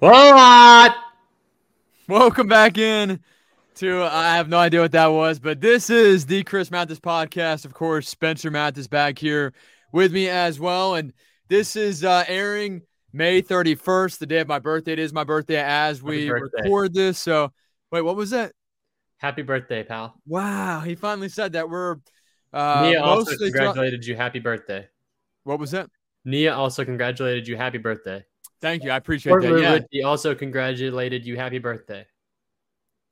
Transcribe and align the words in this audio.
What? 0.00 0.96
Welcome 2.08 2.48
back 2.48 2.78
in 2.78 3.20
to 3.74 4.02
I 4.02 4.36
have 4.36 4.48
no 4.48 4.56
idea 4.56 4.80
what 4.80 4.92
that 4.92 5.08
was, 5.08 5.38
but 5.38 5.60
this 5.60 5.90
is 5.90 6.24
the 6.24 6.42
Chris 6.42 6.70
Mathis 6.70 6.98
podcast. 6.98 7.66
Of 7.66 7.74
course, 7.74 8.08
Spencer 8.08 8.50
Mathis 8.50 8.86
back 8.86 9.18
here 9.18 9.52
with 9.92 10.10
me 10.10 10.26
as 10.26 10.58
well, 10.58 10.94
and 10.94 11.12
this 11.48 11.76
is 11.76 12.02
uh, 12.02 12.24
airing 12.28 12.80
May 13.12 13.42
31st, 13.42 14.16
the 14.16 14.24
day 14.24 14.40
of 14.40 14.48
my 14.48 14.58
birthday. 14.58 14.94
It 14.94 15.00
is 15.00 15.12
my 15.12 15.24
birthday 15.24 15.62
as 15.62 16.02
we 16.02 16.30
birthday. 16.30 16.62
record 16.62 16.94
this. 16.94 17.18
So, 17.18 17.52
wait, 17.92 18.00
what 18.00 18.16
was 18.16 18.30
that? 18.30 18.52
Happy 19.18 19.42
birthday, 19.42 19.82
pal. 19.82 20.14
Wow, 20.26 20.80
he 20.80 20.94
finally 20.94 21.28
said 21.28 21.52
that. 21.52 21.68
We're 21.68 21.96
uh, 22.54 22.88
Nia 22.88 23.02
also 23.02 23.36
congratulated 23.36 24.06
you. 24.06 24.16
Happy 24.16 24.38
birthday. 24.38 24.88
what 25.44 25.58
was 25.58 25.72
that? 25.72 25.90
Nia 26.24 26.54
also 26.54 26.86
congratulated 26.86 27.46
you. 27.46 27.58
Happy 27.58 27.76
birthday. 27.76 28.24
Thank 28.60 28.84
you, 28.84 28.90
I 28.90 28.96
appreciate 28.96 29.32
Fort 29.32 29.42
that. 29.42 29.60
Yeah, 29.60 29.72
Ritchie 29.72 30.02
also 30.02 30.34
congratulated 30.34 31.24
you. 31.24 31.36
Happy 31.36 31.58
birthday. 31.58 32.06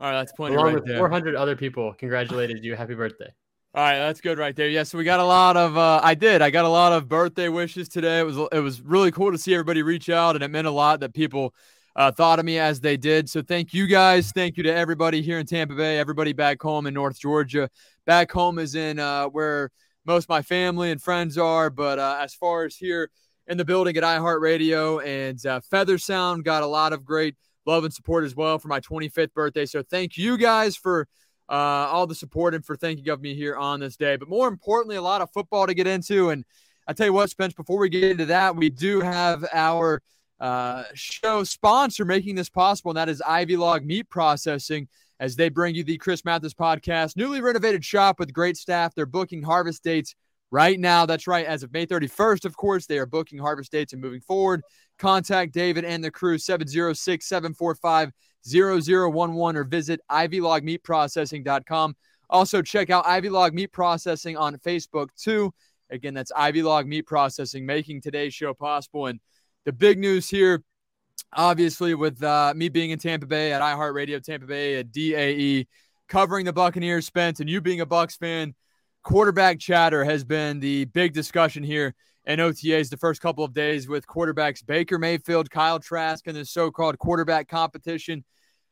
all 0.01 0.11
right, 0.11 0.19
that's 0.19 0.33
plenty 0.33 0.57
Along 0.57 0.67
right 0.67 0.75
with 0.75 0.87
there. 0.87 0.99
400 0.99 1.35
other 1.35 1.57
people 1.57 1.95
congratulated 1.95 2.65
you. 2.65 2.77
Happy 2.77 2.95
birthday. 2.95 3.33
All 3.75 3.85
right, 3.85 3.99
that's 3.99 4.21
good 4.21 4.39
right 4.39 4.57
there. 4.57 4.69
Yeah, 4.69 4.83
so 4.83 4.99
we 4.99 5.05
got 5.05 5.21
a 5.21 5.25
lot 5.25 5.57
of 5.57 5.77
uh 5.77 6.01
I 6.03 6.15
did. 6.15 6.43
I 6.43 6.51
got 6.51 6.65
a 6.65 6.69
lot 6.69 6.93
of 6.93 7.09
birthday 7.09 7.49
wishes 7.49 7.89
today. 7.89 8.21
It 8.21 8.25
was 8.25 8.39
it 8.53 8.61
was 8.61 8.81
really 8.81 9.11
cool 9.11 9.31
to 9.31 9.39
see 9.39 9.55
everybody 9.55 9.83
reach 9.83 10.09
out 10.09 10.35
and 10.35 10.43
it 10.43 10.49
meant 10.49 10.67
a 10.67 10.71
lot 10.71 11.01
that 11.01 11.15
people 11.15 11.55
uh, 11.95 12.13
thought 12.13 12.39
of 12.39 12.45
me 12.45 12.59
as 12.59 12.81
they 12.81 12.97
did. 12.97 13.29
So 13.29 13.43
thank 13.43 13.75
you 13.75 13.87
guys. 13.87 14.31
Thank 14.33 14.57
you 14.57 14.63
to 14.63 14.75
everybody 14.75 15.21
here 15.21 15.39
in 15.39 15.47
Tampa 15.47 15.75
Bay, 15.75 15.99
everybody 15.99 16.33
back 16.33 16.63
home 16.63 16.87
in 16.87 16.95
North 16.95 17.19
Georgia. 17.19 17.69
Back 18.07 18.33
home 18.33 18.59
is 18.59 18.75
in 18.75 18.99
uh 18.99 19.27
where 19.27 19.71
most 20.07 20.25
of 20.25 20.29
my 20.31 20.43
family 20.43 20.91
and 20.91 21.01
friends 21.03 21.37
are, 21.37 21.69
but 21.69 21.99
uh, 21.99 22.19
as 22.21 22.35
far 22.35 22.65
as 22.65 22.75
here 22.75 23.11
in 23.49 23.57
the 23.57 23.65
building 23.65 23.97
at 23.97 24.05
iHeartRadio 24.05 25.05
and 25.05 25.45
uh, 25.47 25.61
Feather 25.71 25.99
Sound 25.99 26.45
got 26.45 26.63
a 26.63 26.67
lot 26.67 26.93
of 26.93 27.05
great 27.05 27.35
love 27.67 27.85
and 27.85 27.93
support 27.93 28.25
as 28.25 28.37
well 28.37 28.59
for 28.59 28.69
my 28.69 28.81
25th 28.81 29.33
birthday. 29.33 29.67
So 29.67 29.83
thank 29.83 30.17
you 30.17 30.37
guys 30.37 30.77
for 30.77 31.09
uh, 31.49 31.53
all 31.53 32.07
the 32.07 32.15
support 32.15 32.55
and 32.55 32.65
for 32.65 32.77
thinking 32.77 33.09
of 33.09 33.21
me 33.21 33.35
here 33.35 33.57
on 33.57 33.81
this 33.81 33.97
day. 33.97 34.17
But 34.17 34.29
more 34.29 34.49
importantly, 34.49 34.97
a 34.97 35.03
lot 35.03 35.23
of 35.23 35.31
football 35.33 35.67
to 35.67 35.75
get 35.75 35.87
into. 35.87 36.31
And 36.31 36.45
I 36.87 36.93
tell 36.93 37.07
you 37.07 37.13
what, 37.13 37.31
Spence, 37.31 37.55
before 37.55 37.79
we 37.79 37.89
get 37.89 38.05
into 38.05 38.27
that, 38.27 38.55
we 38.55 38.69
do 38.71 39.01
have 39.01 39.47
our 39.53 40.03
uh, 40.41 40.85
show 40.95 41.43
sponsor 41.43 42.05
making 42.05 42.35
this 42.35 42.49
possible, 42.49 42.91
and 42.91 42.99
that 42.99 43.09
is 43.09 43.23
Ivy 43.27 43.57
Log 43.57 43.85
Meat 43.85 44.09
Processing. 44.09 44.89
As 45.21 45.35
they 45.35 45.49
bring 45.49 45.75
you 45.75 45.83
the 45.83 45.99
Chris 45.99 46.25
Mathis 46.25 46.55
podcast, 46.55 47.17
newly 47.17 47.41
renovated 47.41 47.85
shop 47.85 48.21
with 48.21 48.33
great 48.33 48.57
staff. 48.57 48.95
They're 48.95 49.05
booking 49.05 49.43
harvest 49.43 49.83
dates 49.83 50.15
right 50.51 50.79
now. 50.79 51.07
That's 51.07 51.27
right. 51.27 51.47
As 51.47 51.63
of 51.63 51.73
May 51.73 51.87
31st, 51.87 52.45
of 52.45 52.57
course, 52.57 52.87
they 52.87 52.99
are 52.99 53.07
booking 53.07 53.39
harvest 53.39 53.73
dates 53.73 53.93
and 53.93 54.03
moving 54.03 54.21
forward. 54.21 54.63
Contact 54.99 55.53
David 55.53 55.85
and 55.85 56.03
the 56.03 56.11
crew 56.11 56.39
706 56.39 57.27
745 57.27 58.13
0011 58.47 59.57
or 59.57 59.65
visit 59.65 60.01
ivylogmeatprocessing.com. 60.11 61.97
Also, 62.31 62.63
check 62.63 62.91
out 62.91 63.07
Ivy 63.07 63.31
Log 63.31 63.55
Meat 63.55 63.73
Processing 63.73 64.37
on 64.37 64.57
Facebook 64.59 65.09
too. 65.17 65.53
Again, 65.91 66.15
that's 66.15 66.33
Ivy 66.37 66.63
Log 66.63 66.87
Meat 66.87 67.07
Processing 67.07 67.65
making 67.65 68.03
today's 68.03 68.35
show 68.35 68.53
possible. 68.53 69.07
And 69.07 69.21
the 69.65 69.73
big 69.73 69.99
news 69.99 70.29
here, 70.29 70.63
obviously, 71.33 71.95
with 71.95 72.23
uh, 72.23 72.53
me 72.55 72.69
being 72.69 72.91
in 72.91 72.99
Tampa 72.99 73.27
Bay 73.27 73.53
at 73.53 73.63
iHeartRadio 73.63 74.23
Tampa 74.23 74.47
Bay 74.47 74.77
at 74.77 74.93
DAE, 74.93 75.67
covering 76.09 76.45
the 76.45 76.53
Buccaneers, 76.53 77.07
Spence, 77.07 77.41
and 77.41 77.49
you 77.49 77.63
being 77.63 77.81
a 77.81 77.87
Bucks 77.87 78.17
fan, 78.17 78.55
quarterback 79.03 79.59
chatter 79.59 80.05
has 80.05 80.25
been 80.25 80.61
the 80.61 80.85
big 80.87 81.13
discussion 81.13 81.63
here 81.63 81.95
in 82.27 82.39
OTAs 82.39 82.91
the 82.91 82.97
first 82.97 83.21
couple 83.21 83.45
of 83.45 83.55
days 83.55 83.89
with 83.89 84.07
quarterbacks 84.07 84.65
Baker 84.65 84.99
Mayfield, 84.99 85.51
Kyle 85.51 85.79
Trask, 85.79 86.27
and 86.27 86.37
the 86.37 86.45
so-called 86.45 86.99
quarterback 86.99 87.49
competition. 87.49 88.25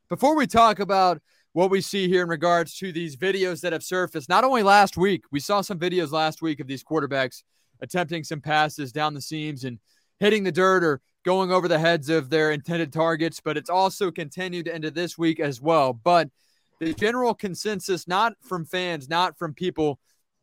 Before 0.08 0.36
we 0.36 0.46
talk 0.46 0.78
about 0.78 1.20
what 1.52 1.70
we 1.70 1.80
see 1.80 2.06
here 2.06 2.22
in 2.22 2.28
regards 2.28 2.76
to 2.78 2.92
these 2.92 3.16
videos 3.16 3.62
that 3.62 3.72
have 3.72 3.82
surfaced, 3.82 4.28
not 4.28 4.44
only 4.44 4.62
last 4.62 4.96
week, 4.96 5.24
we 5.32 5.40
saw 5.40 5.62
some 5.62 5.78
videos 5.78 6.12
last 6.12 6.42
week 6.42 6.60
of 6.60 6.66
these 6.66 6.84
quarterbacks 6.84 7.42
attempting 7.80 8.24
some 8.24 8.40
passes 8.40 8.92
down 8.92 9.14
the 9.14 9.22
seams 9.22 9.64
and 9.64 9.78
hitting 10.20 10.44
the 10.44 10.52
dirt 10.52 10.84
or 10.84 11.00
going 11.24 11.50
over 11.50 11.66
the 11.66 11.78
heads 11.78 12.08
of 12.08 12.30
their 12.30 12.52
intended 12.52 12.92
targets, 12.92 13.40
but 13.42 13.56
it's 13.56 13.70
also 13.70 14.10
continued 14.10 14.68
into 14.68 14.90
this 14.90 15.16
week 15.16 15.40
as 15.40 15.60
well. 15.60 15.92
But 15.92 16.28
the 16.78 16.92
general 16.92 17.34
consensus, 17.34 18.06
not 18.06 18.34
from 18.42 18.64
fans, 18.64 19.08
not 19.08 19.38
from 19.38 19.54
people 19.54 19.98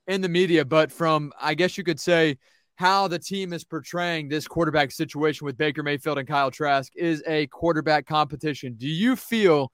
in 0.07 0.21
the 0.21 0.29
media, 0.29 0.65
but 0.65 0.91
from, 0.91 1.31
I 1.39 1.53
guess 1.53 1.77
you 1.77 1.83
could 1.83 1.99
say, 1.99 2.37
how 2.75 3.07
the 3.07 3.19
team 3.19 3.53
is 3.53 3.63
portraying 3.63 4.27
this 4.27 4.47
quarterback 4.47 4.91
situation 4.91 5.45
with 5.45 5.57
Baker 5.57 5.83
Mayfield 5.83 6.17
and 6.17 6.27
Kyle 6.27 6.49
Trask 6.49 6.91
is 6.95 7.23
a 7.27 7.47
quarterback 7.47 8.07
competition. 8.07 8.75
Do 8.77 8.87
you 8.87 9.15
feel 9.15 9.71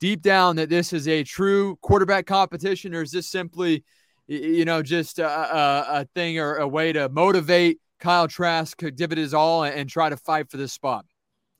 deep 0.00 0.20
down 0.20 0.56
that 0.56 0.68
this 0.68 0.92
is 0.92 1.06
a 1.06 1.22
true 1.22 1.76
quarterback 1.80 2.26
competition, 2.26 2.94
or 2.94 3.02
is 3.02 3.12
this 3.12 3.30
simply, 3.30 3.84
you 4.26 4.64
know, 4.64 4.82
just 4.82 5.18
a, 5.20 5.28
a, 5.28 6.00
a 6.00 6.04
thing 6.14 6.38
or 6.38 6.56
a 6.56 6.66
way 6.66 6.92
to 6.92 7.08
motivate 7.08 7.78
Kyle 8.00 8.26
Trask 8.26 8.76
to 8.78 8.90
give 8.90 9.12
it 9.12 9.18
his 9.18 9.32
all 9.32 9.62
and, 9.62 9.74
and 9.74 9.88
try 9.88 10.08
to 10.08 10.16
fight 10.16 10.50
for 10.50 10.56
this 10.56 10.72
spot? 10.72 11.04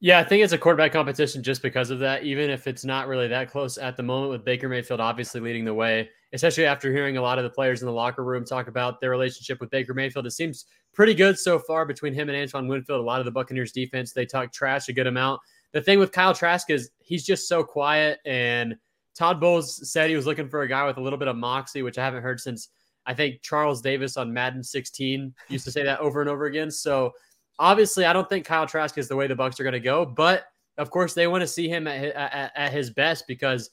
Yeah, 0.00 0.18
I 0.18 0.24
think 0.24 0.42
it's 0.42 0.54
a 0.54 0.58
quarterback 0.58 0.92
competition 0.92 1.42
just 1.42 1.62
because 1.62 1.90
of 1.90 1.98
that, 2.00 2.24
even 2.24 2.50
if 2.50 2.66
it's 2.66 2.84
not 2.84 3.06
really 3.06 3.28
that 3.28 3.50
close 3.50 3.76
at 3.76 3.96
the 3.96 4.02
moment, 4.02 4.32
with 4.32 4.44
Baker 4.44 4.68
Mayfield 4.68 4.98
obviously 4.98 5.40
leading 5.40 5.64
the 5.64 5.74
way, 5.74 6.08
especially 6.32 6.64
after 6.64 6.92
hearing 6.92 7.16
a 7.16 7.22
lot 7.22 7.38
of 7.38 7.44
the 7.44 7.50
players 7.50 7.82
in 7.82 7.86
the 7.86 7.92
locker 7.92 8.24
room 8.24 8.44
talk 8.44 8.68
about 8.68 9.00
their 9.00 9.10
relationship 9.10 9.60
with 9.60 9.70
Baker 9.70 9.94
Mayfield. 9.94 10.26
It 10.26 10.32
seems 10.32 10.66
pretty 10.92 11.14
good 11.14 11.38
so 11.38 11.58
far 11.58 11.84
between 11.84 12.14
him 12.14 12.28
and 12.28 12.38
Antoine 12.38 12.68
Winfield. 12.68 13.00
A 13.00 13.04
lot 13.04 13.20
of 13.20 13.24
the 13.24 13.32
Buccaneers 13.32 13.72
defense, 13.72 14.12
they 14.12 14.26
talk 14.26 14.52
trash 14.52 14.88
a 14.88 14.92
good 14.92 15.06
amount. 15.06 15.40
The 15.72 15.80
thing 15.80 15.98
with 15.98 16.12
Kyle 16.12 16.34
Trask 16.34 16.70
is 16.70 16.90
he's 16.98 17.24
just 17.24 17.48
so 17.48 17.62
quiet. 17.62 18.18
And 18.24 18.76
Todd 19.14 19.40
Bowles 19.40 19.90
said 19.90 20.10
he 20.10 20.16
was 20.16 20.26
looking 20.26 20.48
for 20.48 20.62
a 20.62 20.68
guy 20.68 20.86
with 20.86 20.96
a 20.96 21.00
little 21.00 21.18
bit 21.18 21.28
of 21.28 21.36
moxie, 21.36 21.82
which 21.82 21.98
I 21.98 22.04
haven't 22.04 22.22
heard 22.22 22.40
since 22.40 22.68
I 23.06 23.14
think 23.14 23.42
Charles 23.42 23.80
Davis 23.80 24.16
on 24.16 24.32
Madden 24.32 24.62
16 24.62 25.34
used 25.48 25.64
to 25.64 25.72
say 25.72 25.82
that 25.82 26.00
over 26.00 26.20
and 26.20 26.30
over 26.30 26.46
again. 26.46 26.70
So 26.70 27.12
obviously, 27.58 28.04
I 28.04 28.12
don't 28.12 28.28
think 28.28 28.44
Kyle 28.44 28.66
Trask 28.66 28.98
is 28.98 29.08
the 29.08 29.16
way 29.16 29.26
the 29.26 29.34
Bucks 29.34 29.58
are 29.58 29.64
going 29.64 29.72
to 29.72 29.80
go, 29.80 30.04
but 30.04 30.44
of 30.78 30.90
course, 30.90 31.14
they 31.14 31.26
want 31.26 31.42
to 31.42 31.46
see 31.46 31.68
him 31.68 31.86
at, 31.86 32.04
at, 32.14 32.52
at 32.54 32.72
his 32.72 32.90
best 32.90 33.26
because, 33.26 33.70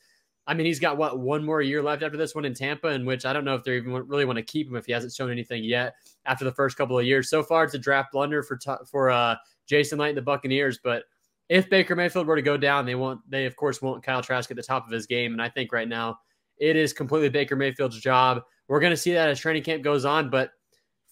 I 0.48 0.54
mean, 0.54 0.66
he's 0.66 0.80
got 0.80 0.98
what 0.98 1.20
one 1.20 1.44
more 1.44 1.62
year 1.62 1.84
left 1.84 2.04
after 2.04 2.18
this 2.18 2.34
one 2.34 2.46
in 2.46 2.54
Tampa, 2.54 2.88
in 2.88 3.06
which 3.06 3.26
I 3.26 3.34
don't 3.34 3.44
know 3.46 3.56
if 3.56 3.64
they 3.64 3.76
even 3.76 3.92
really 3.92 4.26
want 4.26 4.38
to 4.38 4.44
keep 4.44 4.68
him 4.68 4.78
if 4.78 4.86
he 4.86 4.94
hasn't 4.94 5.14
shown 5.14 5.30
anything 5.30 5.64
yet 5.64 5.96
after 6.26 6.46
the 6.46 6.52
first 6.54 6.78
couple 6.78 6.98
of 6.98 7.06
years. 7.06 7.30
So 7.30 7.44
far, 7.44 7.66
it's 7.66 7.74
a 7.74 7.80
draft 7.80 8.14
blunder 8.14 8.42
for 8.42 8.58
for 8.90 9.10
uh, 9.10 9.36
Jason 9.68 10.00
Licht 10.00 10.10
and 10.10 10.18
the 10.18 10.22
Buccaneers, 10.22 10.80
but 10.84 11.04
if 11.50 11.70
Baker 11.70 11.96
Mayfield 11.96 12.28
were 12.28 12.36
to 12.36 12.42
go 12.42 12.58
down, 12.58 12.86
they 12.86 12.96
won't. 12.96 13.20
They 13.30 13.46
of 13.46 13.56
course 13.56 13.82
won't 13.82 14.04
Kyle 14.04 14.22
Trask 14.22 14.50
at 14.52 14.58
the 14.58 14.64
top 14.64 14.86
of 14.86 14.92
his 14.92 15.06
game, 15.06 15.34
and 15.34 15.42
I 15.42 15.50
think 15.50 15.72
right 15.72 15.88
now 15.88 16.20
it 16.58 16.76
is 16.76 16.94
completely 16.94 17.30
Baker 17.30 17.56
Mayfield's 17.56 18.00
job. 18.00 18.42
We're 18.68 18.80
going 18.80 18.92
to 18.92 18.98
see 18.98 19.14
that 19.14 19.30
as 19.30 19.40
training 19.40 19.64
camp 19.64 19.84
goes 19.84 20.04
on, 20.04 20.30
but 20.30 20.52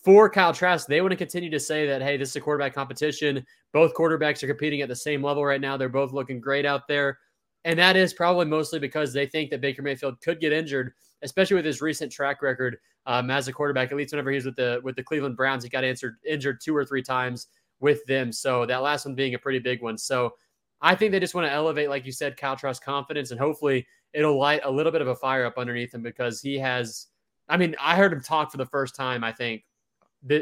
for 0.04 0.30
Kyle 0.30 0.54
Trask, 0.54 0.88
they 0.88 1.02
want 1.02 1.12
to 1.12 1.18
continue 1.18 1.50
to 1.50 1.60
say 1.60 1.88
that, 1.88 2.02
hey, 2.02 2.18
this 2.18 2.30
is 2.30 2.36
a 2.36 2.42
quarterback 2.42 2.76
competition. 2.76 3.46
Both 3.74 3.96
quarterbacks 3.96 4.44
are 4.44 4.48
competing 4.48 4.82
at 4.82 4.90
the 4.90 4.96
same 4.96 5.24
level 5.24 5.44
right 5.44 5.62
now. 5.62 5.78
They're 5.78 5.90
both 5.90 6.12
looking 6.12 6.40
great 6.40 6.66
out 6.66 6.88
there. 6.88 7.18
And 7.66 7.78
that 7.80 7.98
is 7.98 8.14
probably 8.14 8.46
mostly 8.46 8.80
because 8.80 9.12
they 9.12 9.26
think 9.26 9.50
that 9.50 9.60
Baker 9.60 9.82
Mayfield 9.82 10.22
could 10.22 10.40
get 10.40 10.54
injured, 10.54 10.94
especially 11.24 11.56
with 11.56 11.66
his 11.66 11.82
recent 11.82 12.12
track 12.12 12.44
record 12.44 12.78
um, 13.08 13.30
as 13.32 13.48
a 13.48 13.54
quarterback. 13.54 13.92
At 13.92 13.98
least 13.98 14.14
whenever 14.14 14.30
he 14.30 14.36
was 14.36 14.46
with 14.46 14.56
the 14.56 14.80
with 14.84 14.96
the 14.96 15.04
Cleveland 15.04 15.36
Browns, 15.36 15.64
he 15.64 15.70
got 15.70 15.84
answered, 15.84 16.18
injured 16.26 16.62
two 16.62 16.76
or 16.76 16.86
three 16.86 17.02
times 17.02 17.48
with 17.80 18.06
them. 18.06 18.32
So 18.32 18.66
that 18.68 18.84
last 18.84 19.06
one 19.06 19.16
being 19.16 19.34
a 19.34 19.40
pretty 19.40 19.60
big 19.60 19.82
one. 19.82 19.98
So 19.98 20.36
I 20.82 20.94
think 20.94 21.12
they 21.12 21.20
just 21.20 21.34
want 21.34 21.48
to 21.48 21.52
elevate, 21.52 21.90
like 21.90 22.06
you 22.06 22.12
said, 22.12 22.38
Kyle 22.38 22.56
Trask's 22.56 22.86
confidence, 22.86 23.32
and 23.32 23.40
hopefully 23.40 23.88
it'll 24.14 24.38
light 24.38 24.62
a 24.64 24.72
little 24.72 24.92
bit 24.92 25.02
of 25.02 25.08
a 25.08 25.16
fire 25.16 25.46
up 25.46 25.58
underneath 25.58 25.94
him 25.94 26.04
because 26.04 26.42
he 26.42 26.60
has. 26.60 27.08
I 27.50 27.58
mean, 27.58 27.76
I 27.80 27.96
heard 27.96 28.14
him 28.14 28.22
talk 28.22 28.52
for 28.52 28.58
the 28.58 28.66
first 28.66 28.96
time. 28.96 29.24
I 29.24 29.32
think 29.32 29.64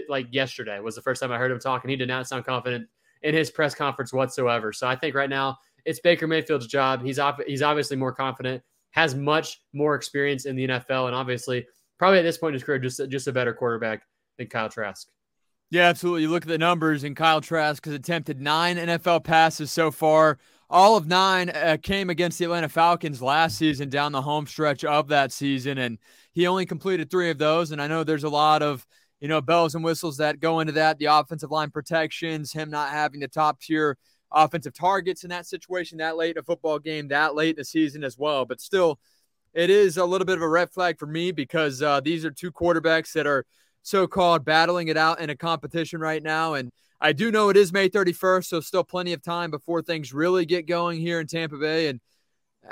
like 0.09 0.27
yesterday 0.31 0.79
was 0.79 0.95
the 0.95 1.01
first 1.01 1.21
time 1.21 1.31
I 1.31 1.37
heard 1.37 1.51
him 1.51 1.59
talk, 1.59 1.83
and 1.83 1.91
he 1.91 1.95
did 1.95 2.07
not 2.09 2.27
sound 2.27 2.45
confident 2.45 2.87
in 3.21 3.33
his 3.33 3.49
press 3.49 3.73
conference 3.73 4.11
whatsoever. 4.11 4.73
So 4.73 4.87
I 4.87 4.95
think 4.95 5.15
right 5.15 5.29
now 5.29 5.57
it's 5.85 5.99
Baker 5.99 6.27
Mayfield's 6.27 6.67
job. 6.67 7.03
He's 7.03 7.19
op- 7.19 7.43
he's 7.45 7.61
obviously 7.61 7.97
more 7.97 8.13
confident, 8.13 8.63
has 8.91 9.15
much 9.15 9.61
more 9.73 9.95
experience 9.95 10.45
in 10.45 10.55
the 10.55 10.67
NFL, 10.67 11.07
and 11.07 11.15
obviously 11.15 11.65
probably 11.99 12.19
at 12.19 12.23
this 12.23 12.37
point 12.37 12.51
in 12.51 12.55
his 12.55 12.63
career 12.63 12.79
just 12.79 13.01
just 13.09 13.27
a 13.27 13.31
better 13.31 13.53
quarterback 13.53 14.03
than 14.37 14.47
Kyle 14.47 14.69
Trask. 14.69 15.07
Yeah, 15.69 15.87
absolutely. 15.89 16.21
You 16.23 16.29
look 16.29 16.43
at 16.43 16.49
the 16.49 16.57
numbers, 16.57 17.03
and 17.03 17.15
Kyle 17.15 17.41
Trask 17.41 17.83
has 17.85 17.95
attempted 17.95 18.39
nine 18.39 18.77
NFL 18.77 19.23
passes 19.23 19.71
so 19.71 19.89
far. 19.89 20.37
All 20.69 20.97
of 20.97 21.07
nine 21.07 21.49
uh, 21.49 21.77
came 21.81 22.09
against 22.09 22.37
the 22.37 22.45
Atlanta 22.45 22.69
Falcons 22.69 23.21
last 23.21 23.57
season 23.57 23.89
down 23.89 24.11
the 24.11 24.21
home 24.21 24.45
stretch 24.45 24.83
of 24.83 25.07
that 25.07 25.31
season, 25.31 25.77
and 25.77 25.97
he 26.31 26.47
only 26.47 26.65
completed 26.65 27.09
three 27.09 27.29
of 27.29 27.37
those. 27.37 27.71
And 27.71 27.81
I 27.81 27.87
know 27.87 28.03
there's 28.03 28.23
a 28.23 28.29
lot 28.29 28.61
of 28.61 28.85
you 29.19 29.27
know 29.27 29.41
bells 29.41 29.73
and 29.73 29.83
whistles 29.83 30.17
that 30.17 30.39
go 30.39 30.59
into 30.59 30.73
that. 30.73 30.99
The 30.99 31.05
offensive 31.05 31.51
line 31.51 31.71
protections, 31.71 32.53
him 32.53 32.69
not 32.69 32.91
having 32.91 33.19
the 33.19 33.27
top 33.27 33.59
tier 33.59 33.97
offensive 34.33 34.73
targets 34.73 35.23
in 35.23 35.29
that 35.29 35.45
situation 35.45 35.97
that 35.99 36.17
late 36.17 36.35
in 36.35 36.39
a 36.39 36.43
football 36.43 36.79
game, 36.79 37.07
that 37.09 37.35
late 37.35 37.51
in 37.51 37.55
the 37.57 37.65
season 37.65 38.03
as 38.03 38.17
well. 38.17 38.45
But 38.45 38.61
still, 38.61 38.99
it 39.53 39.69
is 39.69 39.97
a 39.97 40.05
little 40.05 40.25
bit 40.25 40.37
of 40.37 40.41
a 40.41 40.49
red 40.49 40.71
flag 40.71 40.97
for 40.97 41.05
me 41.05 41.31
because 41.31 41.81
uh, 41.81 41.99
these 41.99 42.25
are 42.25 42.31
two 42.31 42.51
quarterbacks 42.51 43.13
that 43.13 43.27
are 43.27 43.45
so-called 43.83 44.45
battling 44.45 44.87
it 44.87 44.97
out 44.97 45.19
in 45.19 45.29
a 45.29 45.35
competition 45.35 45.99
right 45.99 46.23
now 46.23 46.53
and 46.53 46.71
I 47.03 47.11
do 47.11 47.31
know 47.31 47.49
it 47.49 47.57
is 47.57 47.73
May 47.73 47.89
31st, 47.89 48.45
so 48.45 48.61
still 48.61 48.85
plenty 48.85 49.11
of 49.11 49.21
time 49.21 49.51
before 49.51 49.81
things 49.81 50.13
really 50.13 50.45
get 50.45 50.67
going 50.67 51.01
here 51.01 51.19
in 51.19 51.27
Tampa 51.27 51.57
Bay. 51.57 51.89
And 51.89 51.99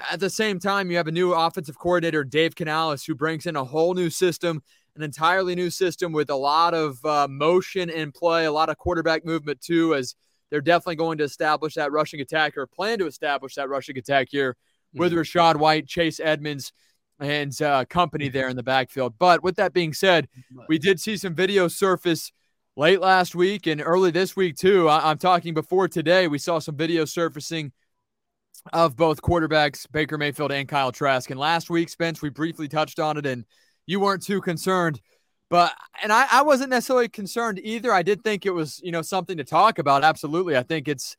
at 0.10 0.22
the 0.22 0.30
same 0.30 0.58
time, 0.58 0.90
you 0.90 0.96
have 0.96 1.10
a 1.10 1.12
new 1.12 1.34
offensive 1.34 1.78
coordinator, 1.78 2.24
Dave 2.24 2.56
Canales, 2.56 3.04
who 3.04 3.14
brings 3.14 3.46
in 3.46 3.58
a 3.58 3.66
whole 3.66 3.94
new 3.94 4.10
system, 4.10 4.64
an 4.96 5.04
entirely 5.04 5.54
new 5.54 5.70
system 5.70 6.14
with 6.14 6.30
a 6.30 6.36
lot 6.36 6.74
of 6.74 7.04
uh, 7.04 7.28
motion 7.30 7.90
in 7.90 8.14
play, 8.14 8.46
a 8.46 8.52
lot 8.54 8.70
of 8.70 8.78
quarterback 8.78 9.26
movement 9.26 9.60
too, 9.60 9.96
as 9.96 10.16
they're 10.52 10.62
definitely 10.62 10.98
going 10.98 11.18
to 11.18 11.24
establish 11.24 11.74
that 11.76 11.92
rushing 11.92 12.22
attack 12.22 12.58
or 12.58 12.68
plan 12.68 13.00
to 13.00 13.08
establish 13.08 13.56
that 13.56 13.70
rushing 13.70 13.98
attack 13.98 14.28
here 14.30 14.56
with 14.94 15.14
mm-hmm. 15.14 15.22
Rachaad 15.22 15.56
White, 15.56 15.88
Chase 15.88 16.20
Edmonds, 16.20 16.74
and 17.20 17.60
uh, 17.62 17.86
company 17.86 18.30
there 18.30 18.50
in 18.50 18.56
the 18.56 18.64
backfield. 18.64 19.14
But 19.18 19.44
with 19.44 19.56
that 19.56 19.74
being 19.74 19.94
said, 19.94 20.28
we 20.68 20.78
did 20.78 21.00
see 21.00 21.18
some 21.18 21.34
video 21.34 21.68
surface 21.68 22.32
late 22.76 23.00
last 23.00 23.36
week 23.36 23.68
and 23.68 23.82
early 23.82 24.12
this 24.12 24.36
week 24.36 24.58
too. 24.58 24.90
I- 24.90 25.12
am 25.12 25.18
talking 25.18 25.54
before 25.54 25.88
today. 25.88 26.28
We 26.28 26.38
saw 26.38 26.60
some 26.60 26.76
video 26.76 27.06
surfacing 27.06 27.72
of 28.74 28.96
both 28.96 29.22
quarterbacks, 29.22 29.86
Baker 29.92 30.18
Mayfield 30.18 30.52
and 30.52 30.68
Kyle 30.68 30.92
Trask. 30.92 31.30
And 31.30 31.40
last 31.40 31.70
week, 31.70 31.90
Spence, 31.90 32.22
we 32.22 32.30
briefly 32.30 32.68
touched 32.68 33.00
on 33.00 33.18
it, 33.18 33.26
and 33.26 33.46
you 33.86 34.00
weren't 34.00 34.24
too 34.24 34.42
concerned. 34.42 35.02
But 35.52 35.74
and 36.02 36.14
I, 36.14 36.28
I 36.32 36.42
wasn't 36.44 36.70
necessarily 36.70 37.10
concerned 37.10 37.60
either. 37.62 37.92
I 37.92 38.04
did 38.04 38.24
think 38.24 38.46
it 38.46 38.52
was, 38.52 38.80
you 38.82 38.92
know, 38.94 39.02
something 39.02 39.36
to 39.36 39.44
talk 39.44 39.80
about. 39.80 40.02
Absolutely. 40.02 40.56
I 40.56 40.64
think 40.64 40.88
it's 40.88 41.18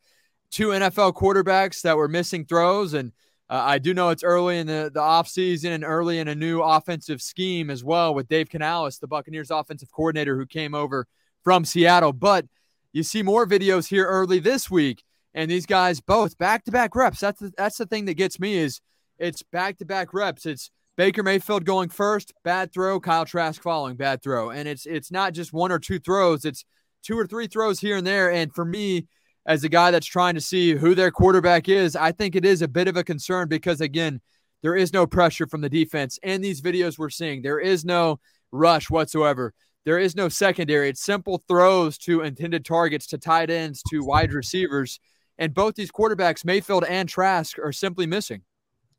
two 0.50 0.68
NFL 0.68 1.12
quarterbacks 1.12 1.82
that 1.82 1.98
were 1.98 2.08
missing 2.08 2.46
throws 2.46 2.94
and 2.94 3.12
uh, 3.50 3.62
I 3.66 3.78
do 3.78 3.92
know 3.92 4.08
it's 4.08 4.24
early 4.24 4.56
in 4.56 4.66
the, 4.66 4.90
the 4.92 5.00
offseason 5.00 5.74
and 5.74 5.84
early 5.84 6.18
in 6.18 6.28
a 6.28 6.34
new 6.34 6.62
offensive 6.62 7.20
scheme 7.20 7.68
as 7.68 7.84
well 7.84 8.14
with 8.14 8.26
Dave 8.26 8.48
Canales, 8.48 8.98
the 8.98 9.06
Buccaneers 9.06 9.50
offensive 9.50 9.92
coordinator 9.92 10.38
who 10.38 10.46
came 10.46 10.74
over 10.74 11.06
from 11.44 11.66
Seattle. 11.66 12.14
But 12.14 12.46
you 12.94 13.02
see 13.02 13.22
more 13.22 13.46
videos 13.46 13.88
here 13.88 14.06
early 14.06 14.38
this 14.38 14.70
week, 14.70 15.04
and 15.34 15.50
these 15.50 15.66
guys 15.66 16.00
both 16.00 16.38
back 16.38 16.64
to 16.64 16.70
back 16.70 16.96
reps. 16.96 17.20
That's 17.20 17.40
the, 17.40 17.52
that's 17.58 17.76
the 17.76 17.84
thing 17.84 18.06
that 18.06 18.14
gets 18.14 18.40
me 18.40 18.54
is 18.54 18.80
it's 19.18 19.42
back 19.42 19.76
to 19.78 19.84
back 19.84 20.14
reps. 20.14 20.46
It's 20.46 20.70
Baker 20.96 21.22
Mayfield 21.22 21.64
going 21.64 21.88
first, 21.88 22.32
bad 22.44 22.72
throw, 22.72 23.00
Kyle 23.00 23.24
Trask 23.24 23.62
following, 23.62 23.96
bad 23.96 24.22
throw. 24.22 24.50
And 24.50 24.68
it's 24.68 24.84
it's 24.84 25.10
not 25.10 25.32
just 25.32 25.52
one 25.52 25.72
or 25.72 25.78
two 25.78 25.98
throws, 25.98 26.44
it's 26.44 26.64
two 27.02 27.18
or 27.18 27.26
three 27.26 27.46
throws 27.46 27.80
here 27.80 27.96
and 27.96 28.06
there. 28.06 28.30
And 28.30 28.54
for 28.54 28.64
me, 28.64 29.06
as 29.46 29.64
a 29.64 29.68
guy 29.68 29.90
that's 29.90 30.06
trying 30.06 30.34
to 30.34 30.40
see 30.40 30.74
who 30.74 30.94
their 30.94 31.10
quarterback 31.10 31.68
is, 31.68 31.96
I 31.96 32.12
think 32.12 32.36
it 32.36 32.44
is 32.44 32.62
a 32.62 32.68
bit 32.68 32.88
of 32.88 32.96
a 32.96 33.04
concern 33.04 33.48
because, 33.48 33.80
again, 33.80 34.20
there 34.62 34.76
is 34.76 34.92
no 34.92 35.06
pressure 35.06 35.46
from 35.46 35.62
the 35.62 35.68
defense. 35.68 36.18
And 36.22 36.44
these 36.44 36.60
videos 36.60 36.98
we're 36.98 37.10
seeing, 37.10 37.42
there 37.42 37.58
is 37.58 37.84
no 37.84 38.20
rush 38.52 38.90
whatsoever. 38.90 39.54
There 39.84 39.98
is 39.98 40.14
no 40.14 40.28
secondary. 40.28 40.90
It's 40.90 41.02
simple 41.02 41.42
throws 41.48 41.98
to 41.98 42.20
intended 42.20 42.64
targets, 42.64 43.06
to 43.08 43.18
tight 43.18 43.50
ends, 43.50 43.82
to 43.90 44.04
wide 44.04 44.32
receivers. 44.32 45.00
And 45.38 45.52
both 45.52 45.74
these 45.74 45.90
quarterbacks, 45.90 46.44
Mayfield 46.44 46.84
and 46.84 47.08
Trask, 47.08 47.58
are 47.58 47.72
simply 47.72 48.06
missing. 48.06 48.42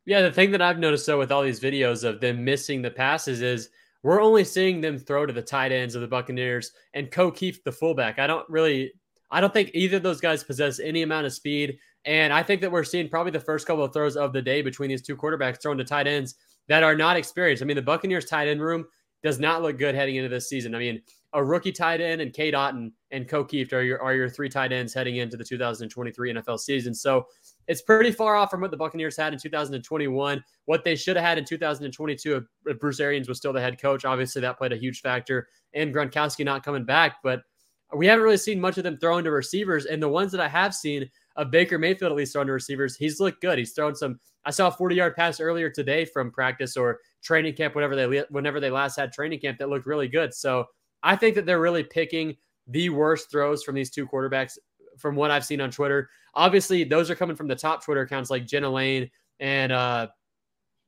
Yeah, 0.05 0.21
the 0.21 0.31
thing 0.31 0.51
that 0.51 0.61
I've 0.61 0.79
noticed 0.79 1.05
though 1.05 1.19
with 1.19 1.31
all 1.31 1.43
these 1.43 1.59
videos 1.59 2.03
of 2.03 2.19
them 2.19 2.43
missing 2.43 2.81
the 2.81 2.91
passes 2.91 3.41
is 3.41 3.69
we're 4.03 4.21
only 4.21 4.43
seeing 4.43 4.81
them 4.81 4.97
throw 4.97 5.25
to 5.25 5.33
the 5.33 5.41
tight 5.41 5.71
ends 5.71 5.95
of 5.95 6.01
the 6.01 6.07
Buccaneers 6.07 6.71
and 6.93 7.09
Ko 7.09 7.31
Kieft 7.31 7.63
the 7.63 7.71
fullback. 7.71 8.19
I 8.19 8.27
don't 8.27 8.47
really 8.49 8.93
I 9.31 9.41
don't 9.41 9.53
think 9.53 9.71
either 9.73 9.97
of 9.97 10.03
those 10.03 10.21
guys 10.21 10.43
possess 10.43 10.79
any 10.79 11.01
amount 11.01 11.25
of 11.25 11.33
speed. 11.33 11.79
And 12.05 12.31
I 12.31 12.43
think 12.43 12.61
that 12.61 12.71
we're 12.71 12.83
seeing 12.83 13.09
probably 13.09 13.31
the 13.31 13.39
first 13.39 13.65
couple 13.65 13.83
of 13.83 13.93
throws 13.93 14.15
of 14.15 14.33
the 14.33 14.41
day 14.41 14.61
between 14.61 14.89
these 14.89 15.01
two 15.01 15.15
quarterbacks 15.15 15.61
thrown 15.61 15.77
to 15.77 15.83
tight 15.83 16.05
ends 16.05 16.35
that 16.67 16.83
are 16.83 16.95
not 16.95 17.17
experienced. 17.17 17.63
I 17.63 17.65
mean, 17.65 17.75
the 17.75 17.81
Buccaneers 17.81 18.25
tight 18.25 18.47
end 18.47 18.61
room 18.61 18.85
does 19.23 19.39
not 19.39 19.61
look 19.61 19.79
good 19.79 19.95
heading 19.95 20.17
into 20.17 20.29
this 20.29 20.49
season. 20.49 20.75
I 20.75 20.79
mean, 20.79 21.01
a 21.31 21.43
rookie 21.43 21.71
tight 21.71 22.01
end 22.01 22.21
and 22.21 22.33
Cade 22.33 22.53
Otton 22.53 22.91
and 23.09 23.27
Ko 23.27 23.43
Kieft 23.43 23.73
are 23.73 23.81
your 23.81 24.01
are 24.03 24.13
your 24.13 24.29
three 24.29 24.49
tight 24.49 24.71
ends 24.71 24.93
heading 24.93 25.15
into 25.15 25.37
the 25.37 25.43
2023 25.43 26.33
NFL 26.33 26.59
season. 26.59 26.93
So 26.93 27.25
it's 27.67 27.81
pretty 27.81 28.11
far 28.11 28.35
off 28.35 28.51
from 28.51 28.61
what 28.61 28.71
the 28.71 28.77
Buccaneers 28.77 29.17
had 29.17 29.33
in 29.33 29.39
2021. 29.39 30.43
What 30.65 30.83
they 30.83 30.95
should 30.95 31.15
have 31.15 31.25
had 31.25 31.37
in 31.37 31.45
2022 31.45 32.45
if 32.65 32.79
Bruce 32.79 32.99
Arians 32.99 33.27
was 33.27 33.37
still 33.37 33.53
the 33.53 33.61
head 33.61 33.81
coach. 33.81 34.05
Obviously, 34.05 34.41
that 34.41 34.57
played 34.57 34.73
a 34.73 34.77
huge 34.77 35.01
factor. 35.01 35.47
And 35.73 35.93
Gronkowski 35.93 36.45
not 36.45 36.63
coming 36.63 36.85
back, 36.85 37.17
but 37.23 37.41
we 37.95 38.07
haven't 38.07 38.23
really 38.23 38.37
seen 38.37 38.59
much 38.59 38.77
of 38.77 38.83
them 38.83 38.97
throwing 38.97 39.23
to 39.23 39.31
receivers. 39.31 39.85
And 39.85 40.01
the 40.01 40.09
ones 40.09 40.31
that 40.31 40.41
I 40.41 40.47
have 40.47 40.73
seen 40.73 41.09
of 41.35 41.51
Baker 41.51 41.77
Mayfield 41.77 42.11
at 42.11 42.17
least 42.17 42.33
throwing 42.33 42.47
to 42.47 42.53
receivers, 42.53 42.95
he's 42.95 43.19
looked 43.19 43.41
good. 43.41 43.57
He's 43.57 43.73
thrown 43.73 43.95
some. 43.95 44.19
I 44.45 44.51
saw 44.51 44.67
a 44.67 44.71
40 44.71 44.95
yard 44.95 45.15
pass 45.15 45.39
earlier 45.39 45.69
today 45.69 46.05
from 46.05 46.31
practice 46.31 46.75
or 46.75 46.99
training 47.23 47.55
camp, 47.55 47.75
whenever 47.75 47.95
they 47.95 48.23
whenever 48.29 48.59
they 48.59 48.69
last 48.69 48.97
had 48.97 49.13
training 49.13 49.39
camp, 49.39 49.57
that 49.59 49.69
looked 49.69 49.85
really 49.85 50.07
good. 50.07 50.33
So 50.33 50.65
I 51.01 51.15
think 51.15 51.35
that 51.35 51.45
they're 51.45 51.61
really 51.61 51.83
picking 51.83 52.35
the 52.67 52.89
worst 52.89 53.29
throws 53.29 53.63
from 53.63 53.75
these 53.75 53.89
two 53.89 54.07
quarterbacks 54.07 54.57
from 54.97 55.15
what 55.15 55.31
I've 55.31 55.45
seen 55.45 55.61
on 55.61 55.71
Twitter. 55.71 56.09
Obviously, 56.35 56.83
those 56.83 57.09
are 57.09 57.15
coming 57.15 57.35
from 57.35 57.47
the 57.47 57.55
top 57.55 57.83
Twitter 57.83 58.01
accounts 58.01 58.29
like 58.29 58.45
Jenna 58.45 58.69
Laine 58.69 59.09
and 59.39 59.71
uh, 59.71 60.07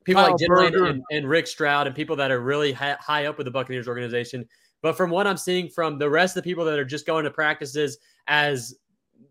people 0.04 0.22
Kyle 0.22 0.32
like 0.32 0.40
Jenna 0.40 0.54
Laine 0.54 0.86
and, 0.86 1.02
and, 1.10 1.28
Rick 1.28 1.46
Stroud 1.46 1.86
and 1.86 1.94
people 1.94 2.16
that 2.16 2.30
are 2.30 2.40
really 2.40 2.72
high, 2.72 2.96
high 3.00 3.26
up 3.26 3.38
with 3.38 3.44
the 3.44 3.50
Buccaneers 3.50 3.88
organization. 3.88 4.46
But 4.82 4.96
from 4.96 5.10
what 5.10 5.26
I'm 5.26 5.36
seeing 5.36 5.68
from 5.68 5.98
the 5.98 6.08
rest 6.08 6.36
of 6.36 6.42
the 6.42 6.48
people 6.48 6.64
that 6.64 6.78
are 6.78 6.84
just 6.84 7.06
going 7.06 7.24
to 7.24 7.30
practices 7.30 7.98
as 8.28 8.74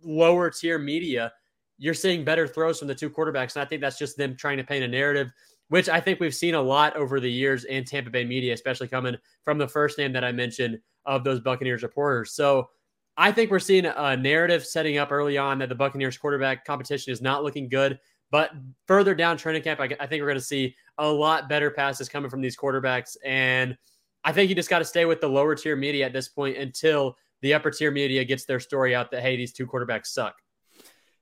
lower 0.04 0.50
tier 0.50 0.78
media, 0.78 1.32
you're 1.78 1.94
seeing 1.94 2.24
better 2.24 2.48
throws 2.48 2.80
from 2.80 2.88
the 2.88 2.96
two 2.96 3.10
quarterbacks. 3.10 3.56
And 3.56 3.64
I 3.64 3.66
think 3.66 3.82
that's 3.82 3.98
just 3.98 4.18
them 4.18 4.36
trying 4.36 4.58
to 4.58 4.64
paint 4.64 4.84
a 4.84 4.88
narrative, 4.88 5.32
which 5.70 5.90
I 5.90 6.00
think 6.00 6.20
we've 6.20 6.36
seen 6.36 6.56
a 6.56 6.62
lot 6.62 6.96
over 6.96 7.20
the 7.20 7.32
years 7.32 7.66
in 7.66 7.84
Tampa 7.84 8.10
Bay 8.10 8.24
media, 8.24 8.54
especially 8.54 8.88
coming 8.88 9.16
from 9.44 9.58
the 9.58 9.68
first 9.68 9.98
name 9.98 10.14
that 10.14 10.24
I 10.24 10.32
mentioned 10.32 10.80
of 11.06 11.24
those 11.24 11.40
Buccaneers 11.40 11.84
reporters. 11.84 12.32
So 12.32 12.70
I 13.18 13.32
think 13.32 13.50
we're 13.50 13.60
seeing 13.60 13.86
a 13.86 14.18
narrative 14.18 14.66
setting 14.66 14.98
up 14.98 15.12
early 15.12 15.38
on 15.38 15.60
that 15.60 15.70
the 15.70 15.76
Buccaneers 15.76 16.18
quarterback 16.18 16.66
competition 16.66 17.14
is 17.14 17.22
not 17.22 17.44
looking 17.44 17.70
good. 17.70 18.00
But 18.32 18.52
further 18.88 19.16
down 19.16 19.38
training 19.38 19.62
camp, 19.62 19.80
I, 19.80 19.86
I 20.00 20.08
think 20.08 20.22
we're 20.22 20.28
going 20.28 20.36
to 20.36 20.42
see 20.42 20.76
a 20.98 21.08
lot 21.08 21.48
better 21.48 21.72
passes 21.72 22.10
coming 22.10 22.30
from 22.30 22.42
these 22.42 22.58
quarterbacks. 22.58 23.16
And 23.24 23.78
I 24.24 24.34
think 24.34 24.50
you 24.50 24.56
just 24.56 24.70
got 24.70 24.80
to 24.80 24.86
stay 24.86 25.06
with 25.06 25.22
the 25.22 25.30
lower 25.30 25.56
tier 25.56 25.76
media 25.76 26.06
at 26.06 26.14
this 26.14 26.28
point 26.28 26.58
until 26.58 27.16
the 27.42 27.54
upper 27.54 27.72
tier 27.72 27.92
media 27.92 28.26
gets 28.26 28.46
their 28.46 28.60
story 28.60 28.96
out 28.96 29.12
that 29.12 29.22
hey, 29.22 29.38
these 29.38 29.54
two 29.54 29.68
quarterbacks 29.68 30.08
suck. 30.08 30.36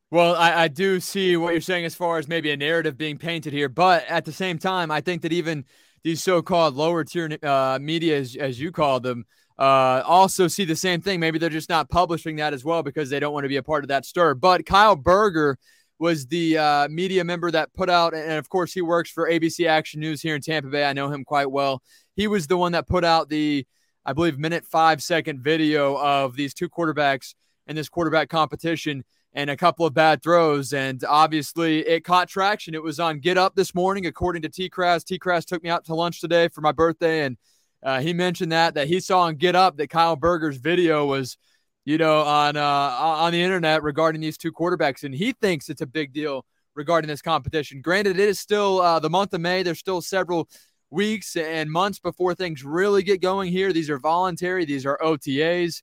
Well, 0.09 0.35
I, 0.35 0.63
I, 0.63 0.67
do 0.67 0.99
see 0.99 1.35
what 1.37 1.53
you're 1.53 1.61
saying 1.61 1.85
as 1.85 1.95
far 1.95 2.19
as 2.19 2.27
maybe 2.27 2.51
a 2.51 2.57
narrative 2.57 2.97
being 2.97 3.17
painted 3.17 3.51
here, 3.51 3.67
but 3.67 4.05
at 4.07 4.25
the 4.25 4.31
same 4.31 4.59
time, 4.59 4.91
I 4.91 5.01
think 5.01 5.23
that 5.23 5.33
even 5.33 5.65
these 6.03 6.21
so-called 6.21 6.75
lower 6.75 7.03
tier 7.03 7.35
uh, 7.41 7.79
media, 7.81 8.19
as, 8.19 8.35
as, 8.35 8.59
you 8.59 8.71
call 8.71 8.99
them, 8.99 9.25
uh, 9.57 10.03
also 10.05 10.47
see 10.47 10.65
the 10.65 10.75
same 10.75 11.01
thing. 11.01 11.19
Maybe 11.19 11.37
they're 11.39 11.49
just 11.49 11.69
not 11.69 11.89
publishing 11.89 12.37
that 12.37 12.53
as 12.53 12.65
well 12.65 12.83
because 12.83 13.09
they 13.09 13.19
don't 13.19 13.33
want 13.33 13.43
to 13.43 13.49
be 13.49 13.57
a 13.57 13.63
part 13.63 13.83
of 13.83 13.89
that 13.89 14.05
stir. 14.05 14.33
But 14.33 14.65
Kyle 14.65 14.95
Berger 14.95 15.57
was 15.99 16.27
the 16.27 16.57
uh, 16.57 16.87
media 16.89 17.23
member 17.23 17.51
that 17.51 17.73
put 17.73 17.89
out, 17.89 18.13
and 18.13 18.33
of 18.33 18.49
course, 18.49 18.73
he 18.73 18.81
works 18.81 19.09
for 19.11 19.29
ABC 19.29 19.67
Action 19.67 19.99
News 19.99 20.21
here 20.21 20.35
in 20.35 20.41
Tampa 20.41 20.69
Bay. 20.69 20.85
I 20.85 20.93
know 20.93 21.09
him 21.09 21.23
quite 21.23 21.51
well. 21.51 21.81
He 22.15 22.27
was 22.27 22.47
the 22.47 22.57
one 22.57 22.71
that 22.73 22.87
put 22.87 23.03
out 23.03 23.29
the, 23.29 23.65
I 24.05 24.13
believe, 24.13 24.37
minute 24.37 24.65
five 24.65 25.01
second 25.01 25.41
video 25.41 25.97
of 25.97 26.35
these 26.35 26.53
two 26.53 26.67
quarterbacks 26.67 27.35
in 27.67 27.75
this 27.75 27.89
quarterback 27.89 28.29
competition 28.29 29.03
and 29.33 29.49
a 29.49 29.57
couple 29.57 29.85
of 29.85 29.93
bad 29.93 30.21
throws. 30.21 30.73
And 30.73 31.03
obviously, 31.07 31.87
it 31.87 32.03
caught 32.03 32.27
traction. 32.27 32.75
It 32.75 32.83
was 32.83 32.99
on 32.99 33.19
Get 33.19 33.37
Up 33.37 33.55
this 33.55 33.73
morning, 33.73 34.05
according 34.05 34.41
to 34.43 34.49
T 34.49 34.69
Crass. 34.69 35.03
T 35.03 35.17
Crass 35.17 35.45
took 35.45 35.63
me 35.63 35.69
out 35.69 35.85
to 35.85 35.95
lunch 35.95 36.21
today 36.21 36.47
for 36.49 36.61
my 36.61 36.71
birthday, 36.71 37.23
and 37.23 37.37
uh, 37.83 37.99
he 37.99 38.13
mentioned 38.13 38.51
that 38.51 38.75
that 38.75 38.87
he 38.87 38.99
saw 38.99 39.21
on 39.21 39.35
Get 39.35 39.55
Up 39.55 39.77
that 39.77 39.89
Kyle 39.89 40.15
Berger's 40.15 40.57
video 40.57 41.05
was, 41.05 41.37
you 41.85 41.97
know, 41.97 42.21
on 42.21 42.55
uh, 42.55 42.61
on 42.61 43.31
the 43.31 43.41
internet 43.41 43.83
regarding 43.83 44.21
these 44.21 44.37
two 44.37 44.51
quarterbacks, 44.51 45.03
and 45.03 45.13
he 45.13 45.33
thinks 45.33 45.69
it's 45.69 45.81
a 45.81 45.87
big 45.87 46.13
deal 46.13 46.45
regarding 46.75 47.07
this 47.07 47.21
competition. 47.21 47.81
Granted, 47.81 48.19
it 48.19 48.27
is 48.27 48.39
still 48.39 48.81
uh, 48.81 48.99
the 48.99 49.09
month 49.09 49.33
of 49.33 49.41
May. 49.41 49.63
There's 49.63 49.79
still 49.79 50.01
several 50.01 50.49
weeks 50.89 51.35
and 51.35 51.69
months 51.71 51.99
before 51.99 52.35
things 52.35 52.63
really 52.63 53.03
get 53.03 53.21
going 53.21 53.51
here. 53.51 53.73
These 53.73 53.89
are 53.89 53.99
voluntary, 53.99 54.63
these 54.63 54.85
are 54.85 54.97
OTAs. 55.01 55.81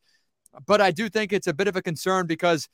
But 0.66 0.80
I 0.80 0.90
do 0.90 1.08
think 1.08 1.32
it's 1.32 1.46
a 1.46 1.54
bit 1.54 1.68
of 1.68 1.76
a 1.76 1.82
concern 1.82 2.26
because 2.26 2.68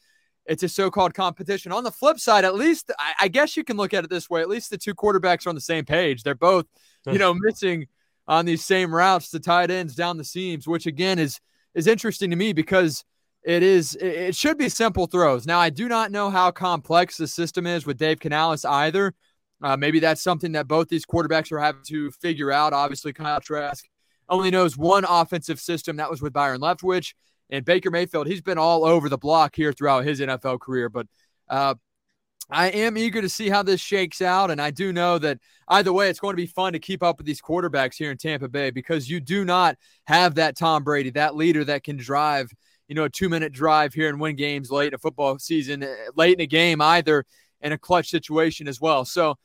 it's 0.46 0.62
a 0.62 0.68
so 0.68 0.90
called 0.90 1.14
competition. 1.14 1.72
On 1.72 1.82
the 1.82 1.90
flip 1.90 2.20
side, 2.20 2.44
at 2.44 2.54
least 2.54 2.90
I, 2.98 3.12
I, 3.22 3.28
guess 3.28 3.56
you 3.56 3.64
can 3.64 3.76
look 3.76 3.92
at 3.92 4.04
it 4.04 4.10
this 4.10 4.30
way 4.30 4.40
at 4.40 4.48
least 4.48 4.70
the 4.70 4.78
two 4.78 4.94
quarterbacks 4.94 5.44
are 5.44 5.48
on 5.48 5.54
the 5.54 5.60
same 5.60 5.84
page. 5.84 6.22
They're 6.22 6.34
both, 6.34 6.66
you 7.04 7.18
know, 7.18 7.34
missing 7.34 7.86
on 8.28 8.44
these 8.44 8.64
same 8.64 8.94
routes 8.94 9.30
to 9.30 9.40
tight 9.40 9.70
ends 9.70 9.94
down 9.94 10.16
the 10.16 10.24
seams, 10.24 10.66
which 10.66 10.86
again 10.86 11.18
is 11.18 11.40
is 11.74 11.86
interesting 11.86 12.30
to 12.30 12.36
me 12.36 12.52
because 12.52 13.04
it 13.42 13.62
is 13.62 13.94
it 13.96 14.34
should 14.34 14.58
be 14.58 14.68
simple 14.68 15.06
throws. 15.06 15.46
Now 15.46 15.60
I 15.60 15.70
do 15.70 15.88
not 15.88 16.10
know 16.10 16.30
how 16.30 16.50
complex 16.50 17.16
the 17.16 17.28
system 17.28 17.66
is 17.66 17.86
with 17.86 17.98
Dave 17.98 18.20
Canales 18.20 18.64
either. 18.64 19.14
Uh, 19.62 19.76
maybe 19.76 20.00
that's 20.00 20.22
something 20.22 20.52
that 20.52 20.68
both 20.68 20.88
these 20.88 21.06
quarterbacks 21.06 21.50
are 21.52 21.58
having 21.58 21.82
to 21.88 22.10
figure 22.10 22.52
out. 22.52 22.72
Obviously, 22.72 23.12
Kyle 23.12 23.40
Trask 23.40 23.84
only 24.28 24.50
knows 24.50 24.76
one 24.76 25.04
offensive 25.08 25.60
system 25.60 25.96
that 25.96 26.10
was 26.10 26.20
with 26.20 26.32
Byron 26.32 26.60
Leftwich. 26.60 27.14
And 27.48 27.64
Baker 27.64 27.90
Mayfield, 27.90 28.26
he's 28.26 28.42
been 28.42 28.58
all 28.58 28.84
over 28.84 29.08
the 29.08 29.16
block 29.16 29.54
here 29.54 29.72
throughout 29.72 30.04
his 30.04 30.20
NFL 30.20 30.60
career. 30.60 30.88
But 30.88 31.06
uh, 31.48 31.76
I 32.48 32.68
am 32.68 32.96
eager 32.96 33.20
to 33.20 33.28
see 33.28 33.48
how 33.48 33.62
this 33.62 33.80
shakes 33.80 34.22
out. 34.22 34.50
And 34.50 34.60
I 34.60 34.70
do 34.70 34.92
know 34.92 35.18
that 35.18 35.38
either 35.68 35.92
way, 35.92 36.08
it's 36.08 36.20
going 36.20 36.34
to 36.34 36.42
be 36.42 36.46
fun 36.46 36.72
to 36.74 36.78
keep 36.78 37.02
up 37.02 37.18
with 37.18 37.26
these 37.26 37.42
quarterbacks 37.42 37.96
here 37.96 38.10
in 38.10 38.18
Tampa 38.18 38.48
Bay 38.48 38.70
because 38.70 39.10
you 39.10 39.20
do 39.20 39.44
not 39.44 39.76
have 40.04 40.36
that 40.36 40.56
Tom 40.56 40.84
Brady, 40.84 41.10
that 41.10 41.34
leader 41.34 41.64
that 41.64 41.82
can 41.82 41.96
drive 41.96 42.50
you 42.88 42.94
know, 42.94 43.04
a 43.04 43.10
two 43.10 43.28
minute 43.28 43.52
drive 43.52 43.94
here 43.94 44.08
and 44.08 44.20
win 44.20 44.36
games 44.36 44.70
late 44.70 44.88
in 44.88 44.94
a 44.94 44.98
football 44.98 45.38
season, 45.38 45.82
eh, 45.82 45.94
late 46.14 46.34
in 46.34 46.40
a 46.40 46.46
game 46.46 46.80
either, 46.80 47.24
in 47.60 47.72
a 47.72 47.78
clutch 47.78 48.08
situation 48.08 48.68
as 48.68 48.80
well. 48.80 49.04
So 49.04 49.36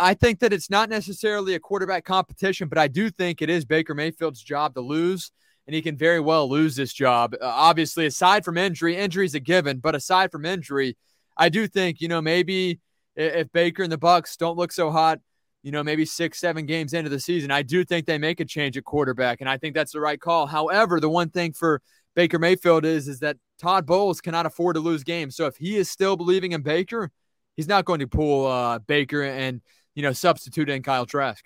I 0.00 0.14
think 0.14 0.40
that 0.40 0.52
it's 0.52 0.70
not 0.70 0.88
necessarily 0.88 1.54
a 1.54 1.60
quarterback 1.60 2.04
competition, 2.04 2.68
but 2.68 2.78
I 2.78 2.88
do 2.88 3.10
think 3.10 3.42
it 3.42 3.50
is 3.50 3.66
Baker 3.66 3.94
Mayfield's 3.94 4.42
job 4.42 4.74
to 4.74 4.80
lose, 4.80 5.30
and 5.66 5.74
he 5.74 5.82
can 5.82 5.96
very 5.96 6.20
well 6.20 6.48
lose 6.48 6.74
this 6.74 6.92
job. 6.92 7.34
Uh, 7.34 7.44
obviously, 7.44 8.06
aside 8.06 8.46
from 8.46 8.56
injury, 8.56 8.96
injury 8.96 9.26
is 9.26 9.34
a 9.34 9.40
given, 9.40 9.78
but 9.78 9.94
aside 9.94 10.32
from 10.32 10.46
injury, 10.46 10.96
I 11.36 11.48
do 11.48 11.66
think 11.66 12.00
you 12.00 12.08
know 12.08 12.20
maybe 12.20 12.80
if 13.16 13.50
Baker 13.52 13.82
and 13.82 13.92
the 13.92 13.98
Bucks 13.98 14.36
don't 14.36 14.56
look 14.56 14.72
so 14.72 14.90
hot, 14.90 15.20
you 15.62 15.72
know 15.72 15.82
maybe 15.82 16.04
six, 16.04 16.38
seven 16.38 16.66
games 16.66 16.92
into 16.92 17.10
the 17.10 17.20
season, 17.20 17.50
I 17.50 17.62
do 17.62 17.84
think 17.84 18.06
they 18.06 18.18
make 18.18 18.40
a 18.40 18.44
change 18.44 18.76
at 18.76 18.84
quarterback, 18.84 19.40
and 19.40 19.48
I 19.48 19.58
think 19.58 19.74
that's 19.74 19.92
the 19.92 20.00
right 20.00 20.20
call. 20.20 20.46
However, 20.46 21.00
the 21.00 21.10
one 21.10 21.30
thing 21.30 21.52
for 21.52 21.80
Baker 22.14 22.38
Mayfield 22.38 22.84
is 22.84 23.08
is 23.08 23.20
that 23.20 23.36
Todd 23.58 23.86
Bowles 23.86 24.20
cannot 24.20 24.46
afford 24.46 24.74
to 24.76 24.80
lose 24.80 25.04
games. 25.04 25.36
So 25.36 25.46
if 25.46 25.56
he 25.56 25.76
is 25.76 25.90
still 25.90 26.16
believing 26.16 26.52
in 26.52 26.62
Baker, 26.62 27.10
he's 27.56 27.68
not 27.68 27.84
going 27.84 28.00
to 28.00 28.06
pull 28.06 28.46
uh, 28.46 28.78
Baker 28.80 29.22
and 29.22 29.60
you 29.94 30.02
know 30.02 30.12
substitute 30.12 30.68
in 30.68 30.82
Kyle 30.82 31.06
Trask. 31.06 31.44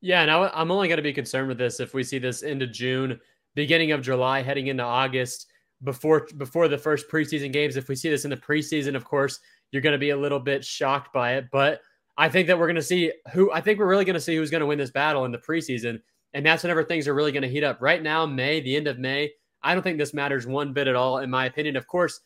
Yeah, 0.00 0.22
and 0.22 0.30
I, 0.30 0.50
I'm 0.54 0.70
only 0.70 0.88
going 0.88 0.96
to 0.96 1.02
be 1.02 1.12
concerned 1.12 1.48
with 1.48 1.58
this 1.58 1.80
if 1.80 1.92
we 1.92 2.02
see 2.02 2.18
this 2.18 2.42
into 2.42 2.66
June, 2.66 3.20
beginning 3.54 3.92
of 3.92 4.00
July, 4.00 4.42
heading 4.42 4.68
into 4.68 4.82
August, 4.82 5.46
before 5.82 6.28
before 6.36 6.68
the 6.68 6.78
first 6.78 7.08
preseason 7.08 7.52
games. 7.52 7.76
If 7.76 7.88
we 7.88 7.96
see 7.96 8.10
this 8.10 8.24
in 8.24 8.30
the 8.30 8.36
preseason, 8.36 8.94
of 8.94 9.04
course, 9.04 9.40
you're 9.70 9.82
going 9.82 9.92
to 9.92 9.98
be 9.98 10.10
a 10.10 10.16
little 10.16 10.40
bit 10.40 10.64
shocked 10.64 11.12
by 11.12 11.34
it. 11.34 11.46
But 11.50 11.80
I 12.16 12.28
think 12.28 12.46
that 12.48 12.58
we're 12.58 12.66
going 12.66 12.76
to 12.76 12.82
see 12.82 13.12
who 13.32 13.50
I 13.52 13.60
think 13.60 13.78
we're 13.78 13.88
really 13.88 14.04
going 14.04 14.14
to 14.14 14.20
see 14.20 14.36
who's 14.36 14.50
going 14.50 14.60
to 14.60 14.66
win 14.66 14.78
this 14.78 14.90
battle 14.90 15.24
in 15.24 15.32
the 15.32 15.38
preseason, 15.38 16.00
and 16.34 16.44
that's 16.44 16.62
whenever 16.62 16.84
things 16.84 17.08
are 17.08 17.14
really 17.14 17.32
going 17.32 17.42
to 17.42 17.48
heat 17.48 17.64
up. 17.64 17.78
Right 17.80 18.02
now, 18.02 18.26
May, 18.26 18.60
the 18.60 18.76
end 18.76 18.86
of 18.86 18.98
May, 18.98 19.32
I 19.62 19.74
don't 19.74 19.82
think 19.82 19.98
this 19.98 20.14
matters 20.14 20.46
one 20.46 20.72
bit 20.72 20.88
at 20.88 20.96
all, 20.96 21.18
in 21.18 21.30
my 21.30 21.46
opinion. 21.46 21.76
Of 21.76 21.86
course, 21.86 22.20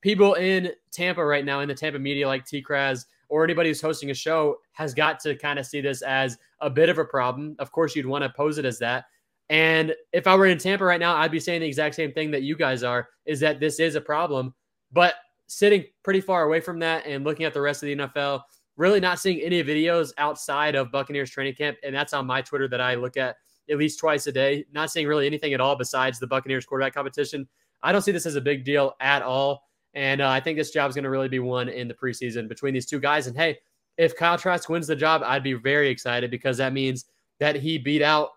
people 0.00 0.34
in 0.34 0.72
Tampa 0.90 1.24
right 1.24 1.44
now, 1.44 1.60
in 1.60 1.68
the 1.68 1.74
Tampa 1.74 1.98
media 1.98 2.26
like 2.26 2.44
T. 2.44 2.62
Kraz 2.62 3.06
or 3.28 3.44
anybody 3.44 3.70
who's 3.70 3.80
hosting 3.80 4.10
a 4.10 4.14
show, 4.14 4.56
has 4.72 4.92
got 4.92 5.18
to 5.20 5.34
kind 5.34 5.58
of 5.58 5.64
see 5.64 5.80
this 5.80 6.02
as 6.02 6.36
a 6.60 6.68
bit 6.68 6.90
of 6.90 6.98
a 6.98 7.04
problem. 7.04 7.56
Of 7.58 7.72
course, 7.72 7.96
you'd 7.96 8.04
want 8.04 8.24
to 8.24 8.28
pose 8.28 8.58
it 8.58 8.66
as 8.66 8.78
that. 8.80 9.06
And 9.52 9.94
if 10.14 10.26
I 10.26 10.34
were 10.34 10.46
in 10.46 10.56
Tampa 10.56 10.82
right 10.82 10.98
now, 10.98 11.14
I'd 11.14 11.30
be 11.30 11.38
saying 11.38 11.60
the 11.60 11.66
exact 11.66 11.94
same 11.94 12.10
thing 12.10 12.30
that 12.30 12.40
you 12.40 12.56
guys 12.56 12.82
are 12.82 13.10
is 13.26 13.38
that 13.40 13.60
this 13.60 13.80
is 13.80 13.96
a 13.96 14.00
problem. 14.00 14.54
But 14.92 15.16
sitting 15.46 15.84
pretty 16.02 16.22
far 16.22 16.44
away 16.44 16.58
from 16.58 16.78
that 16.78 17.04
and 17.04 17.22
looking 17.22 17.44
at 17.44 17.52
the 17.52 17.60
rest 17.60 17.82
of 17.82 17.88
the 17.88 17.96
NFL, 17.96 18.40
really 18.78 18.98
not 18.98 19.18
seeing 19.18 19.40
any 19.42 19.62
videos 19.62 20.14
outside 20.16 20.74
of 20.74 20.90
Buccaneers 20.90 21.30
training 21.30 21.54
camp. 21.54 21.76
And 21.84 21.94
that's 21.94 22.14
on 22.14 22.26
my 22.26 22.40
Twitter 22.40 22.66
that 22.68 22.80
I 22.80 22.94
look 22.94 23.18
at 23.18 23.36
at 23.68 23.76
least 23.76 24.00
twice 24.00 24.26
a 24.26 24.32
day. 24.32 24.64
Not 24.72 24.90
seeing 24.90 25.06
really 25.06 25.26
anything 25.26 25.52
at 25.52 25.60
all 25.60 25.76
besides 25.76 26.18
the 26.18 26.26
Buccaneers 26.26 26.64
quarterback 26.64 26.94
competition. 26.94 27.46
I 27.82 27.92
don't 27.92 28.00
see 28.00 28.10
this 28.10 28.24
as 28.24 28.36
a 28.36 28.40
big 28.40 28.64
deal 28.64 28.94
at 29.00 29.20
all. 29.20 29.64
And 29.92 30.22
uh, 30.22 30.30
I 30.30 30.40
think 30.40 30.56
this 30.56 30.70
job 30.70 30.88
is 30.88 30.94
going 30.94 31.04
to 31.04 31.10
really 31.10 31.28
be 31.28 31.40
won 31.40 31.68
in 31.68 31.88
the 31.88 31.94
preseason 31.94 32.48
between 32.48 32.72
these 32.72 32.86
two 32.86 33.00
guys. 33.00 33.26
And 33.26 33.36
hey, 33.36 33.58
if 33.98 34.16
Kyle 34.16 34.38
Trask 34.38 34.66
wins 34.70 34.86
the 34.86 34.96
job, 34.96 35.20
I'd 35.22 35.42
be 35.42 35.52
very 35.52 35.90
excited 35.90 36.30
because 36.30 36.56
that 36.56 36.72
means 36.72 37.04
that 37.38 37.56
he 37.56 37.76
beat 37.76 38.00
out 38.00 38.30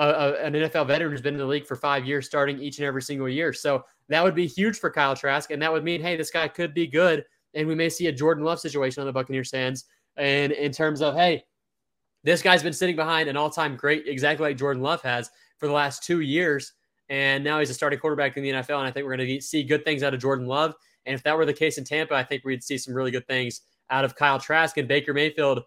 an 0.00 0.54
NFL 0.54 0.86
veteran 0.86 1.10
who's 1.10 1.20
been 1.20 1.34
in 1.34 1.40
the 1.40 1.46
league 1.46 1.66
for 1.66 1.76
five 1.76 2.06
years, 2.06 2.26
starting 2.26 2.58
each 2.60 2.78
and 2.78 2.86
every 2.86 3.02
single 3.02 3.28
year. 3.28 3.52
So 3.52 3.84
that 4.08 4.24
would 4.24 4.34
be 4.34 4.46
huge 4.46 4.78
for 4.78 4.90
Kyle 4.90 5.14
Trask. 5.14 5.50
And 5.50 5.60
that 5.62 5.72
would 5.72 5.84
mean, 5.84 6.00
hey, 6.00 6.16
this 6.16 6.30
guy 6.30 6.48
could 6.48 6.74
be 6.74 6.86
good. 6.86 7.24
And 7.54 7.66
we 7.66 7.74
may 7.74 7.88
see 7.88 8.06
a 8.06 8.12
Jordan 8.12 8.44
Love 8.44 8.60
situation 8.60 9.00
on 9.00 9.06
the 9.06 9.12
Buccaneers 9.12 9.50
fans. 9.50 9.84
And 10.16 10.52
in 10.52 10.72
terms 10.72 11.02
of, 11.02 11.14
hey, 11.14 11.44
this 12.22 12.42
guy's 12.42 12.62
been 12.62 12.72
sitting 12.72 12.96
behind 12.96 13.28
an 13.28 13.36
all 13.36 13.50
time 13.50 13.76
great, 13.76 14.06
exactly 14.06 14.48
like 14.48 14.56
Jordan 14.56 14.82
Love 14.82 15.02
has 15.02 15.30
for 15.58 15.66
the 15.66 15.72
last 15.72 16.02
two 16.02 16.20
years. 16.20 16.72
And 17.08 17.42
now 17.42 17.58
he's 17.58 17.70
a 17.70 17.74
starting 17.74 17.98
quarterback 17.98 18.36
in 18.36 18.42
the 18.42 18.50
NFL. 18.50 18.78
And 18.78 18.86
I 18.86 18.90
think 18.90 19.04
we're 19.04 19.16
going 19.16 19.28
to 19.28 19.40
see 19.40 19.62
good 19.62 19.84
things 19.84 20.02
out 20.02 20.14
of 20.14 20.20
Jordan 20.20 20.46
Love. 20.46 20.74
And 21.06 21.14
if 21.14 21.22
that 21.24 21.36
were 21.36 21.46
the 21.46 21.52
case 21.52 21.78
in 21.78 21.84
Tampa, 21.84 22.14
I 22.14 22.22
think 22.22 22.44
we'd 22.44 22.62
see 22.62 22.78
some 22.78 22.94
really 22.94 23.10
good 23.10 23.26
things 23.26 23.62
out 23.90 24.04
of 24.04 24.14
Kyle 24.14 24.38
Trask 24.38 24.76
and 24.76 24.86
Baker 24.86 25.12
Mayfield 25.12 25.62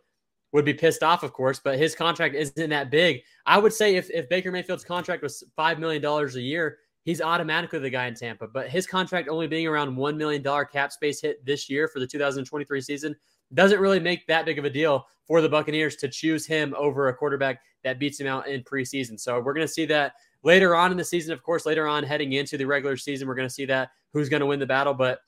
would 0.54 0.64
be 0.64 0.74
pissed 0.74 1.04
off, 1.04 1.24
of 1.24 1.34
course, 1.34 1.60
but 1.60 1.78
his 1.78 1.96
contract 1.96 2.36
isn't 2.36 2.70
that 2.70 2.92
big. 2.92 3.24
I 3.46 3.58
would 3.58 3.74
say 3.74 3.96
if, 3.96 4.10
if 4.12 4.30
Baker 4.30 4.52
Mayfield's 4.52 4.86
contract 4.86 5.24
was 5.24 5.44
$5 5.58 5.80
million 5.80 6.06
a 6.06 6.40
year, 6.40 6.78
he's 7.04 7.22
automatically 7.22 7.80
the 7.80 7.90
guy 7.90 8.06
in 8.06 8.14
Tampa. 8.14 8.48
But 8.48 8.70
his 8.70 8.86
contract 8.86 9.28
only 9.28 9.48
being 9.48 9.68
around 9.68 9.96
$1 9.98 10.16
million 10.16 10.44
cap 10.72 10.92
space 10.92 11.20
hit 11.20 11.44
this 11.44 11.70
year 11.70 11.88
for 11.88 12.00
the 12.00 12.08
2023 12.08 12.82
season 12.82 13.16
doesn't 13.56 13.80
really 13.80 14.00
make 14.00 14.26
that 14.28 14.46
big 14.46 14.60
of 14.60 14.66
a 14.66 14.70
deal 14.70 15.06
for 15.26 15.42
the 15.42 15.50
Buccaneers 15.50 15.96
to 15.98 16.08
choose 16.08 16.46
him 16.46 16.74
over 16.78 17.08
a 17.08 17.14
quarterback 17.14 17.62
that 17.84 18.00
beats 18.00 18.20
him 18.20 18.28
out 18.28 18.48
in 18.48 18.64
preseason. 18.64 19.20
So 19.20 19.40
we're 19.40 19.54
going 19.54 19.68
to 19.68 19.74
see 19.74 19.86
that 19.88 20.14
later 20.44 20.76
on 20.76 20.92
in 20.92 20.98
the 20.98 21.04
season. 21.04 21.34
Of 21.34 21.42
course, 21.42 21.66
later 21.66 21.88
on 21.88 22.04
heading 22.04 22.34
into 22.34 22.58
the 22.58 22.66
regular 22.66 22.98
season, 22.98 23.28
we're 23.28 23.36
going 23.36 23.48
to 23.48 23.54
see 23.54 23.66
that 23.66 23.90
who's 24.14 24.30
going 24.30 24.42
to 24.42 24.46
win 24.46 24.60
the 24.60 24.66
battle. 24.66 24.94
But 24.94 25.20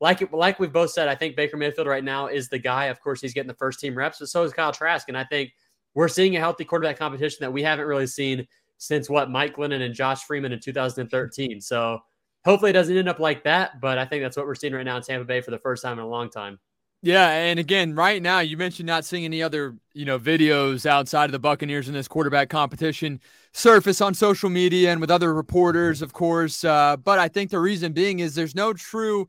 like 0.00 0.32
like 0.32 0.58
we've 0.58 0.72
both 0.72 0.90
said, 0.90 1.08
I 1.08 1.14
think 1.14 1.36
Baker 1.36 1.56
Mayfield 1.56 1.86
right 1.86 2.04
now 2.04 2.28
is 2.28 2.48
the 2.48 2.58
guy. 2.58 2.86
Of 2.86 3.00
course, 3.00 3.20
he's 3.20 3.34
getting 3.34 3.48
the 3.48 3.54
first 3.54 3.80
team 3.80 3.96
reps, 3.96 4.18
but 4.18 4.28
so 4.28 4.42
is 4.44 4.52
Kyle 4.52 4.72
Trask. 4.72 5.08
And 5.08 5.18
I 5.18 5.24
think 5.24 5.52
we're 5.94 6.08
seeing 6.08 6.36
a 6.36 6.40
healthy 6.40 6.64
quarterback 6.64 6.98
competition 6.98 7.38
that 7.40 7.52
we 7.52 7.62
haven't 7.62 7.86
really 7.86 8.06
seen 8.06 8.46
since 8.76 9.10
what 9.10 9.30
Mike 9.30 9.56
Glennon 9.56 9.82
and 9.82 9.94
Josh 9.94 10.22
Freeman 10.24 10.52
in 10.52 10.60
2013. 10.60 11.60
So 11.60 11.98
hopefully 12.44 12.70
it 12.70 12.74
doesn't 12.74 12.96
end 12.96 13.08
up 13.08 13.18
like 13.18 13.42
that, 13.44 13.80
but 13.80 13.98
I 13.98 14.04
think 14.04 14.22
that's 14.22 14.36
what 14.36 14.46
we're 14.46 14.54
seeing 14.54 14.72
right 14.72 14.84
now 14.84 14.96
in 14.96 15.02
Tampa 15.02 15.24
Bay 15.24 15.40
for 15.40 15.50
the 15.50 15.58
first 15.58 15.82
time 15.82 15.98
in 15.98 16.04
a 16.04 16.08
long 16.08 16.30
time. 16.30 16.58
Yeah, 17.00 17.28
and 17.28 17.60
again, 17.60 17.94
right 17.94 18.20
now 18.20 18.40
you 18.40 18.56
mentioned 18.56 18.88
not 18.88 19.04
seeing 19.04 19.24
any 19.24 19.40
other, 19.40 19.76
you 19.94 20.04
know, 20.04 20.18
videos 20.18 20.84
outside 20.84 21.26
of 21.26 21.32
the 21.32 21.38
Buccaneers 21.38 21.86
in 21.86 21.94
this 21.94 22.08
quarterback 22.08 22.48
competition 22.48 23.20
surface 23.52 24.00
on 24.00 24.14
social 24.14 24.50
media 24.50 24.90
and 24.90 25.00
with 25.00 25.10
other 25.10 25.32
reporters, 25.32 26.02
of 26.02 26.12
course. 26.12 26.64
Uh, 26.64 26.96
but 26.96 27.20
I 27.20 27.28
think 27.28 27.50
the 27.50 27.60
reason 27.60 27.92
being 27.92 28.18
is 28.18 28.34
there's 28.34 28.54
no 28.54 28.72
true 28.72 29.28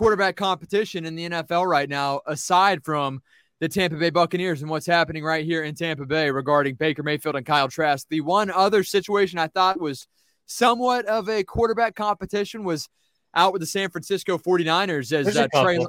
quarterback 0.00 0.34
competition 0.34 1.04
in 1.04 1.14
the 1.14 1.28
NFL 1.28 1.66
right 1.66 1.86
now, 1.86 2.22
aside 2.26 2.82
from 2.82 3.20
the 3.60 3.68
Tampa 3.68 3.98
Bay 3.98 4.08
Buccaneers 4.08 4.62
and 4.62 4.70
what's 4.70 4.86
happening 4.86 5.22
right 5.22 5.44
here 5.44 5.62
in 5.62 5.74
Tampa 5.74 6.06
Bay 6.06 6.30
regarding 6.30 6.76
Baker 6.76 7.02
Mayfield 7.02 7.36
and 7.36 7.44
Kyle 7.44 7.68
Trask. 7.68 8.06
The 8.08 8.22
one 8.22 8.50
other 8.50 8.82
situation 8.82 9.38
I 9.38 9.48
thought 9.48 9.78
was 9.78 10.08
somewhat 10.46 11.04
of 11.04 11.28
a 11.28 11.44
quarterback 11.44 11.96
competition 11.96 12.64
was 12.64 12.88
out 13.34 13.52
with 13.52 13.60
the 13.60 13.66
San 13.66 13.90
Francisco 13.90 14.38
49ers 14.38 15.12
as 15.12 15.36
uh, 15.36 15.46
Trey. 15.62 15.86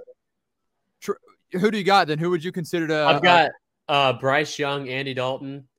Tra- 1.00 1.16
who 1.54 1.72
do 1.72 1.78
you 1.78 1.86
got 1.86 2.08
then? 2.08 2.20
Who 2.20 2.32
would 2.32 2.44
you 2.44 2.52
consider 2.52 2.88
to? 2.88 3.06
I've 3.06 3.24
got 3.24 3.52
uh, 3.88 4.12
Bryce 4.12 4.60
Young, 4.60 4.90
Andy 4.90 5.14
Dalton, 5.14 5.70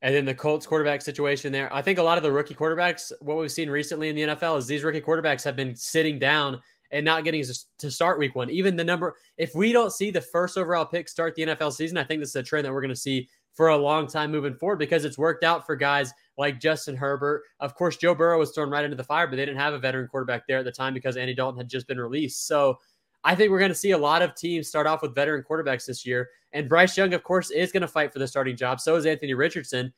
and 0.00 0.14
then 0.14 0.24
the 0.24 0.34
Colts 0.34 0.66
quarterback 0.66 1.02
situation 1.02 1.52
there. 1.52 1.70
I 1.74 1.82
think 1.82 1.98
a 1.98 2.02
lot 2.02 2.16
of 2.16 2.24
the 2.24 2.32
rookie 2.32 2.54
quarterbacks, 2.54 3.12
what 3.20 3.36
we've 3.36 3.52
seen 3.52 3.68
recently 3.68 4.08
in 4.08 4.16
the 4.16 4.22
NFL 4.22 4.56
is 4.56 4.66
these 4.66 4.82
rookie 4.82 5.02
quarterbacks 5.02 5.44
have 5.44 5.56
been 5.56 5.76
sitting 5.76 6.18
down 6.18 6.62
and 6.90 7.04
not 7.04 7.24
getting 7.24 7.44
to 7.78 7.90
start 7.90 8.18
week 8.18 8.34
one. 8.34 8.50
Even 8.50 8.76
the 8.76 8.84
number, 8.84 9.16
if 9.36 9.54
we 9.54 9.72
don't 9.72 9.92
see 9.92 10.10
the 10.10 10.20
first 10.20 10.58
overall 10.58 10.84
pick 10.84 11.08
start 11.08 11.34
the 11.34 11.42
NFL 11.42 11.72
season, 11.72 11.96
I 11.96 12.04
think 12.04 12.20
this 12.20 12.30
is 12.30 12.36
a 12.36 12.42
trend 12.42 12.64
that 12.64 12.72
we're 12.72 12.80
going 12.80 12.90
to 12.90 12.96
see 12.96 13.28
for 13.52 13.68
a 13.68 13.76
long 13.76 14.06
time 14.06 14.30
moving 14.30 14.54
forward 14.54 14.78
because 14.78 15.04
it's 15.04 15.18
worked 15.18 15.44
out 15.44 15.66
for 15.66 15.76
guys 15.76 16.12
like 16.38 16.60
Justin 16.60 16.96
Herbert. 16.96 17.42
Of 17.58 17.74
course, 17.74 17.96
Joe 17.96 18.14
Burrow 18.14 18.38
was 18.38 18.52
thrown 18.52 18.70
right 18.70 18.84
into 18.84 18.96
the 18.96 19.04
fire, 19.04 19.26
but 19.26 19.36
they 19.36 19.44
didn't 19.44 19.58
have 19.58 19.74
a 19.74 19.78
veteran 19.78 20.08
quarterback 20.08 20.46
there 20.46 20.58
at 20.58 20.64
the 20.64 20.72
time 20.72 20.94
because 20.94 21.16
Andy 21.16 21.34
Dalton 21.34 21.58
had 21.58 21.68
just 21.68 21.86
been 21.86 22.00
released. 22.00 22.46
So 22.46 22.78
I 23.22 23.34
think 23.34 23.50
we're 23.50 23.58
going 23.58 23.70
to 23.70 23.74
see 23.74 23.90
a 23.90 23.98
lot 23.98 24.22
of 24.22 24.34
teams 24.34 24.68
start 24.68 24.86
off 24.86 25.02
with 25.02 25.14
veteran 25.14 25.44
quarterbacks 25.48 25.84
this 25.84 26.06
year. 26.06 26.30
And 26.52 26.68
Bryce 26.68 26.96
Young, 26.96 27.12
of 27.12 27.22
course, 27.22 27.50
is 27.50 27.70
going 27.70 27.82
to 27.82 27.88
fight 27.88 28.12
for 28.12 28.18
the 28.18 28.26
starting 28.26 28.56
job. 28.56 28.80
So 28.80 28.96
is 28.96 29.04
Anthony 29.04 29.34
Richardson. 29.34 29.92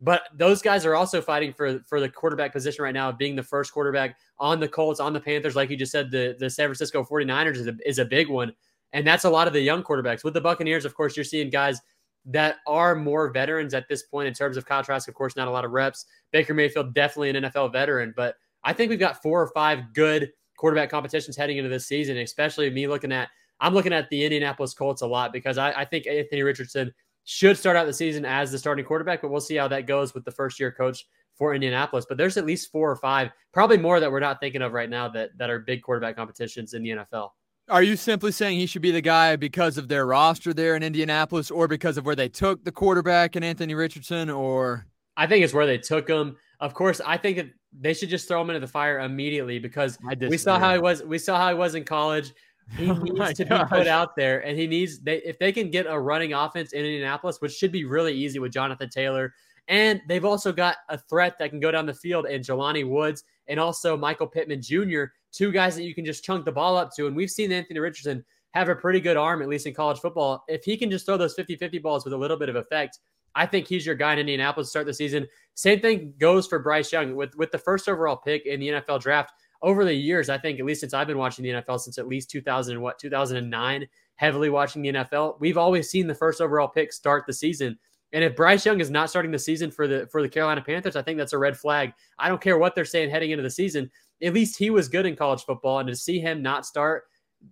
But 0.00 0.22
those 0.32 0.62
guys 0.62 0.86
are 0.86 0.94
also 0.94 1.20
fighting 1.20 1.52
for 1.52 1.80
for 1.80 2.00
the 2.00 2.08
quarterback 2.08 2.52
position 2.52 2.84
right 2.84 2.94
now, 2.94 3.10
being 3.10 3.34
the 3.34 3.42
first 3.42 3.72
quarterback 3.72 4.16
on 4.38 4.60
the 4.60 4.68
Colts, 4.68 5.00
on 5.00 5.12
the 5.12 5.20
Panthers. 5.20 5.56
Like 5.56 5.70
you 5.70 5.76
just 5.76 5.90
said, 5.90 6.10
the, 6.10 6.36
the 6.38 6.48
San 6.48 6.68
Francisco 6.68 7.02
49ers 7.02 7.56
is 7.56 7.66
a, 7.66 7.76
is 7.84 7.98
a 7.98 8.04
big 8.04 8.28
one. 8.28 8.52
And 8.92 9.06
that's 9.06 9.24
a 9.24 9.30
lot 9.30 9.48
of 9.48 9.52
the 9.52 9.60
young 9.60 9.82
quarterbacks. 9.82 10.22
With 10.22 10.34
the 10.34 10.40
Buccaneers, 10.40 10.84
of 10.84 10.94
course, 10.94 11.16
you're 11.16 11.24
seeing 11.24 11.50
guys 11.50 11.80
that 12.26 12.56
are 12.66 12.94
more 12.94 13.30
veterans 13.32 13.74
at 13.74 13.88
this 13.88 14.04
point 14.04 14.28
in 14.28 14.34
terms 14.34 14.56
of 14.56 14.66
contrast. 14.66 15.08
Of 15.08 15.14
course, 15.14 15.36
not 15.36 15.48
a 15.48 15.50
lot 15.50 15.64
of 15.64 15.72
reps. 15.72 16.06
Baker 16.30 16.54
Mayfield, 16.54 16.94
definitely 16.94 17.30
an 17.30 17.44
NFL 17.44 17.72
veteran. 17.72 18.14
But 18.16 18.36
I 18.62 18.72
think 18.72 18.90
we've 18.90 18.98
got 18.98 19.20
four 19.20 19.42
or 19.42 19.48
five 19.48 19.92
good 19.94 20.30
quarterback 20.56 20.90
competitions 20.90 21.36
heading 21.36 21.58
into 21.58 21.70
this 21.70 21.86
season, 21.86 22.18
especially 22.18 22.70
me 22.70 22.86
looking 22.86 23.12
at 23.12 23.28
I'm 23.60 23.74
looking 23.74 23.92
at 23.92 24.08
the 24.08 24.22
Indianapolis 24.22 24.72
Colts 24.72 25.02
a 25.02 25.06
lot 25.06 25.32
because 25.32 25.58
I, 25.58 25.72
I 25.72 25.84
think 25.84 26.06
Anthony 26.06 26.44
Richardson– 26.44 26.94
should 27.30 27.58
start 27.58 27.76
out 27.76 27.84
the 27.84 27.92
season 27.92 28.24
as 28.24 28.50
the 28.50 28.58
starting 28.58 28.86
quarterback, 28.86 29.20
but 29.20 29.30
we'll 29.30 29.38
see 29.38 29.54
how 29.54 29.68
that 29.68 29.86
goes 29.86 30.14
with 30.14 30.24
the 30.24 30.30
first 30.30 30.58
year 30.58 30.72
coach 30.72 31.04
for 31.34 31.54
Indianapolis. 31.54 32.06
But 32.08 32.16
there's 32.16 32.38
at 32.38 32.46
least 32.46 32.72
four 32.72 32.90
or 32.90 32.96
five, 32.96 33.28
probably 33.52 33.76
more 33.76 34.00
that 34.00 34.10
we're 34.10 34.18
not 34.18 34.40
thinking 34.40 34.62
of 34.62 34.72
right 34.72 34.88
now 34.88 35.10
that 35.10 35.36
that 35.36 35.50
are 35.50 35.58
big 35.58 35.82
quarterback 35.82 36.16
competitions 36.16 36.72
in 36.72 36.82
the 36.82 36.88
NFL. 36.88 37.32
Are 37.68 37.82
you 37.82 37.96
simply 37.96 38.32
saying 38.32 38.58
he 38.58 38.64
should 38.64 38.80
be 38.80 38.92
the 38.92 39.02
guy 39.02 39.36
because 39.36 39.76
of 39.76 39.88
their 39.88 40.06
roster 40.06 40.54
there 40.54 40.74
in 40.74 40.82
Indianapolis, 40.82 41.50
or 41.50 41.68
because 41.68 41.98
of 41.98 42.06
where 42.06 42.16
they 42.16 42.30
took 42.30 42.64
the 42.64 42.72
quarterback 42.72 43.36
and 43.36 43.44
Anthony 43.44 43.74
Richardson, 43.74 44.30
or? 44.30 44.86
I 45.18 45.26
think 45.26 45.44
it's 45.44 45.52
where 45.52 45.66
they 45.66 45.76
took 45.76 46.08
him. 46.08 46.38
Of 46.60 46.72
course, 46.72 46.98
I 47.04 47.18
think 47.18 47.36
that 47.36 47.48
they 47.78 47.92
should 47.92 48.08
just 48.08 48.26
throw 48.26 48.40
him 48.40 48.48
into 48.48 48.60
the 48.60 48.72
fire 48.72 49.00
immediately 49.00 49.58
because 49.58 49.98
we 50.18 50.38
saw 50.38 50.58
how 50.58 50.72
he 50.72 50.80
was. 50.80 51.02
We 51.02 51.18
saw 51.18 51.36
how 51.36 51.50
he 51.50 51.54
was 51.54 51.74
in 51.74 51.84
college. 51.84 52.32
He 52.76 52.86
oh 52.90 52.94
needs 52.94 53.34
to 53.34 53.44
gosh. 53.44 53.70
be 53.70 53.76
put 53.76 53.86
out 53.86 54.14
there, 54.16 54.44
and 54.44 54.58
he 54.58 54.66
needs 54.66 54.98
they 54.98 55.18
if 55.18 55.38
they 55.38 55.52
can 55.52 55.70
get 55.70 55.86
a 55.88 55.98
running 55.98 56.32
offense 56.32 56.72
in 56.72 56.84
Indianapolis, 56.84 57.40
which 57.40 57.52
should 57.52 57.72
be 57.72 57.84
really 57.84 58.14
easy 58.14 58.38
with 58.38 58.52
Jonathan 58.52 58.90
Taylor, 58.90 59.32
and 59.68 60.00
they've 60.08 60.24
also 60.24 60.52
got 60.52 60.76
a 60.88 60.98
threat 60.98 61.38
that 61.38 61.50
can 61.50 61.60
go 61.60 61.70
down 61.70 61.86
the 61.86 61.94
field 61.94 62.26
in 62.26 62.40
Jelani 62.40 62.88
Woods 62.88 63.24
and 63.48 63.60
also 63.60 63.96
Michael 63.96 64.26
Pittman 64.26 64.62
Jr., 64.62 65.04
two 65.30 65.52
guys 65.52 65.76
that 65.76 65.84
you 65.84 65.94
can 65.94 66.04
just 66.04 66.24
chunk 66.24 66.44
the 66.44 66.52
ball 66.52 66.76
up 66.76 66.90
to. 66.96 67.06
And 67.06 67.14
we've 67.14 67.30
seen 67.30 67.52
Anthony 67.52 67.78
Richardson 67.78 68.24
have 68.52 68.70
a 68.70 68.74
pretty 68.74 69.00
good 69.00 69.16
arm, 69.16 69.42
at 69.42 69.48
least 69.48 69.66
in 69.66 69.74
college 69.74 69.98
football. 69.98 70.42
If 70.48 70.64
he 70.64 70.76
can 70.76 70.90
just 70.90 71.04
throw 71.04 71.18
those 71.18 71.34
50 71.34 71.56
50 71.56 71.78
balls 71.78 72.04
with 72.04 72.14
a 72.14 72.16
little 72.16 72.38
bit 72.38 72.48
of 72.48 72.56
effect, 72.56 72.98
I 73.34 73.44
think 73.44 73.68
he's 73.68 73.84
your 73.84 73.94
guy 73.94 74.14
in 74.14 74.18
Indianapolis 74.18 74.68
to 74.68 74.70
start 74.70 74.86
the 74.86 74.94
season. 74.94 75.26
Same 75.54 75.80
thing 75.80 76.14
goes 76.18 76.46
for 76.46 76.58
Bryce 76.58 76.90
Young 76.90 77.14
with, 77.14 77.34
with 77.36 77.50
the 77.50 77.58
first 77.58 77.88
overall 77.88 78.16
pick 78.16 78.46
in 78.46 78.60
the 78.60 78.68
NFL 78.68 79.00
draft. 79.00 79.32
Over 79.60 79.84
the 79.84 79.94
years, 79.94 80.28
I 80.28 80.38
think, 80.38 80.60
at 80.60 80.66
least 80.66 80.80
since 80.80 80.94
I've 80.94 81.06
been 81.06 81.18
watching 81.18 81.42
the 81.42 81.50
NFL 81.50 81.80
since 81.80 81.98
at 81.98 82.06
least 82.06 82.30
2000 82.30 82.74
and 82.74 82.82
what, 82.82 82.98
2009, 82.98 83.86
heavily 84.14 84.50
watching 84.50 84.82
the 84.82 84.92
NFL, 84.92 85.40
we've 85.40 85.58
always 85.58 85.90
seen 85.90 86.06
the 86.06 86.14
first 86.14 86.40
overall 86.40 86.68
pick 86.68 86.92
start 86.92 87.24
the 87.26 87.32
season. 87.32 87.78
And 88.12 88.24
if 88.24 88.36
Bryce 88.36 88.64
Young 88.64 88.80
is 88.80 88.90
not 88.90 89.10
starting 89.10 89.30
the 89.30 89.38
season 89.38 89.70
for 89.70 89.86
the 89.86 90.06
for 90.10 90.22
the 90.22 90.28
Carolina 90.28 90.62
Panthers, 90.62 90.96
I 90.96 91.02
think 91.02 91.18
that's 91.18 91.34
a 91.34 91.38
red 91.38 91.58
flag. 91.58 91.92
I 92.18 92.28
don't 92.28 92.40
care 92.40 92.58
what 92.58 92.74
they're 92.74 92.84
saying 92.84 93.10
heading 93.10 93.32
into 93.32 93.42
the 93.42 93.50
season. 93.50 93.90
At 94.22 94.32
least 94.32 94.58
he 94.58 94.70
was 94.70 94.88
good 94.88 95.06
in 95.06 95.14
college 95.14 95.42
football, 95.42 95.78
and 95.78 95.88
to 95.88 95.94
see 95.94 96.18
him 96.18 96.42
not 96.42 96.64
start 96.64 97.04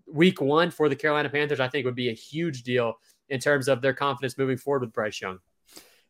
week 0.07 0.41
one 0.41 0.71
for 0.71 0.89
the 0.89 0.97
Carolina 0.97 1.29
Panthers, 1.29 1.61
I 1.61 1.69
think 1.69 1.85
would 1.85 1.95
be 1.95 2.09
a 2.09 2.15
huge 2.15 2.63
deal 2.63 2.95
in 3.29 3.41
terms 3.41 3.69
of 3.69 3.83
their 3.83 3.93
confidence 3.93 4.39
moving 4.39 4.57
forward 4.57 4.83
with 4.83 4.93
Bryce 4.93 5.21
Young. 5.21 5.39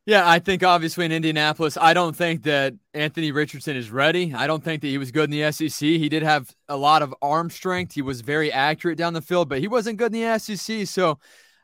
Yeah, 0.06 0.28
I 0.28 0.38
think 0.38 0.62
obviously 0.62 1.04
in 1.04 1.10
Indianapolis, 1.10 1.76
I 1.76 1.92
don't 1.92 2.14
think 2.14 2.44
that 2.44 2.74
Anthony 2.94 3.32
Richardson 3.32 3.74
is 3.74 3.90
ready. 3.90 4.32
I 4.32 4.46
don't 4.46 4.62
think 4.62 4.82
that 4.82 4.88
he 4.88 4.98
was 4.98 5.10
good 5.10 5.24
in 5.24 5.30
the 5.30 5.50
SEC. 5.50 5.80
He 5.80 6.08
did 6.08 6.22
have 6.22 6.54
a 6.68 6.76
lot 6.76 7.02
of 7.02 7.12
arm 7.20 7.50
strength. 7.50 7.92
He 7.92 8.02
was 8.02 8.20
very 8.20 8.52
accurate 8.52 8.98
down 8.98 9.14
the 9.14 9.20
field, 9.20 9.48
but 9.48 9.58
he 9.58 9.66
wasn't 9.66 9.98
good 9.98 10.14
in 10.14 10.22
the 10.22 10.38
SEC. 10.38 10.86
So 10.86 11.18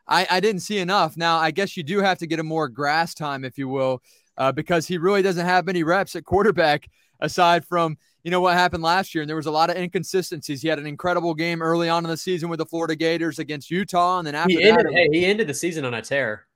I, 0.07 0.27
I 0.29 0.39
didn't 0.41 0.61
see 0.61 0.79
enough. 0.79 1.15
Now, 1.15 1.37
I 1.37 1.51
guess 1.51 1.77
you 1.77 1.83
do 1.83 1.99
have 1.99 2.17
to 2.17 2.27
get 2.27 2.39
a 2.39 2.43
more 2.43 2.67
grass 2.67 3.13
time, 3.13 3.45
if 3.45 3.57
you 3.57 3.69
will, 3.69 4.01
uh, 4.37 4.51
because 4.51 4.87
he 4.87 4.97
really 4.97 5.21
doesn't 5.21 5.45
have 5.45 5.65
many 5.65 5.83
reps 5.83 6.13
at 6.17 6.25
quarterback 6.25 6.89
aside 7.21 7.63
from 7.65 7.97
you 8.23 8.31
know 8.31 8.41
what 8.41 8.53
happened 8.55 8.83
last 8.83 9.13
year 9.13 9.21
and 9.21 9.29
there 9.29 9.35
was 9.35 9.45
a 9.45 9.51
lot 9.51 9.69
of 9.69 9.77
inconsistencies 9.77 10.61
he 10.61 10.67
had 10.67 10.79
an 10.79 10.87
incredible 10.87 11.33
game 11.33 11.61
early 11.61 11.87
on 11.87 12.03
in 12.03 12.09
the 12.09 12.17
season 12.17 12.49
with 12.49 12.57
the 12.57 12.65
florida 12.65 12.95
gators 12.95 13.37
against 13.39 13.69
utah 13.69 14.17
and 14.17 14.27
then 14.27 14.35
after 14.35 14.49
he 14.49 14.63
ended, 14.63 14.87
that, 14.87 14.93
hey, 14.93 15.07
he 15.11 15.25
ended 15.25 15.47
the 15.47 15.53
season 15.53 15.85
on 15.85 15.93
a 15.93 16.01
tear 16.01 16.47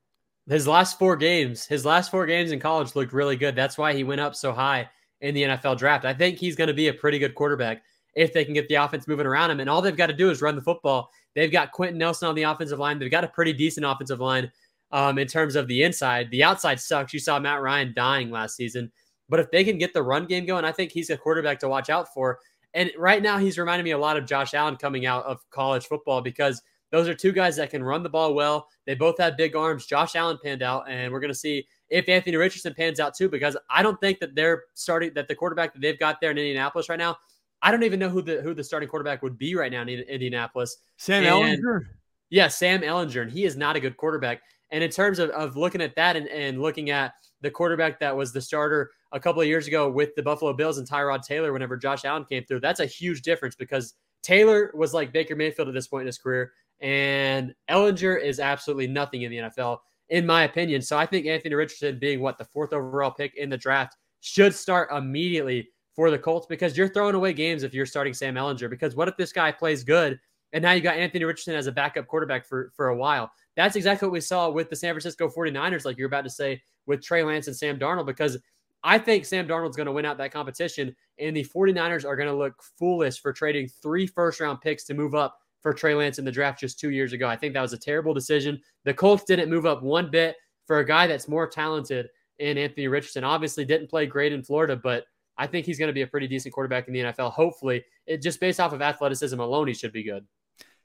his 0.50 0.68
last 0.68 0.98
four 0.98 1.16
games 1.16 1.66
his 1.66 1.86
last 1.86 2.10
four 2.12 2.26
games 2.26 2.52
in 2.52 2.60
college 2.60 2.96
looked 2.96 3.14
really 3.14 3.36
good. 3.36 3.56
That's 3.56 3.78
why 3.78 3.94
he 3.94 4.04
went 4.04 4.22
up 4.22 4.36
so 4.36 4.54
high 4.54 4.90
in 5.22 5.34
the 5.34 5.44
nfl 5.44 5.78
draft. 5.78 6.06
I 6.06 6.14
think 6.14 6.38
he's 6.38 6.56
going 6.56 6.68
to 6.68 6.74
be 6.74 6.88
a 6.88 6.94
pretty 6.94 7.20
good 7.20 7.36
quarterback 7.36 7.84
if 8.16 8.34
they 8.34 8.44
can 8.44 8.54
get 8.54 8.68
the 8.68 8.76
offense 8.76 9.08
moving 9.08 9.28
around 9.28 9.52
him. 9.52 9.60
And 9.60 9.70
all 9.70 9.82
they've 9.82 9.96
got 9.96 10.08
to 10.08 10.14
do 10.14 10.32
is 10.32 10.42
run 10.42 10.56
the 10.56 10.62
football. 10.62 11.10
They've 11.36 11.52
got 11.52 11.72
quenton 11.72 12.00
nelson 12.00 12.28
on 12.28 12.36
the 12.36 12.44
offensive 12.44 12.80
line. 12.80 12.98
They've 12.98 13.12
got 13.12 13.24
a 13.24 13.30
pretty 13.30 13.54
decent 13.54 13.86
offensive 13.86 14.20
line 14.20 14.52
um, 14.92 15.20
in 15.20 15.28
terms 15.28 15.56
of 15.56 15.68
the 15.68 15.84
inside. 15.84 16.32
The 16.32 16.44
outside 16.44 16.80
sucks. 16.80 17.14
You 17.14 17.20
saw 17.20 17.40
matt 17.40 17.62
ryan 17.62 17.94
dying 17.96 18.32
last 18.32 18.56
season. 18.56 18.92
But 19.30 19.40
if 19.40 19.52
they 19.52 19.64
can 19.64 19.78
get 19.78 19.94
the 19.94 20.02
run 20.02 20.26
game 20.26 20.46
going, 20.46 20.66
I 20.66 20.72
think 20.72 20.92
he's 20.92 21.10
a 21.10 21.18
quarterback 21.18 21.60
to 21.60 21.70
watch 21.70 21.90
out 21.90 22.14
for. 22.14 22.40
And 22.74 22.92
right 22.98 23.22
now, 23.22 23.38
he's 23.38 23.58
reminding 23.58 23.84
me 23.84 23.92
a 23.92 23.98
lot 23.98 24.18
of 24.18 24.26
Josh 24.26 24.54
Allen 24.54 24.78
coming 24.78 25.06
out 25.06 25.26
of 25.26 25.40
college 25.52 25.86
football 25.86 26.22
because 26.22 26.62
those 26.92 27.08
are 27.08 27.14
two 27.14 27.32
guys 27.32 27.56
that 27.58 27.70
can 27.70 27.84
run 27.84 28.04
the 28.04 28.10
ball 28.10 28.34
well. 28.34 28.68
They 28.86 28.96
both 28.96 29.18
have 29.20 29.38
big 29.38 29.56
arms. 29.56 29.86
Josh 29.86 30.16
Allen 30.16 30.38
panned 30.44 30.62
out, 30.62 30.90
and 30.90 31.12
we're 31.12 31.20
going 31.20 31.34
to 31.34 31.38
see 31.38 31.68
if 31.90 32.08
Anthony 32.10 32.38
Richardson 32.38 32.74
pans 32.74 33.00
out 33.00 33.16
too, 33.16 33.30
because 33.30 33.58
I 33.70 33.84
don't 33.84 34.00
think 34.00 34.20
that 34.20 34.36
they're 34.36 34.64
starting 34.74 35.14
that 35.16 35.28
the 35.28 35.36
quarterback 35.36 35.74
that 35.74 35.82
they've 35.82 36.00
got 36.00 36.22
there 36.22 36.32
in 36.32 36.38
Indianapolis 36.38 36.90
right 36.90 37.00
now. 37.00 37.18
I 37.62 37.72
don't 37.72 37.84
even 37.84 38.00
know 38.00 38.10
who 38.10 38.22
the 38.22 38.42
who 38.42 38.54
the 38.54 38.64
starting 38.64 38.88
quarterback 38.88 39.24
would 39.24 39.38
be 39.38 39.56
right 39.56 39.72
now 39.72 39.82
in 39.82 39.90
Indianapolis. 39.90 40.78
Sam 40.98 41.24
and, 41.24 41.62
Ehlinger. 41.62 41.88
Yeah, 42.30 42.48
Sam 42.50 42.82
Ehlinger, 42.82 43.24
and 43.24 43.32
he 43.32 43.46
is 43.46 43.58
not 43.58 43.76
a 43.76 43.80
good 43.80 43.98
quarterback. 43.98 44.42
And 44.72 44.84
in 44.84 44.90
terms 44.90 45.20
of, 45.20 45.30
of 45.32 45.56
looking 45.56 45.82
at 45.82 45.96
that 45.96 46.16
and, 46.16 46.28
and 46.28 46.62
looking 46.62 46.90
at 46.90 47.14
the 47.42 47.50
quarterback 47.50 48.00
that 48.00 48.16
was 48.16 48.34
the 48.34 48.42
starter 48.42 48.92
a 49.12 49.20
couple 49.20 49.42
of 49.42 49.48
years 49.48 49.68
ago 49.68 49.90
with 49.90 50.14
the 50.16 50.24
Buffalo 50.24 50.54
Bills 50.54 50.78
and 50.78 50.88
Tyrod 50.88 51.24
Taylor 51.24 51.54
whenever 51.54 51.78
Josh 51.78 52.04
Allen 52.04 52.26
came 52.26 52.44
through. 52.44 52.60
That's 52.60 52.82
a 52.82 52.86
huge 52.86 53.22
difference 53.22 53.56
because 53.56 53.94
Taylor 54.24 54.72
was 54.74 54.94
like 54.94 55.14
Baker 55.14 55.36
Mayfield 55.36 55.70
at 55.70 55.74
this 55.74 55.88
point 55.88 56.02
in 56.02 56.08
his 56.08 56.18
career, 56.18 56.52
and 56.82 57.54
Ehlinger 57.70 58.22
is 58.22 58.40
absolutely 58.40 58.88
nothing 58.88 59.24
in 59.24 59.32
the 59.32 59.38
NFL, 59.38 59.80
in 60.10 60.26
my 60.26 60.44
opinion. 60.44 60.82
So 60.82 60.98
I 60.98 61.06
think 61.06 61.26
Anthony 61.26 61.56
Richardson, 61.56 62.00
being 62.00 62.22
what 62.22 62.38
the 62.38 62.46
fourth 62.46 62.74
overall 62.74 63.12
pick 63.12 63.36
in 63.36 63.50
the 63.50 63.58
draft, 63.58 63.96
should 64.22 64.54
start 64.54 64.92
immediately 64.92 65.70
for 65.96 66.12
the 66.12 66.20
Colts 66.20 66.46
because 66.48 66.78
you're 66.78 66.88
throwing 66.88 67.16
away 67.16 67.34
games 67.34 67.64
if 67.64 67.74
you're 67.74 67.86
starting 67.86 68.14
Sam 68.14 68.36
Ehlinger. 68.36 68.70
Because 68.70 68.96
what 68.96 69.08
if 69.08 69.18
this 69.18 69.34
guy 69.34 69.52
plays 69.52 69.84
good 69.84 70.20
and 70.54 70.62
now 70.62 70.72
you 70.72 70.82
got 70.82 70.98
Anthony 70.98 71.26
Richardson 71.26 71.56
as 71.56 71.68
a 71.68 71.72
backup 71.72 72.08
quarterback 72.08 72.46
for, 72.46 72.72
for 72.76 72.90
a 72.90 72.96
while? 72.96 73.32
That's 73.56 73.76
exactly 73.76 74.08
what 74.08 74.14
we 74.14 74.22
saw 74.22 74.50
with 74.50 74.70
the 74.70 74.76
San 74.76 74.94
Francisco 74.94 75.28
49ers, 75.28 75.86
like 75.86 75.98
you're 75.98 76.08
about 76.08 76.26
to 76.26 76.30
say 76.30 76.62
with 76.86 77.04
Trey 77.04 77.24
Lance 77.24 77.48
and 77.48 77.56
Sam 77.56 77.80
Darnold, 77.80 78.06
because 78.06 78.38
I 78.84 79.00
think 79.00 79.26
Sam 79.26 79.48
Darnold's 79.48 79.76
going 79.76 79.88
to 79.88 79.92
win 79.92 80.06
out 80.06 80.18
that 80.20 80.32
competition, 80.32 80.96
and 81.20 81.36
the 81.36 81.44
49ers 81.44 82.06
are 82.06 82.16
going 82.16 82.30
to 82.30 82.36
look 82.36 82.62
foolish 82.78 83.20
for 83.20 83.34
trading 83.34 83.68
three 83.68 84.06
first 84.06 84.40
round 84.40 84.62
picks 84.62 84.84
to 84.86 84.94
move 84.94 85.16
up 85.16 85.40
for 85.62 85.74
Trey 85.74 85.96
Lance 85.96 86.20
in 86.20 86.26
the 86.26 86.32
draft 86.32 86.60
just 86.60 86.80
two 86.80 86.92
years 86.92 87.14
ago. 87.14 87.28
I 87.28 87.36
think 87.36 87.54
that 87.54 87.62
was 87.62 87.74
a 87.74 87.78
terrible 87.78 88.14
decision. 88.14 88.60
The 88.86 88.94
Colts 88.94 89.24
didn't 89.24 89.50
move 89.50 89.66
up 89.66 89.84
one 89.84 90.10
bit 90.12 90.36
for 90.66 90.80
a 90.80 90.86
guy 90.86 91.08
that's 91.08 91.28
more 91.28 91.48
talented 91.48 92.08
in 92.40 92.58
Anthony 92.58 92.88
Richardson. 92.88 93.24
Obviously, 93.24 93.66
didn't 93.66 93.90
play 93.90 94.06
great 94.06 94.34
in 94.34 94.44
Florida, 94.44 94.76
but 94.76 95.06
I 95.38 95.48
think 95.48 95.66
he's 95.66 95.80
going 95.80 95.88
to 95.88 95.94
be 95.94 96.02
a 96.02 96.08
pretty 96.08 96.28
decent 96.28 96.54
quarterback 96.54 96.88
in 96.88 96.94
the 96.94 97.00
NFL. 97.02 97.32
Hopefully, 97.32 97.84
it 98.06 98.22
just 98.22 98.40
based 98.40 98.60
off 98.60 98.74
of 98.74 98.82
athleticism 98.82 99.40
alone, 99.40 99.68
he 99.68 99.74
should 99.74 99.94
be 99.94 100.04
good. 100.04 100.26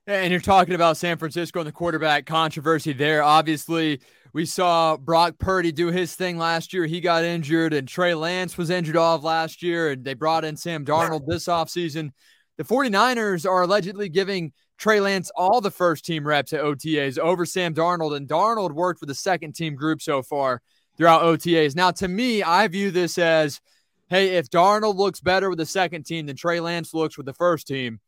And 0.06 0.32
you're 0.32 0.40
talking 0.40 0.74
about 0.74 0.96
San 0.96 1.16
Francisco 1.16 1.60
and 1.60 1.68
the 1.68 1.72
quarterback 1.72 2.26
controversy 2.26 2.92
there. 2.92 3.22
Obviously, 3.22 4.00
we 4.32 4.46
saw 4.46 4.96
Brock 4.96 5.38
Purdy 5.38 5.70
do 5.70 5.88
his 5.88 6.16
thing 6.16 6.38
last 6.38 6.72
year. 6.72 6.86
He 6.86 7.00
got 7.00 7.22
injured, 7.22 7.72
and 7.72 7.86
Trey 7.86 8.14
Lance 8.14 8.58
was 8.58 8.68
injured 8.68 8.96
off 8.96 9.22
last 9.22 9.62
year, 9.62 9.92
and 9.92 10.04
they 10.04 10.14
brought 10.14 10.44
in 10.44 10.56
Sam 10.56 10.84
Darnold 10.84 11.26
this 11.26 11.44
offseason. 11.44 12.10
The 12.58 12.64
49ers 12.64 13.48
are 13.48 13.62
allegedly 13.62 14.08
giving 14.08 14.52
Trey 14.78 15.00
Lance 15.00 15.30
all 15.36 15.60
the 15.60 15.70
first 15.70 16.04
team 16.04 16.26
reps 16.26 16.52
at 16.52 16.62
OTAs 16.62 17.18
over 17.18 17.46
Sam 17.46 17.74
Darnold, 17.74 18.16
and 18.16 18.28
Darnold 18.28 18.72
worked 18.72 19.00
with 19.00 19.08
the 19.08 19.14
second 19.14 19.54
team 19.54 19.74
group 19.74 20.02
so 20.02 20.22
far 20.22 20.60
throughout 20.96 21.22
OTAs. 21.22 21.74
Now, 21.74 21.90
to 21.92 22.08
me, 22.08 22.42
I 22.42 22.68
view 22.68 22.90
this 22.90 23.18
as 23.18 23.60
hey, 24.08 24.36
if 24.36 24.50
Darnold 24.50 24.96
looks 24.96 25.20
better 25.20 25.48
with 25.48 25.58
the 25.58 25.66
second 25.66 26.04
team 26.04 26.26
than 26.26 26.36
Trey 26.36 26.60
Lance 26.60 26.92
looks 26.92 27.16
with 27.16 27.24
the 27.24 27.32
first 27.32 27.66
team, 27.66 27.98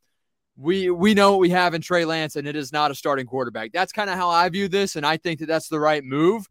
we 0.56 0.90
we 0.90 1.14
know 1.14 1.32
what 1.32 1.40
we 1.40 1.50
have 1.50 1.74
in 1.74 1.80
Trey 1.80 2.04
Lance, 2.04 2.36
and 2.36 2.46
it 2.46 2.56
is 2.56 2.72
not 2.72 2.90
a 2.90 2.94
starting 2.94 3.26
quarterback. 3.26 3.72
That's 3.72 3.92
kind 3.92 4.10
of 4.10 4.16
how 4.16 4.28
I 4.28 4.48
view 4.48 4.68
this, 4.68 4.96
and 4.96 5.04
I 5.06 5.16
think 5.16 5.40
that 5.40 5.46
that's 5.46 5.68
the 5.68 5.80
right 5.80 6.04
move. 6.04 6.46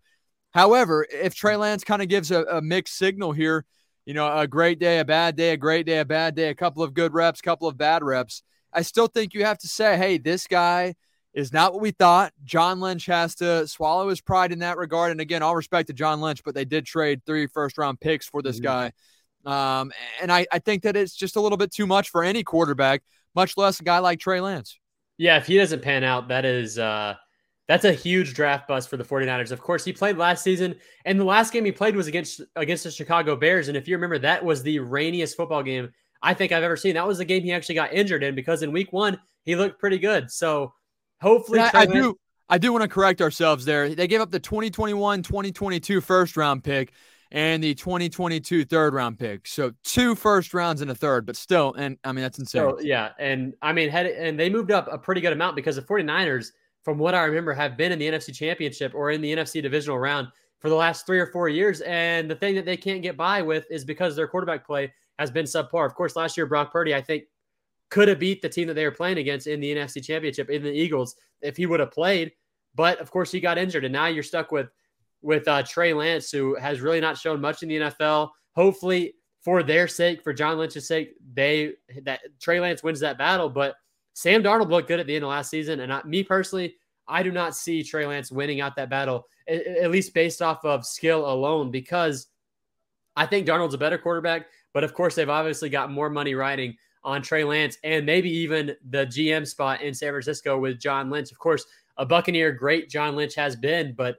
However, 0.51 1.05
if 1.11 1.33
Trey 1.33 1.55
Lance 1.55 1.83
kind 1.83 2.01
of 2.01 2.09
gives 2.09 2.31
a, 2.31 2.43
a, 2.43 2.61
mixed 2.61 2.97
signal 2.97 3.31
here, 3.31 3.65
you 4.05 4.13
know, 4.13 4.37
a 4.37 4.47
great 4.47 4.79
day, 4.79 4.99
a 4.99 5.05
bad 5.05 5.35
day, 5.35 5.51
a 5.51 5.57
great 5.57 5.85
day, 5.85 5.99
a 5.99 6.05
bad 6.05 6.35
day, 6.35 6.49
a 6.49 6.55
couple 6.55 6.83
of 6.83 6.93
good 6.93 7.13
reps, 7.13 7.41
couple 7.41 7.67
of 7.67 7.77
bad 7.77 8.03
reps, 8.03 8.43
I 8.73 8.81
still 8.81 9.07
think 9.07 9.33
you 9.33 9.45
have 9.45 9.59
to 9.59 9.67
say, 9.67 9.97
hey, 9.97 10.17
this 10.17 10.47
guy 10.47 10.95
is 11.33 11.53
not 11.53 11.73
what 11.73 11.81
we 11.81 11.91
thought. 11.91 12.33
John 12.43 12.79
Lynch 12.79 13.05
has 13.05 13.35
to 13.35 13.67
swallow 13.67 14.09
his 14.09 14.21
pride 14.21 14.51
in 14.51 14.59
that 14.59 14.77
regard. 14.77 15.11
And 15.11 15.21
again, 15.21 15.43
all 15.43 15.55
respect 15.55 15.87
to 15.87 15.93
John 15.93 16.21
Lynch, 16.21 16.43
but 16.43 16.55
they 16.55 16.65
did 16.65 16.85
trade 16.85 17.21
three 17.25 17.47
first 17.47 17.77
round 17.77 17.99
picks 17.99 18.27
for 18.27 18.41
this 18.41 18.59
mm-hmm. 18.59 18.91
guy. 19.45 19.79
Um, 19.79 19.91
and 20.21 20.31
I, 20.31 20.45
I 20.51 20.59
think 20.59 20.83
that 20.83 20.95
it's 20.95 21.15
just 21.15 21.35
a 21.35 21.41
little 21.41 21.57
bit 21.57 21.71
too 21.71 21.85
much 21.85 22.09
for 22.09 22.23
any 22.23 22.43
quarterback 22.43 23.01
much 23.35 23.57
less 23.57 23.79
a 23.79 23.83
guy 23.83 23.99
like 23.99 24.19
Trey 24.19 24.39
Lance. 24.41 24.79
Yeah, 25.17 25.37
if 25.37 25.47
he 25.47 25.57
doesn't 25.57 25.81
pan 25.81 26.03
out, 26.03 26.27
that 26.29 26.45
is 26.45 26.79
uh 26.79 27.15
that's 27.67 27.85
a 27.85 27.93
huge 27.93 28.33
draft 28.33 28.67
bust 28.67 28.89
for 28.89 28.97
the 28.97 29.03
49ers. 29.03 29.51
Of 29.51 29.61
course, 29.61 29.85
he 29.85 29.93
played 29.93 30.17
last 30.17 30.43
season, 30.43 30.75
and 31.05 31.19
the 31.19 31.23
last 31.23 31.53
game 31.53 31.65
he 31.65 31.71
played 31.71 31.95
was 31.95 32.07
against 32.07 32.41
against 32.55 32.83
the 32.83 32.91
Chicago 32.91 33.35
Bears. 33.35 33.67
And 33.67 33.77
if 33.77 33.87
you 33.87 33.95
remember, 33.95 34.19
that 34.19 34.43
was 34.43 34.63
the 34.63 34.79
rainiest 34.79 35.37
football 35.37 35.63
game 35.63 35.89
I 36.21 36.33
think 36.33 36.51
I've 36.51 36.63
ever 36.63 36.77
seen. 36.77 36.95
That 36.95 37.07
was 37.07 37.17
the 37.17 37.25
game 37.25 37.43
he 37.43 37.51
actually 37.51 37.75
got 37.75 37.93
injured 37.93 38.23
in 38.23 38.35
because 38.35 38.63
in 38.63 38.71
week 38.71 38.91
one 38.91 39.19
he 39.43 39.55
looked 39.55 39.79
pretty 39.79 39.97
good. 39.97 40.31
So 40.31 40.73
hopefully 41.21 41.59
I, 41.59 41.71
I 41.73 41.85
do 41.85 42.17
I 42.49 42.57
do 42.57 42.71
want 42.71 42.83
to 42.83 42.87
correct 42.87 43.21
ourselves 43.21 43.65
there. 43.65 43.93
They 43.93 44.07
gave 44.07 44.21
up 44.21 44.31
the 44.31 44.39
2021 44.39 45.23
2022 45.23 46.01
first 46.01 46.37
round 46.37 46.63
pick 46.63 46.93
and 47.33 47.63
the 47.63 47.73
2022 47.73 48.63
third 48.65 48.93
round 48.93 49.19
pick. 49.19 49.47
So 49.47 49.73
two 49.83 50.15
first 50.15 50.53
rounds 50.53 50.81
and 50.81 50.91
a 50.91 50.95
third, 50.95 51.25
but 51.25 51.35
still, 51.35 51.73
and 51.73 51.97
I 52.03 52.11
mean, 52.11 52.21
that's 52.21 52.39
insane. 52.39 52.61
So, 52.61 52.79
yeah. 52.79 53.09
And 53.19 53.53
I 53.61 53.73
mean, 53.73 53.89
had, 53.89 54.05
and 54.05 54.39
they 54.39 54.49
moved 54.49 54.71
up 54.71 54.87
a 54.91 54.97
pretty 54.97 55.19
good 55.19 55.33
amount 55.33 55.55
because 55.55 55.75
the 55.75 55.81
49ers, 55.81 56.51
from 56.83 56.97
what 56.97 57.15
I 57.15 57.23
remember, 57.23 57.53
have 57.53 57.77
been 57.77 57.91
in 57.91 57.99
the 57.99 58.07
NFC 58.07 58.33
championship 58.33 58.93
or 58.93 59.11
in 59.11 59.21
the 59.21 59.33
NFC 59.33 59.61
divisional 59.61 59.97
round 59.97 60.27
for 60.59 60.69
the 60.69 60.75
last 60.75 61.05
three 61.05 61.19
or 61.19 61.27
four 61.27 61.49
years. 61.49 61.81
And 61.81 62.29
the 62.29 62.35
thing 62.35 62.55
that 62.55 62.65
they 62.65 62.77
can't 62.77 63.01
get 63.01 63.17
by 63.17 63.41
with 63.41 63.65
is 63.69 63.83
because 63.83 64.15
their 64.15 64.27
quarterback 64.27 64.65
play 64.65 64.93
has 65.19 65.31
been 65.31 65.45
subpar. 65.45 65.85
Of 65.85 65.95
course, 65.95 66.15
last 66.15 66.37
year, 66.37 66.45
Brock 66.45 66.71
Purdy, 66.71 66.93
I 66.95 67.01
think, 67.01 67.23
could 67.89 68.07
have 68.07 68.19
beat 68.19 68.41
the 68.41 68.49
team 68.49 68.67
that 68.67 68.73
they 68.73 68.85
were 68.85 68.91
playing 68.91 69.17
against 69.17 69.47
in 69.47 69.59
the 69.59 69.75
NFC 69.75 70.03
championship 70.03 70.49
in 70.49 70.63
the 70.63 70.71
Eagles 70.71 71.15
if 71.41 71.55
he 71.55 71.65
would 71.65 71.79
have 71.79 71.91
played. 71.91 72.31
But 72.75 72.99
of 72.99 73.11
course, 73.11 73.31
he 73.31 73.39
got 73.39 73.57
injured. 73.57 73.85
And 73.85 73.93
now 73.93 74.07
you're 74.07 74.23
stuck 74.23 74.51
with 74.51 74.69
with 75.21 75.47
uh, 75.47 75.63
Trey 75.63 75.93
Lance, 75.93 76.31
who 76.31 76.55
has 76.55 76.81
really 76.81 76.99
not 76.99 77.17
shown 77.17 77.39
much 77.39 77.63
in 77.63 77.69
the 77.69 77.77
NFL. 77.77 78.31
Hopefully, 78.55 79.13
for 79.41 79.63
their 79.63 79.87
sake, 79.87 80.23
for 80.23 80.33
John 80.33 80.57
Lynch's 80.57 80.87
sake, 80.87 81.13
they 81.33 81.73
that 82.03 82.21
Trey 82.41 82.59
Lance 82.59 82.83
wins 82.83 82.99
that 83.01 83.17
battle. 83.17 83.49
But 83.49 83.75
Sam 84.13 84.43
Darnold 84.43 84.69
looked 84.69 84.87
good 84.87 84.99
at 84.99 85.07
the 85.07 85.15
end 85.15 85.23
of 85.23 85.29
last 85.29 85.49
season, 85.49 85.79
and 85.81 85.91
I, 85.91 86.01
me 86.03 86.23
personally, 86.23 86.75
I 87.07 87.23
do 87.23 87.31
not 87.31 87.55
see 87.55 87.83
Trey 87.83 88.05
Lance 88.05 88.31
winning 88.31 88.61
out 88.61 88.75
that 88.75 88.89
battle, 88.89 89.27
at, 89.47 89.65
at 89.65 89.91
least 89.91 90.13
based 90.13 90.41
off 90.41 90.63
of 90.63 90.85
skill 90.85 91.29
alone, 91.29 91.71
because 91.71 92.27
I 93.15 93.25
think 93.25 93.47
Darnold's 93.47 93.73
a 93.73 93.79
better 93.79 93.97
quarterback. 93.97 94.47
But 94.73 94.83
of 94.83 94.93
course, 94.93 95.15
they've 95.15 95.29
obviously 95.29 95.69
got 95.69 95.91
more 95.91 96.09
money 96.09 96.35
riding 96.35 96.75
on 97.03 97.21
Trey 97.21 97.43
Lance 97.43 97.77
and 97.83 98.05
maybe 98.05 98.29
even 98.29 98.75
the 98.89 99.05
GM 99.05 99.45
spot 99.45 99.81
in 99.81 99.93
San 99.93 100.11
Francisco 100.11 100.57
with 100.57 100.79
John 100.79 101.09
Lynch. 101.09 101.31
Of 101.31 101.39
course, 101.39 101.65
a 101.97 102.05
Buccaneer, 102.05 102.51
great 102.51 102.89
John 102.89 103.15
Lynch 103.15 103.35
has 103.35 103.55
been, 103.55 103.93
but 103.93 104.17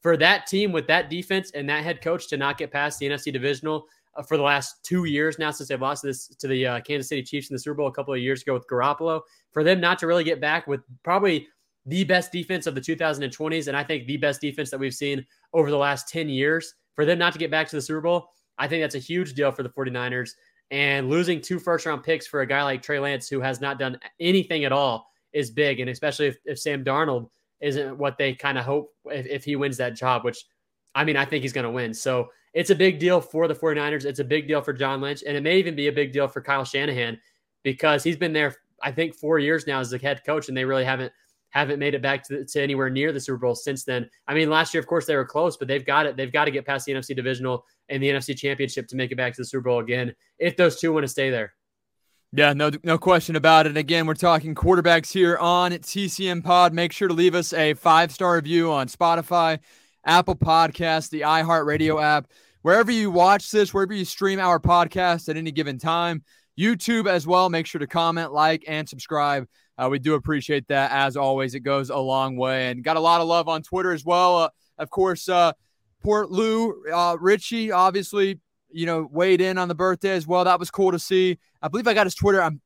for 0.00 0.16
that 0.16 0.46
team 0.46 0.70
with 0.70 0.86
that 0.86 1.10
defense 1.10 1.50
and 1.52 1.68
that 1.68 1.82
head 1.82 2.00
coach 2.02 2.28
to 2.28 2.36
not 2.36 2.58
get 2.58 2.70
past 2.70 2.98
the 2.98 3.06
NFC 3.08 3.32
divisional 3.32 3.86
for 4.22 4.36
the 4.36 4.42
last 4.42 4.84
two 4.84 5.04
years 5.04 5.38
now 5.38 5.50
since 5.50 5.68
they've 5.68 5.80
lost 5.80 6.02
this 6.02 6.28
to 6.28 6.48
the 6.48 6.66
uh, 6.66 6.80
Kansas 6.80 7.08
City 7.08 7.22
Chiefs 7.22 7.50
in 7.50 7.54
the 7.54 7.58
Super 7.58 7.74
Bowl 7.74 7.88
a 7.88 7.92
couple 7.92 8.14
of 8.14 8.20
years 8.20 8.42
ago 8.42 8.54
with 8.54 8.66
Garoppolo, 8.68 9.20
for 9.52 9.64
them 9.64 9.80
not 9.80 9.98
to 10.00 10.06
really 10.06 10.24
get 10.24 10.40
back 10.40 10.66
with 10.66 10.80
probably 11.02 11.48
the 11.86 12.04
best 12.04 12.32
defense 12.32 12.66
of 12.66 12.74
the 12.74 12.80
2020s, 12.80 13.68
and 13.68 13.76
I 13.76 13.84
think 13.84 14.06
the 14.06 14.16
best 14.16 14.40
defense 14.40 14.70
that 14.70 14.80
we've 14.80 14.94
seen 14.94 15.24
over 15.52 15.70
the 15.70 15.76
last 15.76 16.08
10 16.08 16.28
years, 16.28 16.74
for 16.94 17.04
them 17.04 17.18
not 17.18 17.32
to 17.32 17.38
get 17.38 17.50
back 17.50 17.68
to 17.68 17.76
the 17.76 17.82
Super 17.82 18.00
Bowl, 18.00 18.28
I 18.58 18.66
think 18.66 18.82
that's 18.82 18.94
a 18.94 19.00
huge 19.00 19.34
deal 19.34 19.52
for 19.52 19.62
the 19.62 19.68
49ers. 19.68 20.30
And 20.70 21.08
losing 21.08 21.40
two 21.40 21.60
first 21.60 21.86
round 21.86 22.02
picks 22.02 22.26
for 22.26 22.40
a 22.40 22.46
guy 22.46 22.62
like 22.64 22.82
Trey 22.82 22.98
Lance, 22.98 23.28
who 23.28 23.40
has 23.40 23.60
not 23.60 23.78
done 23.78 24.00
anything 24.18 24.64
at 24.64 24.72
all, 24.72 25.08
is 25.32 25.50
big. 25.50 25.78
And 25.78 25.90
especially 25.90 26.26
if, 26.26 26.36
if 26.44 26.58
Sam 26.58 26.82
Darnold 26.82 27.28
isn't 27.60 27.96
what 27.96 28.18
they 28.18 28.34
kind 28.34 28.58
of 28.58 28.64
hope 28.64 28.92
if, 29.06 29.26
if 29.26 29.44
he 29.44 29.54
wins 29.54 29.76
that 29.76 29.94
job, 29.94 30.24
which 30.24 30.44
I 30.94 31.04
mean, 31.04 31.16
I 31.16 31.24
think 31.24 31.42
he's 31.42 31.52
going 31.52 31.64
to 31.64 31.70
win. 31.70 31.94
So 31.94 32.28
it's 32.56 32.70
a 32.70 32.74
big 32.74 32.98
deal 32.98 33.20
for 33.20 33.46
the 33.46 33.54
49ers. 33.54 34.06
It's 34.06 34.18
a 34.18 34.24
big 34.24 34.48
deal 34.48 34.62
for 34.62 34.72
John 34.72 35.02
Lynch. 35.02 35.22
And 35.26 35.36
it 35.36 35.42
may 35.42 35.58
even 35.58 35.76
be 35.76 35.88
a 35.88 35.92
big 35.92 36.10
deal 36.10 36.26
for 36.26 36.40
Kyle 36.40 36.64
Shanahan 36.64 37.20
because 37.62 38.02
he's 38.02 38.16
been 38.16 38.32
there, 38.32 38.56
I 38.82 38.92
think, 38.92 39.14
four 39.14 39.38
years 39.38 39.66
now 39.66 39.78
as 39.78 39.90
the 39.90 39.98
head 39.98 40.22
coach, 40.24 40.48
and 40.48 40.56
they 40.56 40.64
really 40.64 40.84
haven't 40.84 41.12
haven't 41.50 41.78
made 41.78 41.94
it 41.94 42.00
back 42.00 42.22
to, 42.24 42.44
to 42.44 42.62
anywhere 42.62 42.88
near 42.88 43.12
the 43.12 43.20
Super 43.20 43.36
Bowl 43.36 43.54
since 43.54 43.84
then. 43.84 44.08
I 44.26 44.32
mean, 44.32 44.48
last 44.48 44.72
year, 44.72 44.80
of 44.80 44.86
course, 44.86 45.04
they 45.04 45.16
were 45.16 45.24
close, 45.24 45.58
but 45.58 45.68
they've 45.68 45.84
got 45.84 46.06
it. 46.06 46.16
They've 46.16 46.32
got 46.32 46.46
to 46.46 46.50
get 46.50 46.64
past 46.64 46.86
the 46.86 46.92
NFC 46.92 47.14
divisional 47.14 47.66
and 47.90 48.02
the 48.02 48.08
NFC 48.08 48.34
championship 48.34 48.88
to 48.88 48.96
make 48.96 49.12
it 49.12 49.16
back 49.16 49.34
to 49.34 49.42
the 49.42 49.46
Super 49.46 49.68
Bowl 49.68 49.80
again 49.80 50.14
if 50.38 50.56
those 50.56 50.80
two 50.80 50.94
want 50.94 51.04
to 51.04 51.08
stay 51.08 51.28
there. 51.28 51.52
Yeah, 52.32 52.54
no, 52.54 52.70
no 52.82 52.96
question 52.96 53.36
about 53.36 53.66
it. 53.66 53.76
Again, 53.76 54.06
we're 54.06 54.14
talking 54.14 54.54
quarterbacks 54.54 55.12
here 55.12 55.36
on 55.36 55.72
TCM 55.72 56.42
Pod. 56.42 56.72
Make 56.72 56.92
sure 56.92 57.08
to 57.08 57.14
leave 57.14 57.34
us 57.34 57.52
a 57.52 57.74
five 57.74 58.12
star 58.12 58.36
review 58.36 58.72
on 58.72 58.88
Spotify, 58.88 59.58
Apple 60.06 60.36
Podcasts, 60.36 61.10
the 61.10 61.22
iHeartRadio 61.22 62.02
app, 62.02 62.28
wherever 62.66 62.90
you 62.90 63.12
watch 63.12 63.52
this, 63.52 63.72
wherever 63.72 63.94
you 63.94 64.04
stream 64.04 64.40
our 64.40 64.58
podcast 64.58 65.28
at 65.28 65.36
any 65.36 65.52
given 65.52 65.78
time. 65.78 66.24
YouTube 66.58 67.08
as 67.08 67.24
well. 67.24 67.48
Make 67.48 67.64
sure 67.64 67.78
to 67.78 67.86
comment, 67.86 68.32
like, 68.32 68.64
and 68.66 68.88
subscribe. 68.88 69.46
Uh, 69.78 69.86
we 69.88 70.00
do 70.00 70.14
appreciate 70.14 70.66
that 70.66 70.90
as 70.90 71.16
always. 71.16 71.54
It 71.54 71.60
goes 71.60 71.90
a 71.90 71.96
long 71.96 72.36
way, 72.36 72.68
and 72.68 72.82
got 72.82 72.96
a 72.96 73.00
lot 73.00 73.20
of 73.20 73.28
love 73.28 73.46
on 73.46 73.62
Twitter 73.62 73.92
as 73.92 74.04
well. 74.04 74.36
Uh, 74.38 74.48
of 74.78 74.90
course, 74.90 75.28
uh, 75.28 75.52
Port 76.02 76.32
Lou 76.32 76.82
uh, 76.92 77.16
Richie 77.20 77.70
obviously 77.70 78.40
you 78.72 78.84
know 78.84 79.08
weighed 79.12 79.40
in 79.40 79.58
on 79.58 79.68
the 79.68 79.76
birthday 79.76 80.16
as 80.16 80.26
well. 80.26 80.42
That 80.42 80.58
was 80.58 80.68
cool 80.68 80.90
to 80.90 80.98
see. 80.98 81.38
I 81.62 81.68
believe 81.68 81.86
I 81.86 81.94
got 81.94 82.06
his 82.06 82.16
Twitter. 82.16 82.42
I'm 82.42 82.60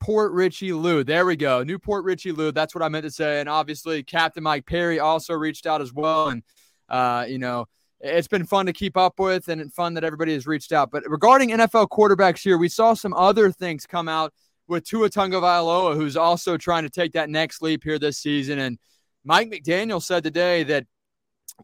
Port 0.00 0.32
Richie 0.32 0.72
Lou. 0.72 1.04
There 1.04 1.26
we 1.26 1.36
go. 1.36 1.62
Newport 1.62 2.06
Richie 2.06 2.32
Lou. 2.32 2.52
That's 2.52 2.74
what 2.74 2.82
I 2.82 2.88
meant 2.88 3.04
to 3.04 3.10
say. 3.10 3.40
And 3.40 3.50
obviously, 3.50 4.02
Captain 4.02 4.42
Mike 4.42 4.64
Perry 4.64 4.98
also 4.98 5.34
reached 5.34 5.66
out 5.66 5.82
as 5.82 5.92
well. 5.92 6.28
And 6.28 6.42
uh, 6.88 7.26
you 7.28 7.38
know, 7.38 7.66
it's 8.02 8.28
been 8.28 8.44
fun 8.44 8.66
to 8.66 8.72
keep 8.72 8.96
up 8.96 9.18
with 9.18 9.48
and 9.48 9.72
fun 9.72 9.94
that 9.94 10.04
everybody 10.04 10.34
has 10.34 10.46
reached 10.46 10.72
out. 10.72 10.90
But 10.90 11.04
regarding 11.08 11.50
NFL 11.50 11.88
quarterbacks 11.88 12.42
here, 12.42 12.58
we 12.58 12.68
saw 12.68 12.94
some 12.94 13.14
other 13.14 13.52
things 13.52 13.86
come 13.86 14.08
out 14.08 14.34
with 14.66 14.84
Tua 14.84 15.08
Tagovailoa, 15.08 15.94
who's 15.94 16.16
also 16.16 16.56
trying 16.56 16.82
to 16.82 16.90
take 16.90 17.12
that 17.12 17.30
next 17.30 17.62
leap 17.62 17.84
here 17.84 17.98
this 17.98 18.18
season. 18.18 18.58
And 18.58 18.78
Mike 19.24 19.50
McDaniel 19.50 20.02
said 20.02 20.24
today 20.24 20.64
that 20.64 20.86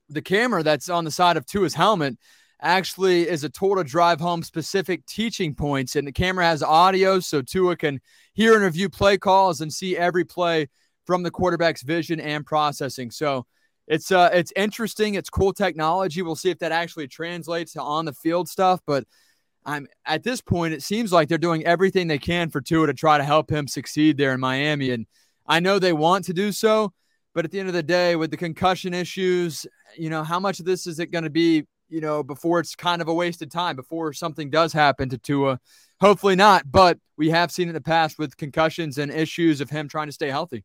the 0.09 0.22
camera 0.22 0.62
that's 0.62 0.88
on 0.88 1.05
the 1.05 1.11
side 1.11 1.37
of 1.37 1.44
Tua's 1.44 1.74
helmet 1.74 2.16
actually 2.61 3.29
is 3.29 3.44
a 3.44 3.48
tool 3.48 3.77
to 3.77 3.85
drive 3.85 4.20
home 4.20 4.42
specific 4.42 5.05
teaching 5.07 5.55
points. 5.55 5.96
And 5.96 6.07
the 6.07 6.12
camera 6.12 6.44
has 6.44 6.62
audio, 6.62 7.18
so 7.20 7.42
Tua 7.42 7.77
can 7.77 8.01
hear 8.35 8.55
and 8.55 8.62
review 8.62 8.88
play 8.88 9.18
calls 9.18 9.61
and 9.61 9.72
see 9.72 9.96
every 9.96 10.24
play 10.24 10.68
from 11.05 11.22
the 11.22 11.31
quarterback's 11.31 11.83
vision 11.83 12.20
and 12.20 12.44
processing. 12.44 13.11
So 13.11 13.46
it's 13.88 14.12
uh 14.12 14.31
it's 14.33 14.53
interesting. 14.55 15.14
It's 15.14 15.31
cool 15.31 15.53
technology. 15.53 16.22
We'll 16.22 16.37
see 16.37 16.51
if 16.51 16.59
that 16.59 16.72
actually 16.72 17.09
translates 17.09 17.72
to 17.72 17.83
on 17.83 18.05
the 18.05 18.12
field 18.12 18.48
stuff. 18.48 18.81
But 18.87 19.05
I'm 19.64 19.88
at 20.05 20.22
this 20.22 20.40
point, 20.40 20.74
it 20.74 20.83
seems 20.83 21.12
like 21.12 21.29
they're 21.29 21.38
doing 21.38 21.64
everything 21.64 22.07
they 22.07 22.18
can 22.18 22.51
for 22.51 22.61
Tua 22.61 22.87
to 22.87 22.94
try 22.94 23.18
to 23.18 23.24
help 23.24 23.51
him 23.51 23.66
succeed 23.66 24.16
there 24.16 24.35
in 24.35 24.40
Miami. 24.40 24.90
And 24.90 25.07
I 25.46 25.61
know 25.61 25.79
they 25.79 25.94
want 25.94 26.27
to 26.27 26.35
do 26.35 26.53
so, 26.53 26.92
but 27.35 27.44
at 27.44 27.51
the 27.51 27.61
end 27.61 27.68
of 27.68 27.74
the 27.74 27.83
day, 27.83 28.14
with 28.14 28.31
the 28.31 28.37
concussion 28.37 28.92
issues, 28.92 29.66
you 29.96 30.11
know, 30.11 30.22
how 30.22 30.38
much 30.38 30.61
of 30.61 30.66
this 30.66 30.87
is 30.87 30.98
it 30.98 31.11
going 31.11 31.24
to 31.24 31.31
be, 31.31 31.64
you 31.88 32.03
know, 32.03 32.22
before 32.22 32.61
it's 32.61 32.74
kind 32.74 33.01
of 33.01 33.09
a 33.09 33.14
wasted 33.14 33.51
time, 33.51 33.74
before 33.74 34.12
something 34.12 34.51
does 34.51 34.72
happen 34.74 35.09
to 35.09 35.18
Tua? 35.18 35.59
Hopefully 36.01 36.37
not, 36.37 36.70
but 36.70 36.98
we 37.16 37.31
have 37.31 37.51
seen 37.51 37.68
in 37.68 37.74
the 37.74 37.81
past 37.81 38.18
with 38.18 38.37
concussions 38.37 38.98
and 38.98 39.11
issues 39.11 39.62
of 39.62 39.70
him 39.70 39.88
trying 39.88 40.09
to 40.09 40.12
stay 40.12 40.29
healthy. 40.29 40.64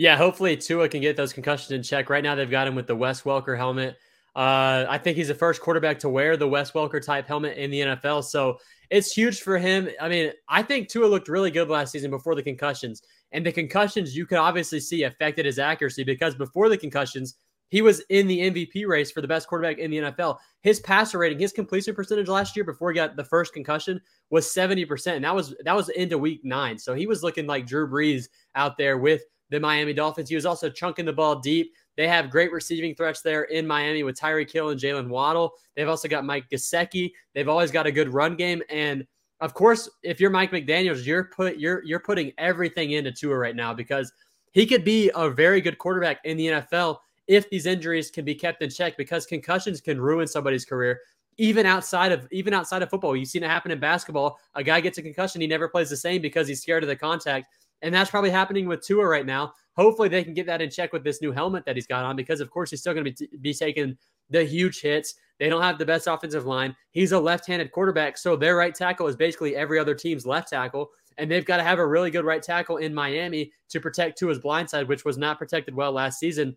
Yeah, 0.00 0.16
hopefully 0.16 0.56
Tua 0.56 0.88
can 0.88 1.02
get 1.02 1.14
those 1.14 1.34
concussions 1.34 1.72
in 1.72 1.82
check. 1.82 2.08
Right 2.08 2.24
now, 2.24 2.34
they've 2.34 2.50
got 2.50 2.66
him 2.66 2.74
with 2.74 2.86
the 2.86 2.96
Wes 2.96 3.20
Welker 3.20 3.54
helmet. 3.54 3.98
Uh, 4.34 4.86
I 4.88 4.96
think 4.96 5.18
he's 5.18 5.28
the 5.28 5.34
first 5.34 5.60
quarterback 5.60 5.98
to 5.98 6.08
wear 6.08 6.38
the 6.38 6.48
Wes 6.48 6.70
Welker 6.70 7.04
type 7.04 7.28
helmet 7.28 7.58
in 7.58 7.70
the 7.70 7.80
NFL. 7.80 8.24
So 8.24 8.56
it's 8.88 9.12
huge 9.12 9.42
for 9.42 9.58
him. 9.58 9.90
I 10.00 10.08
mean, 10.08 10.32
I 10.48 10.62
think 10.62 10.88
Tua 10.88 11.04
looked 11.04 11.28
really 11.28 11.50
good 11.50 11.68
last 11.68 11.92
season 11.92 12.10
before 12.10 12.34
the 12.34 12.42
concussions. 12.42 13.02
And 13.32 13.44
the 13.44 13.52
concussions 13.52 14.16
you 14.16 14.24
could 14.24 14.38
obviously 14.38 14.80
see 14.80 15.02
affected 15.02 15.44
his 15.44 15.58
accuracy 15.58 16.02
because 16.02 16.34
before 16.34 16.70
the 16.70 16.78
concussions, 16.78 17.34
he 17.68 17.82
was 17.82 18.00
in 18.08 18.26
the 18.26 18.50
MVP 18.50 18.86
race 18.86 19.10
for 19.10 19.20
the 19.20 19.28
best 19.28 19.48
quarterback 19.48 19.76
in 19.76 19.90
the 19.90 19.98
NFL. 19.98 20.38
His 20.62 20.80
passer 20.80 21.18
rating, 21.18 21.40
his 21.40 21.52
completion 21.52 21.94
percentage 21.94 22.28
last 22.28 22.56
year 22.56 22.64
before 22.64 22.90
he 22.90 22.94
got 22.94 23.16
the 23.16 23.24
first 23.24 23.52
concussion 23.52 24.00
was 24.30 24.46
70%. 24.46 25.16
And 25.16 25.24
that 25.24 25.34
was 25.34 25.54
that 25.62 25.76
was 25.76 25.90
into 25.90 26.16
week 26.16 26.40
nine. 26.42 26.78
So 26.78 26.94
he 26.94 27.06
was 27.06 27.22
looking 27.22 27.46
like 27.46 27.66
Drew 27.66 27.86
Brees 27.86 28.28
out 28.54 28.78
there 28.78 28.96
with 28.96 29.24
the 29.50 29.60
Miami 29.60 29.92
Dolphins. 29.92 30.28
He 30.28 30.34
was 30.34 30.46
also 30.46 30.70
chunking 30.70 31.04
the 31.04 31.12
ball 31.12 31.36
deep. 31.36 31.74
They 31.96 32.08
have 32.08 32.30
great 32.30 32.52
receiving 32.52 32.94
threats 32.94 33.20
there 33.20 33.44
in 33.44 33.66
Miami 33.66 34.02
with 34.02 34.18
Tyreek 34.18 34.50
Hill 34.50 34.70
and 34.70 34.80
Jalen 34.80 35.08
Waddle. 35.08 35.52
They've 35.76 35.88
also 35.88 36.08
got 36.08 36.24
Mike 36.24 36.48
Gesicki. 36.50 37.12
They've 37.34 37.48
always 37.48 37.70
got 37.70 37.86
a 37.86 37.92
good 37.92 38.08
run 38.08 38.36
game. 38.36 38.62
And 38.70 39.06
of 39.40 39.54
course, 39.54 39.88
if 40.02 40.20
you're 40.20 40.30
Mike 40.30 40.50
McDaniels, 40.50 41.04
you're 41.04 41.24
put 41.24 41.58
you're 41.58 41.84
you're 41.84 42.00
putting 42.00 42.32
everything 42.38 42.92
into 42.92 43.12
Tua 43.12 43.36
right 43.36 43.56
now 43.56 43.74
because 43.74 44.12
he 44.52 44.66
could 44.66 44.84
be 44.84 45.10
a 45.14 45.30
very 45.30 45.60
good 45.60 45.78
quarterback 45.78 46.20
in 46.24 46.36
the 46.36 46.46
NFL 46.46 46.98
if 47.26 47.48
these 47.50 47.66
injuries 47.66 48.10
can 48.10 48.24
be 48.24 48.34
kept 48.34 48.62
in 48.62 48.70
check 48.70 48.96
because 48.96 49.26
concussions 49.26 49.80
can 49.80 50.00
ruin 50.00 50.26
somebody's 50.26 50.64
career 50.64 51.00
even 51.38 51.64
outside 51.64 52.12
of 52.12 52.28
even 52.30 52.52
outside 52.52 52.82
of 52.82 52.90
football. 52.90 53.16
You've 53.16 53.28
seen 53.28 53.42
it 53.42 53.48
happen 53.48 53.70
in 53.70 53.80
basketball. 53.80 54.38
A 54.54 54.62
guy 54.62 54.80
gets 54.80 54.98
a 54.98 55.02
concussion, 55.02 55.40
he 55.40 55.46
never 55.46 55.68
plays 55.68 55.88
the 55.88 55.96
same 55.96 56.20
because 56.20 56.46
he's 56.46 56.60
scared 56.60 56.82
of 56.82 56.88
the 56.88 56.96
contact. 56.96 57.46
And 57.82 57.94
that's 57.94 58.10
probably 58.10 58.30
happening 58.30 58.66
with 58.66 58.82
Tua 58.82 59.06
right 59.06 59.26
now. 59.26 59.54
Hopefully, 59.76 60.08
they 60.08 60.24
can 60.24 60.34
get 60.34 60.46
that 60.46 60.60
in 60.60 60.70
check 60.70 60.92
with 60.92 61.04
this 61.04 61.22
new 61.22 61.32
helmet 61.32 61.64
that 61.64 61.76
he's 61.76 61.86
got 61.86 62.04
on 62.04 62.16
because, 62.16 62.40
of 62.40 62.50
course, 62.50 62.70
he's 62.70 62.80
still 62.80 62.92
going 62.92 63.04
to 63.04 63.10
be, 63.10 63.14
t- 63.14 63.36
be 63.40 63.54
taking 63.54 63.96
the 64.28 64.44
huge 64.44 64.80
hits. 64.80 65.14
They 65.38 65.48
don't 65.48 65.62
have 65.62 65.78
the 65.78 65.86
best 65.86 66.06
offensive 66.06 66.44
line. 66.44 66.76
He's 66.90 67.12
a 67.12 67.20
left 67.20 67.46
handed 67.46 67.72
quarterback. 67.72 68.18
So 68.18 68.36
their 68.36 68.56
right 68.56 68.74
tackle 68.74 69.06
is 69.06 69.16
basically 69.16 69.56
every 69.56 69.78
other 69.78 69.94
team's 69.94 70.26
left 70.26 70.50
tackle. 70.50 70.90
And 71.16 71.30
they've 71.30 71.44
got 71.44 71.56
to 71.58 71.62
have 71.62 71.78
a 71.78 71.86
really 71.86 72.10
good 72.10 72.24
right 72.24 72.42
tackle 72.42 72.78
in 72.78 72.94
Miami 72.94 73.52
to 73.70 73.80
protect 73.80 74.18
Tua's 74.18 74.38
blindside, 74.38 74.86
which 74.86 75.04
was 75.04 75.18
not 75.18 75.38
protected 75.38 75.74
well 75.74 75.92
last 75.92 76.18
season 76.18 76.56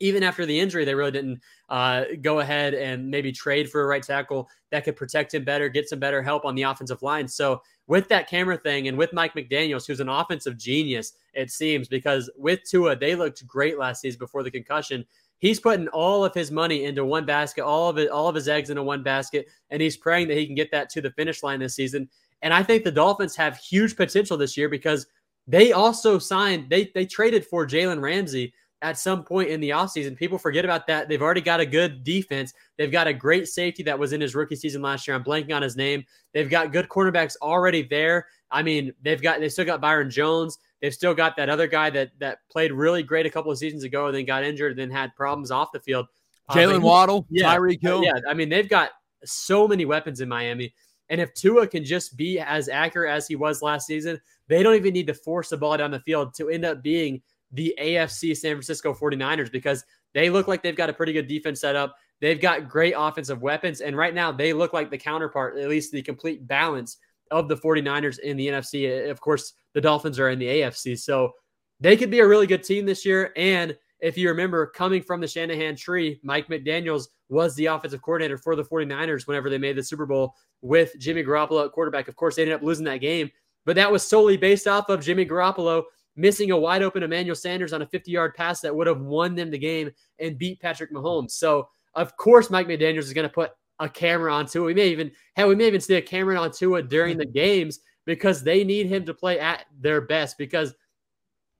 even 0.00 0.22
after 0.22 0.46
the 0.46 0.58
injury, 0.58 0.84
they 0.84 0.94
really 0.94 1.10
didn't 1.10 1.40
uh, 1.68 2.04
go 2.20 2.40
ahead 2.40 2.74
and 2.74 3.10
maybe 3.10 3.32
trade 3.32 3.70
for 3.70 3.82
a 3.82 3.86
right 3.86 4.02
tackle 4.02 4.48
that 4.70 4.84
could 4.84 4.96
protect 4.96 5.34
him 5.34 5.44
better, 5.44 5.68
get 5.68 5.88
some 5.88 5.98
better 5.98 6.22
help 6.22 6.44
on 6.44 6.54
the 6.54 6.62
offensive 6.62 7.02
line. 7.02 7.26
So 7.26 7.62
with 7.88 8.06
that 8.08 8.28
camera 8.28 8.56
thing 8.56 8.86
and 8.86 8.96
with 8.96 9.12
Mike 9.12 9.34
McDaniels, 9.34 9.86
who's 9.86 10.00
an 10.00 10.10
offensive 10.10 10.56
genius, 10.56 11.14
it 11.32 11.50
seems, 11.50 11.88
because 11.88 12.30
with 12.36 12.60
Tua, 12.62 12.94
they 12.94 13.14
looked 13.14 13.44
great 13.46 13.78
last 13.78 14.02
season 14.02 14.18
before 14.18 14.42
the 14.42 14.50
concussion. 14.50 15.04
He's 15.38 15.58
putting 15.58 15.88
all 15.88 16.24
of 16.24 16.34
his 16.34 16.50
money 16.50 16.84
into 16.84 17.04
one 17.04 17.24
basket, 17.24 17.64
all 17.64 17.88
of 17.88 17.98
it, 17.98 18.10
all 18.10 18.28
of 18.28 18.34
his 18.34 18.46
eggs 18.46 18.70
into 18.70 18.82
one 18.82 19.02
basket, 19.02 19.46
and 19.70 19.80
he's 19.80 19.96
praying 19.96 20.28
that 20.28 20.36
he 20.36 20.46
can 20.46 20.54
get 20.54 20.70
that 20.70 20.90
to 20.90 21.00
the 21.00 21.10
finish 21.12 21.42
line 21.42 21.60
this 21.60 21.74
season. 21.74 22.08
And 22.42 22.52
I 22.52 22.62
think 22.62 22.84
the 22.84 22.92
Dolphins 22.92 23.34
have 23.36 23.56
huge 23.56 23.96
potential 23.96 24.36
this 24.36 24.56
year 24.56 24.68
because 24.68 25.06
they 25.46 25.72
also 25.72 26.18
signed, 26.18 26.68
they 26.68 26.90
they 26.94 27.06
traded 27.06 27.46
for 27.46 27.66
Jalen 27.66 28.02
Ramsey 28.02 28.52
at 28.82 28.98
some 28.98 29.24
point 29.24 29.50
in 29.50 29.60
the 29.60 29.70
offseason. 29.70 30.16
People 30.16 30.38
forget 30.38 30.64
about 30.64 30.86
that. 30.86 31.08
They've 31.08 31.22
already 31.22 31.40
got 31.40 31.60
a 31.60 31.66
good 31.66 32.04
defense. 32.04 32.52
They've 32.76 32.92
got 32.92 33.06
a 33.06 33.12
great 33.12 33.48
safety 33.48 33.82
that 33.84 33.98
was 33.98 34.12
in 34.12 34.20
his 34.20 34.34
rookie 34.34 34.56
season 34.56 34.82
last 34.82 35.06
year. 35.06 35.16
I'm 35.16 35.24
blanking 35.24 35.54
on 35.54 35.62
his 35.62 35.76
name. 35.76 36.04
They've 36.32 36.48
got 36.48 36.72
good 36.72 36.88
cornerbacks 36.88 37.36
already 37.42 37.82
there. 37.82 38.26
I 38.50 38.62
mean, 38.62 38.92
they've 39.02 39.20
got 39.20 39.40
they 39.40 39.48
still 39.48 39.64
got 39.64 39.80
Byron 39.80 40.10
Jones. 40.10 40.58
They've 40.80 40.94
still 40.94 41.14
got 41.14 41.36
that 41.36 41.48
other 41.48 41.66
guy 41.66 41.90
that 41.90 42.10
that 42.20 42.38
played 42.50 42.72
really 42.72 43.02
great 43.02 43.26
a 43.26 43.30
couple 43.30 43.50
of 43.50 43.58
seasons 43.58 43.84
ago, 43.84 44.06
and 44.06 44.16
then 44.16 44.24
got 44.24 44.44
injured, 44.44 44.72
and 44.72 44.80
then 44.80 44.90
had 44.90 45.14
problems 45.14 45.50
off 45.50 45.72
the 45.72 45.80
field. 45.80 46.06
Uh, 46.48 46.54
Jalen 46.54 46.80
Waddle, 46.80 47.26
yeah, 47.30 47.54
Tyreek 47.54 47.82
Hill. 47.82 48.04
Yeah, 48.04 48.20
I 48.28 48.34
mean, 48.34 48.48
they've 48.48 48.68
got 48.68 48.90
so 49.24 49.66
many 49.66 49.84
weapons 49.84 50.20
in 50.20 50.28
Miami. 50.28 50.72
And 51.10 51.20
if 51.20 51.32
Tua 51.34 51.66
can 51.66 51.84
just 51.84 52.16
be 52.16 52.38
as 52.38 52.68
accurate 52.68 53.10
as 53.10 53.26
he 53.26 53.34
was 53.34 53.62
last 53.62 53.86
season, 53.86 54.20
they 54.46 54.62
don't 54.62 54.74
even 54.74 54.92
need 54.92 55.06
to 55.06 55.14
force 55.14 55.48
the 55.48 55.56
ball 55.56 55.76
down 55.76 55.90
the 55.90 56.00
field 56.00 56.34
to 56.34 56.50
end 56.50 56.64
up 56.64 56.82
being 56.82 57.22
the 57.52 57.74
AFC 57.80 58.36
San 58.36 58.52
Francisco 58.52 58.92
49ers 58.94 59.50
because 59.50 59.84
they 60.14 60.30
look 60.30 60.48
like 60.48 60.62
they've 60.62 60.76
got 60.76 60.90
a 60.90 60.92
pretty 60.92 61.12
good 61.12 61.28
defense 61.28 61.60
set 61.60 61.76
up. 61.76 61.94
They've 62.20 62.40
got 62.40 62.68
great 62.68 62.94
offensive 62.96 63.42
weapons. 63.42 63.80
And 63.80 63.96
right 63.96 64.14
now, 64.14 64.32
they 64.32 64.52
look 64.52 64.72
like 64.72 64.90
the 64.90 64.98
counterpart, 64.98 65.56
at 65.58 65.68
least 65.68 65.92
the 65.92 66.02
complete 66.02 66.46
balance 66.46 66.98
of 67.30 67.48
the 67.48 67.56
49ers 67.56 68.18
in 68.18 68.36
the 68.36 68.48
NFC. 68.48 69.08
Of 69.08 69.20
course, 69.20 69.52
the 69.74 69.80
Dolphins 69.80 70.18
are 70.18 70.30
in 70.30 70.38
the 70.38 70.46
AFC. 70.46 70.98
So 70.98 71.32
they 71.80 71.96
could 71.96 72.10
be 72.10 72.20
a 72.20 72.26
really 72.26 72.46
good 72.46 72.64
team 72.64 72.86
this 72.86 73.04
year. 73.04 73.32
And 73.36 73.76
if 74.00 74.16
you 74.16 74.28
remember, 74.28 74.66
coming 74.66 75.02
from 75.02 75.20
the 75.20 75.28
Shanahan 75.28 75.76
tree, 75.76 76.20
Mike 76.22 76.48
McDaniels 76.48 77.06
was 77.28 77.54
the 77.54 77.66
offensive 77.66 78.02
coordinator 78.02 78.38
for 78.38 78.56
the 78.56 78.64
49ers 78.64 79.26
whenever 79.26 79.50
they 79.50 79.58
made 79.58 79.76
the 79.76 79.82
Super 79.82 80.06
Bowl 80.06 80.34
with 80.62 80.94
Jimmy 80.98 81.22
Garoppolo 81.22 81.64
at 81.66 81.72
quarterback. 81.72 82.08
Of 82.08 82.16
course, 82.16 82.36
they 82.36 82.42
ended 82.42 82.56
up 82.56 82.62
losing 82.62 82.84
that 82.86 82.98
game, 82.98 83.30
but 83.64 83.76
that 83.76 83.90
was 83.90 84.02
solely 84.02 84.36
based 84.36 84.66
off 84.66 84.88
of 84.88 85.02
Jimmy 85.02 85.26
Garoppolo 85.26 85.84
missing 86.18 86.50
a 86.50 86.58
wide 86.58 86.82
open 86.82 87.02
Emmanuel 87.02 87.36
Sanders 87.36 87.72
on 87.72 87.80
a 87.80 87.86
50 87.86 88.10
yard 88.10 88.34
pass 88.34 88.60
that 88.60 88.74
would 88.74 88.88
have 88.88 89.00
won 89.00 89.34
them 89.34 89.50
the 89.50 89.58
game 89.58 89.90
and 90.18 90.36
beat 90.36 90.60
Patrick 90.60 90.92
Mahomes. 90.92 91.30
So, 91.30 91.68
of 91.94 92.16
course, 92.16 92.50
Mike 92.50 92.66
McDaniels 92.66 93.04
is 93.04 93.12
going 93.12 93.28
to 93.28 93.32
put 93.32 93.52
a 93.78 93.88
camera 93.88 94.34
on 94.34 94.46
Tua. 94.46 94.66
We 94.66 94.74
may 94.74 94.88
even 94.88 95.12
hell, 95.36 95.48
we 95.48 95.54
may 95.54 95.68
even 95.68 95.80
see 95.80 95.94
a 95.94 96.02
camera 96.02 96.38
on 96.38 96.50
Tua 96.50 96.82
during 96.82 97.16
the 97.16 97.24
games 97.24 97.78
because 98.04 98.42
they 98.42 98.64
need 98.64 98.86
him 98.86 99.04
to 99.06 99.14
play 99.14 99.38
at 99.38 99.66
their 99.80 100.00
best. 100.00 100.36
Because 100.36 100.74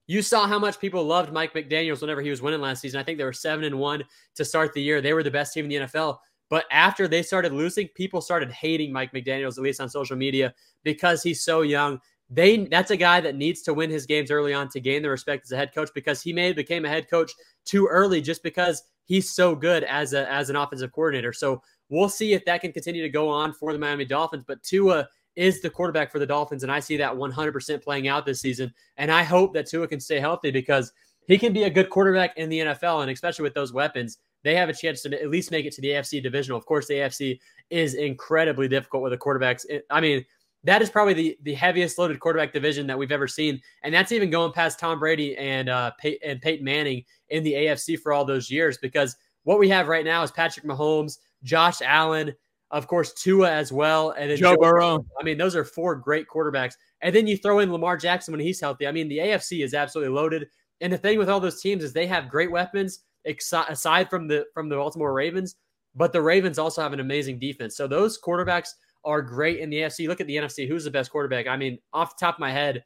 you 0.09 0.23
saw 0.23 0.49
how 0.49 0.59
much 0.59 0.81
people 0.81 1.05
loved 1.05 1.33
Mike 1.33 1.55
McDaniels 1.55 2.01
whenever 2.01 2.21
he 2.21 2.31
was 2.31 2.43
winning 2.43 2.61
last 2.61 2.81
season. 2.81 2.99
I 2.99 3.05
think 3.05 3.19
they 3.19 3.25
were 3.25 3.33
seven 3.33 3.65
and 3.65 3.79
one 3.79 4.03
to 4.35 4.45
start 4.45 4.75
the 4.75 4.83
year. 4.83 5.01
They 5.01 5.13
were 5.13 5.23
the 5.23 5.31
best 5.31 5.55
team 5.55 5.67
in 5.67 5.71
the 5.71 5.87
NFL. 5.87 6.19
But 6.51 6.65
after 6.73 7.07
they 7.07 7.23
started 7.23 7.53
losing, 7.53 7.89
people 7.89 8.21
started 8.21 8.51
hating 8.51 8.93
Mike 8.93 9.13
McDaniels, 9.13 9.59
at 9.59 9.65
least 9.65 9.81
on 9.81 9.89
social 9.89 10.17
media, 10.17 10.55
because 10.83 11.23
he's 11.23 11.45
so 11.45 11.61
young. 11.61 12.01
They 12.31 12.67
that's 12.67 12.91
a 12.91 12.97
guy 12.97 13.21
that 13.21 13.37
needs 13.37 13.63
to 13.63 13.75
win 13.75 13.91
his 13.91 14.05
games 14.05 14.31
early 14.31 14.53
on 14.53 14.69
to 14.71 14.81
gain 14.81 15.03
the 15.03 15.09
respect 15.09 15.45
as 15.47 15.53
a 15.53 15.57
head 15.57 15.75
coach 15.75 15.89
because 15.95 16.21
he 16.21 16.33
may 16.33 16.53
became 16.53 16.85
a 16.85 16.89
head 16.89 17.09
coach 17.09 17.33
too 17.65 17.87
early 17.87 18.21
just 18.21 18.43
because 18.43 18.83
he's 19.07 19.31
so 19.31 19.55
good 19.55 19.85
as 19.85 20.13
a 20.13 20.31
as 20.31 20.51
an 20.51 20.57
offensive 20.57 20.93
coordinator. 20.93 21.33
So 21.33 21.63
we'll 21.89 22.09
see 22.09 22.35
if 22.35 22.45
that 22.45 22.61
can 22.61 22.73
continue 22.73 23.03
to 23.03 23.09
go 23.09 23.29
on 23.29 23.53
for 23.53 23.73
the 23.73 23.79
Miami 23.79 24.05
Dolphins. 24.05 24.45
But 24.47 24.63
Tua 24.63 25.09
is 25.37 25.63
the 25.63 25.71
quarterback 25.71 26.11
for 26.11 26.19
the 26.19 26.27
Dolphins, 26.27 26.65
and 26.65 26.73
I 26.73 26.81
see 26.81 26.97
that 26.97 27.15
100% 27.15 27.83
playing 27.83 28.09
out 28.09 28.27
this 28.27 28.41
season. 28.41 28.75
And 28.97 29.11
I 29.11 29.23
hope 29.23 29.55
that 29.55 29.67
Tua 29.67 29.87
can 29.87 30.01
stay 30.01 30.19
healthy 30.19 30.51
because 30.51 30.93
he 31.29 31.39
can 31.39 31.53
be 31.53 31.63
a 31.63 31.71
good 31.71 31.91
quarterback 31.91 32.37
in 32.37 32.49
the 32.49 32.59
NFL, 32.61 33.03
and 33.03 33.11
especially 33.11 33.45
with 33.45 33.55
those 33.55 33.73
weapons, 33.73 34.19
they 34.43 34.55
have 34.55 34.69
a 34.69 34.75
chance 34.75 35.03
to 35.03 35.23
at 35.23 35.31
least 35.31 35.51
make 35.51 35.67
it 35.67 35.73
to 35.75 35.81
the 35.81 35.89
AFC 35.89 36.23
divisional. 36.23 36.59
Of 36.59 36.67
course, 36.67 36.89
the 36.89 36.95
AFC 36.95 37.39
is 37.71 37.95
incredibly 37.95 38.67
difficult 38.67 39.03
with 39.03 39.13
the 39.13 39.19
quarterbacks. 39.19 39.65
I 39.91 40.01
mean, 40.01 40.25
that 40.65 40.83
is 40.83 40.91
probably 40.91 41.15
the 41.15 41.39
the 41.43 41.55
heaviest 41.55 41.99
loaded 41.99 42.19
quarterback 42.21 42.53
division 42.53 42.87
that 42.89 42.99
we've 42.99 43.13
ever 43.13 43.29
seen, 43.29 43.61
and 43.83 43.95
that's 43.95 44.13
even 44.13 44.31
going 44.31 44.53
past 44.53 44.79
Tom 44.79 44.99
Brady 44.99 45.37
and 45.37 45.69
uh, 45.69 45.93
Pey- 45.99 46.19
and 46.25 46.41
Peyton 46.41 46.65
Manning 46.65 47.05
in 47.29 47.45
the 47.45 47.53
AFC 47.53 47.99
for 47.99 48.13
all 48.13 48.25
those 48.25 48.51
years. 48.51 48.79
Because 48.79 49.17
what 49.45 49.59
we 49.59 49.69
have 49.69 49.89
right 49.89 50.05
now 50.05 50.23
is 50.23 50.31
Patrick 50.31 50.67
Mahomes, 50.67 51.19
Josh 51.43 51.81
Allen, 51.83 52.35
of 52.71 52.87
course 52.87 53.13
Tua 53.13 53.51
as 53.51 53.73
well, 53.73 54.11
and 54.11 54.31
then 54.31 54.37
Joe, 54.37 54.55
Joe 54.55 54.61
Burrow. 54.61 55.07
I 55.21 55.23
mean, 55.23 55.39
those 55.39 55.55
are 55.55 55.65
four 55.65 55.95
great 55.95 56.27
quarterbacks, 56.29 56.75
and 57.03 57.15
then 57.15 57.27
you 57.27 57.37
throw 57.37 57.61
in 57.61 57.73
Lamar 57.73 57.97
Jackson 57.97 58.33
when 58.33 58.41
he's 58.41 58.61
healthy. 58.61 58.87
I 58.87 58.93
mean, 58.93 59.09
the 59.09 59.19
AFC 59.19 59.65
is 59.65 59.75
absolutely 59.75 60.15
loaded, 60.15 60.49
and 60.81 60.93
the 60.93 60.99
thing 60.99 61.19
with 61.19 61.29
all 61.29 61.41
those 61.41 61.61
teams 61.61 61.85
is 61.85 61.93
they 61.93 62.07
have 62.07 62.29
great 62.29 62.51
weapons 62.51 63.01
aside 63.25 64.11
from 64.11 64.27
the 64.27 64.45
from 64.55 64.69
the 64.69 64.77
Baltimore 64.77 65.13
Ravens, 65.13 65.55
but 65.95 66.13
the 66.13 66.23
Ravens 66.23 66.59
also 66.59 66.83
have 66.83 66.93
an 66.93 67.01
amazing 67.01 67.39
defense. 67.39 67.77
So 67.77 67.87
those 67.87 68.21
quarterbacks 68.21 68.71
are 69.05 69.23
great 69.23 69.61
in 69.61 69.71
the 69.71 69.79
AFC. 69.79 70.09
Look 70.09 70.21
at 70.21 70.27
the 70.27 70.37
NFC. 70.37 70.69
Who's 70.69 70.85
the 70.85 70.91
best 70.91 71.11
quarterback? 71.11 71.47
I 71.47 71.57
mean, 71.57 71.79
off 71.93 72.17
the 72.17 72.25
top 72.25 72.37
of 72.37 72.41
my 72.41 72.53
head, 72.53 72.85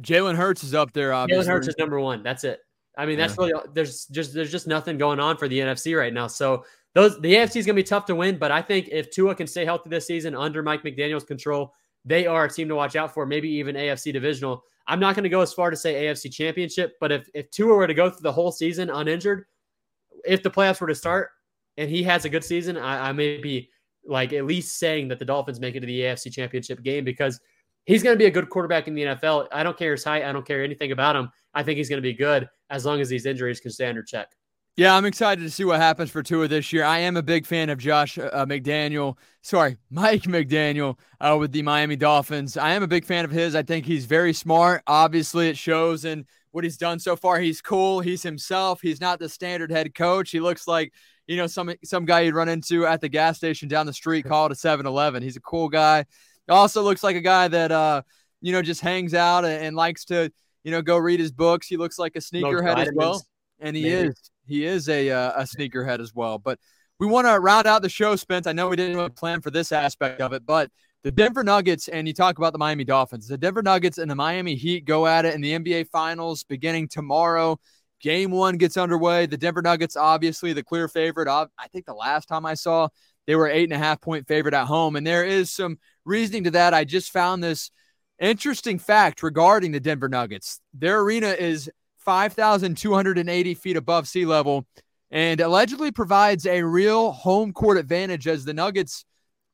Jalen 0.00 0.36
Hurts 0.36 0.64
is 0.64 0.74
up 0.74 0.92
there. 0.92 1.12
Obviously, 1.12 1.44
Jalen 1.44 1.48
Hurts 1.48 1.68
is 1.68 1.74
number 1.78 2.00
one. 2.00 2.22
That's 2.22 2.44
it. 2.44 2.60
I 2.96 3.06
mean, 3.06 3.18
that's 3.18 3.36
yeah. 3.38 3.46
really 3.46 3.62
there's 3.74 4.06
just 4.06 4.34
there's 4.34 4.50
just 4.50 4.66
nothing 4.66 4.98
going 4.98 5.20
on 5.20 5.36
for 5.36 5.48
the 5.48 5.58
NFC 5.58 5.98
right 5.98 6.12
now. 6.12 6.26
So 6.26 6.64
those 6.94 7.20
the 7.20 7.34
AFC 7.34 7.56
is 7.56 7.66
going 7.66 7.76
to 7.76 7.82
be 7.82 7.84
tough 7.84 8.06
to 8.06 8.14
win, 8.14 8.38
but 8.38 8.50
I 8.50 8.60
think 8.60 8.88
if 8.90 9.10
Tua 9.10 9.34
can 9.34 9.46
stay 9.46 9.64
healthy 9.64 9.88
this 9.88 10.06
season 10.06 10.34
under 10.34 10.62
Mike 10.62 10.82
McDaniel's 10.82 11.24
control, 11.24 11.72
they 12.04 12.26
are 12.26 12.44
a 12.44 12.50
team 12.50 12.68
to 12.68 12.74
watch 12.74 12.96
out 12.96 13.14
for. 13.14 13.24
Maybe 13.24 13.48
even 13.50 13.76
AFC 13.76 14.12
divisional. 14.12 14.62
I'm 14.86 15.00
not 15.00 15.14
going 15.14 15.22
to 15.24 15.30
go 15.30 15.40
as 15.40 15.52
far 15.52 15.70
to 15.70 15.76
say 15.76 16.04
AFC 16.04 16.32
championship, 16.32 16.94
but 17.00 17.12
if 17.12 17.28
if 17.34 17.50
Tua 17.50 17.74
were 17.74 17.86
to 17.86 17.94
go 17.94 18.10
through 18.10 18.22
the 18.22 18.32
whole 18.32 18.52
season 18.52 18.90
uninjured, 18.90 19.44
if 20.24 20.42
the 20.42 20.50
playoffs 20.50 20.80
were 20.80 20.88
to 20.88 20.94
start 20.94 21.30
and 21.76 21.88
he 21.88 22.02
has 22.02 22.24
a 22.24 22.28
good 22.28 22.44
season, 22.44 22.76
I, 22.76 23.08
I 23.08 23.12
may 23.12 23.38
be 23.38 23.70
like 24.04 24.32
at 24.32 24.44
least 24.44 24.78
saying 24.78 25.08
that 25.08 25.18
the 25.18 25.24
Dolphins 25.24 25.60
make 25.60 25.74
it 25.74 25.80
to 25.80 25.86
the 25.86 26.00
AFC 26.00 26.32
championship 26.32 26.82
game 26.82 27.04
because 27.04 27.40
he's 27.86 28.02
going 28.02 28.14
to 28.14 28.18
be 28.18 28.26
a 28.26 28.30
good 28.30 28.48
quarterback 28.48 28.88
in 28.88 28.94
the 28.94 29.02
NFL. 29.02 29.48
I 29.52 29.62
don't 29.62 29.76
care 29.76 29.92
his 29.92 30.04
height. 30.04 30.24
I 30.24 30.32
don't 30.32 30.46
care 30.46 30.62
anything 30.62 30.92
about 30.92 31.16
him. 31.16 31.30
I 31.54 31.62
think 31.62 31.76
he's 31.76 31.88
going 31.88 31.98
to 31.98 32.02
be 32.02 32.14
good 32.14 32.48
as 32.70 32.84
long 32.84 33.00
as 33.00 33.08
these 33.08 33.26
injuries 33.26 33.60
can 33.60 33.70
stay 33.70 33.88
under 33.88 34.02
check. 34.02 34.28
Yeah, 34.74 34.96
I'm 34.96 35.04
excited 35.04 35.42
to 35.42 35.50
see 35.50 35.64
what 35.64 35.80
happens 35.80 36.10
for 36.10 36.22
Tua 36.22 36.48
this 36.48 36.72
year. 36.72 36.84
I 36.84 37.00
am 37.00 37.18
a 37.18 37.22
big 37.22 37.44
fan 37.44 37.68
of 37.68 37.76
Josh 37.76 38.16
uh, 38.16 38.46
McDaniel. 38.46 39.18
Sorry, 39.42 39.76
Mike 39.90 40.22
McDaniel 40.22 40.98
uh, 41.20 41.36
with 41.38 41.52
the 41.52 41.60
Miami 41.60 41.96
Dolphins. 41.96 42.56
I 42.56 42.70
am 42.70 42.82
a 42.82 42.88
big 42.88 43.04
fan 43.04 43.26
of 43.26 43.30
his. 43.30 43.54
I 43.54 43.62
think 43.62 43.84
he's 43.84 44.06
very 44.06 44.32
smart. 44.32 44.82
Obviously, 44.86 45.50
it 45.50 45.58
shows 45.58 46.06
in 46.06 46.24
what 46.52 46.64
he's 46.64 46.78
done 46.78 46.98
so 46.98 47.16
far. 47.16 47.38
He's 47.38 47.60
cool. 47.60 48.00
He's 48.00 48.22
himself. 48.22 48.80
He's 48.80 49.00
not 49.00 49.18
the 49.18 49.28
standard 49.28 49.70
head 49.70 49.94
coach. 49.94 50.30
He 50.30 50.40
looks 50.40 50.66
like 50.66 50.94
you 51.32 51.38
know 51.38 51.46
some 51.46 51.72
some 51.82 52.04
guy 52.04 52.20
you'd 52.20 52.34
run 52.34 52.50
into 52.50 52.84
at 52.84 53.00
the 53.00 53.08
gas 53.08 53.38
station 53.38 53.66
down 53.66 53.86
the 53.86 53.92
street 53.92 54.26
called 54.26 54.52
a 54.52 54.54
7-Eleven. 54.54 55.22
He's 55.22 55.36
a 55.36 55.40
cool 55.40 55.70
guy. 55.70 56.04
Also 56.46 56.82
looks 56.82 57.02
like 57.02 57.16
a 57.16 57.22
guy 57.22 57.48
that 57.48 57.72
uh 57.72 58.02
you 58.42 58.52
know 58.52 58.60
just 58.60 58.82
hangs 58.82 59.14
out 59.14 59.46
and, 59.46 59.64
and 59.64 59.74
likes 59.74 60.04
to 60.06 60.30
you 60.62 60.70
know 60.70 60.82
go 60.82 60.98
read 60.98 61.20
his 61.20 61.32
books. 61.32 61.66
He 61.66 61.78
looks 61.78 61.98
like 61.98 62.16
a 62.16 62.18
sneakerhead 62.18 62.76
as 62.76 62.90
well, 62.94 63.24
and 63.60 63.74
he 63.74 63.84
Maybe. 63.84 64.08
is 64.08 64.30
he 64.46 64.66
is 64.66 64.88
a 64.90 65.10
uh, 65.10 65.32
a 65.40 65.42
sneakerhead 65.44 66.00
as 66.00 66.14
well. 66.14 66.38
But 66.38 66.58
we 66.98 67.06
want 67.06 67.26
to 67.26 67.40
round 67.40 67.66
out 67.66 67.80
the 67.80 67.88
show, 67.88 68.14
Spence. 68.14 68.46
I 68.46 68.52
know 68.52 68.68
we 68.68 68.76
didn't 68.76 69.16
plan 69.16 69.40
for 69.40 69.50
this 69.50 69.72
aspect 69.72 70.20
of 70.20 70.34
it, 70.34 70.44
but 70.44 70.70
the 71.02 71.10
Denver 71.10 71.42
Nuggets 71.42 71.88
and 71.88 72.06
you 72.06 72.14
talk 72.14 72.38
about 72.38 72.52
the 72.52 72.58
Miami 72.58 72.84
Dolphins. 72.84 73.26
The 73.26 73.38
Denver 73.38 73.62
Nuggets 73.62 73.98
and 73.98 74.10
the 74.10 74.14
Miami 74.14 74.54
Heat 74.54 74.84
go 74.84 75.06
at 75.06 75.24
it 75.24 75.34
in 75.34 75.40
the 75.40 75.52
NBA 75.52 75.88
Finals 75.88 76.44
beginning 76.44 76.88
tomorrow. 76.88 77.58
Game 78.02 78.32
one 78.32 78.56
gets 78.56 78.76
underway. 78.76 79.26
The 79.26 79.38
Denver 79.38 79.62
Nuggets, 79.62 79.96
obviously, 79.96 80.52
the 80.52 80.64
clear 80.64 80.88
favorite. 80.88 81.28
I 81.28 81.46
think 81.72 81.86
the 81.86 81.94
last 81.94 82.26
time 82.26 82.44
I 82.44 82.54
saw, 82.54 82.88
they 83.26 83.36
were 83.36 83.48
eight 83.48 83.64
and 83.64 83.72
a 83.72 83.78
half 83.78 84.00
point 84.00 84.26
favorite 84.26 84.54
at 84.54 84.66
home. 84.66 84.96
And 84.96 85.06
there 85.06 85.24
is 85.24 85.50
some 85.50 85.78
reasoning 86.04 86.44
to 86.44 86.50
that. 86.50 86.74
I 86.74 86.84
just 86.84 87.12
found 87.12 87.42
this 87.42 87.70
interesting 88.18 88.80
fact 88.80 89.22
regarding 89.22 89.70
the 89.70 89.80
Denver 89.80 90.08
Nuggets. 90.08 90.60
Their 90.74 91.00
arena 91.00 91.28
is 91.28 91.70
5,280 91.98 93.54
feet 93.54 93.76
above 93.76 94.08
sea 94.08 94.26
level 94.26 94.66
and 95.12 95.40
allegedly 95.40 95.92
provides 95.92 96.46
a 96.46 96.62
real 96.62 97.12
home 97.12 97.52
court 97.52 97.78
advantage 97.78 98.26
as 98.26 98.44
the 98.44 98.54
Nuggets' 98.54 99.04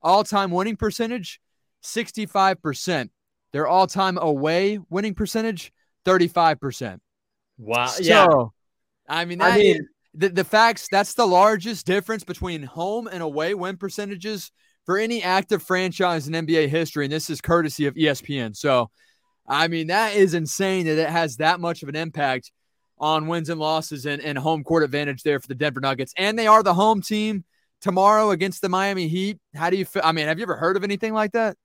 all 0.00 0.24
time 0.24 0.50
winning 0.50 0.76
percentage, 0.76 1.40
65%. 1.84 3.10
Their 3.52 3.66
all 3.66 3.86
time 3.86 4.16
away 4.18 4.78
winning 4.88 5.14
percentage, 5.14 5.72
35%. 6.06 7.00
Wow. 7.58 7.86
So, 7.86 8.02
yeah. 8.02 8.26
I 9.08 9.24
mean, 9.24 9.42
I 9.42 9.56
mean, 9.56 9.76
is, 9.76 9.82
the, 10.14 10.28
the 10.30 10.44
facts 10.44 10.88
that's 10.90 11.14
the 11.14 11.26
largest 11.26 11.86
difference 11.86 12.24
between 12.24 12.62
home 12.62 13.06
and 13.06 13.22
away 13.22 13.54
win 13.54 13.76
percentages 13.76 14.50
for 14.86 14.98
any 14.98 15.22
active 15.22 15.62
franchise 15.62 16.28
in 16.28 16.34
NBA 16.34 16.68
history. 16.68 17.04
And 17.04 17.12
this 17.12 17.28
is 17.28 17.40
courtesy 17.40 17.86
of 17.86 17.94
ESPN. 17.94 18.56
So, 18.56 18.90
I 19.46 19.68
mean, 19.68 19.88
that 19.88 20.14
is 20.14 20.34
insane 20.34 20.86
that 20.86 20.98
it 20.98 21.10
has 21.10 21.36
that 21.36 21.60
much 21.60 21.82
of 21.82 21.88
an 21.88 21.96
impact 21.96 22.50
on 22.98 23.26
wins 23.26 23.48
and 23.48 23.60
losses 23.60 24.06
and, 24.06 24.22
and 24.22 24.36
home 24.38 24.64
court 24.64 24.82
advantage 24.82 25.22
there 25.22 25.40
for 25.40 25.46
the 25.46 25.54
Denver 25.54 25.80
Nuggets. 25.80 26.12
And 26.16 26.38
they 26.38 26.46
are 26.46 26.62
the 26.62 26.74
home 26.74 27.02
team 27.02 27.44
tomorrow 27.80 28.30
against 28.30 28.60
the 28.60 28.68
Miami 28.68 29.08
Heat. 29.08 29.38
How 29.54 29.70
do 29.70 29.76
you 29.76 29.84
feel? 29.84 30.02
I 30.04 30.12
mean, 30.12 30.26
have 30.26 30.38
you 30.38 30.44
ever 30.44 30.56
heard 30.56 30.76
of 30.76 30.84
anything 30.84 31.12
like 31.12 31.32
that? 31.32 31.56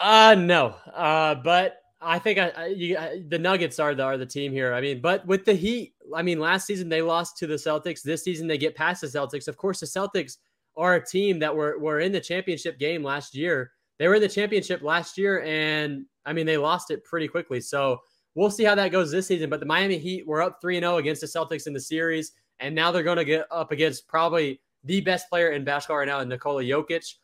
Uh, 0.00 0.34
no. 0.38 0.74
Uh, 0.92 1.34
but 1.36 1.76
I 2.02 2.18
think 2.18 2.38
I, 2.38 2.48
I, 2.56 2.66
you, 2.66 2.96
I, 2.98 3.22
the 3.28 3.38
Nuggets 3.38 3.78
are 3.78 3.94
the, 3.94 4.02
are 4.02 4.18
the 4.18 4.26
team 4.26 4.52
here. 4.52 4.74
I 4.74 4.80
mean, 4.80 5.00
but 5.00 5.26
with 5.26 5.44
the 5.44 5.54
Heat, 5.54 5.94
I 6.14 6.22
mean, 6.22 6.40
last 6.40 6.66
season 6.66 6.88
they 6.88 7.02
lost 7.02 7.38
to 7.38 7.46
the 7.46 7.54
Celtics. 7.54 8.02
This 8.02 8.24
season 8.24 8.46
they 8.46 8.58
get 8.58 8.74
past 8.74 9.00
the 9.00 9.06
Celtics. 9.06 9.48
Of 9.48 9.56
course, 9.56 9.80
the 9.80 9.86
Celtics 9.86 10.38
are 10.76 10.96
a 10.96 11.06
team 11.06 11.38
that 11.38 11.54
were, 11.54 11.78
were 11.78 12.00
in 12.00 12.12
the 12.12 12.20
championship 12.20 12.78
game 12.78 13.02
last 13.02 13.34
year. 13.34 13.72
They 13.98 14.08
were 14.08 14.16
in 14.16 14.22
the 14.22 14.28
championship 14.28 14.82
last 14.82 15.16
year, 15.16 15.42
and 15.42 16.06
I 16.26 16.32
mean, 16.32 16.46
they 16.46 16.56
lost 16.56 16.90
it 16.90 17.04
pretty 17.04 17.28
quickly. 17.28 17.60
So 17.60 18.00
we'll 18.34 18.50
see 18.50 18.64
how 18.64 18.74
that 18.74 18.92
goes 18.92 19.10
this 19.10 19.26
season. 19.26 19.50
But 19.50 19.60
the 19.60 19.66
Miami 19.66 19.98
Heat 19.98 20.26
were 20.26 20.42
up 20.42 20.58
3 20.60 20.80
0 20.80 20.96
against 20.96 21.20
the 21.20 21.26
Celtics 21.26 21.66
in 21.66 21.72
the 21.72 21.80
series. 21.80 22.32
And 22.60 22.74
now 22.74 22.92
they're 22.92 23.02
going 23.02 23.18
to 23.18 23.24
get 23.24 23.46
up 23.50 23.72
against 23.72 24.06
probably 24.08 24.60
the 24.84 25.00
best 25.00 25.28
player 25.28 25.50
in 25.50 25.64
basketball 25.64 25.98
right 25.98 26.08
now, 26.08 26.22
Nikola 26.22 26.62
Jokic. 26.62 27.14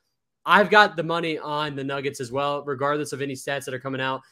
I've 0.45 0.71
got 0.71 0.97
the 0.97 1.03
money 1.03 1.39
on 1.39 1.77
the 1.77 1.85
Nuggets 1.85 2.21
as 2.21 2.33
well, 2.33 2.65
regardless 2.65 3.13
of 3.13 3.21
any 3.21 3.35
stats 3.35 3.65
that 3.67 3.75
are 3.75 3.79
coming 3.79 4.01
out. 4.01 4.23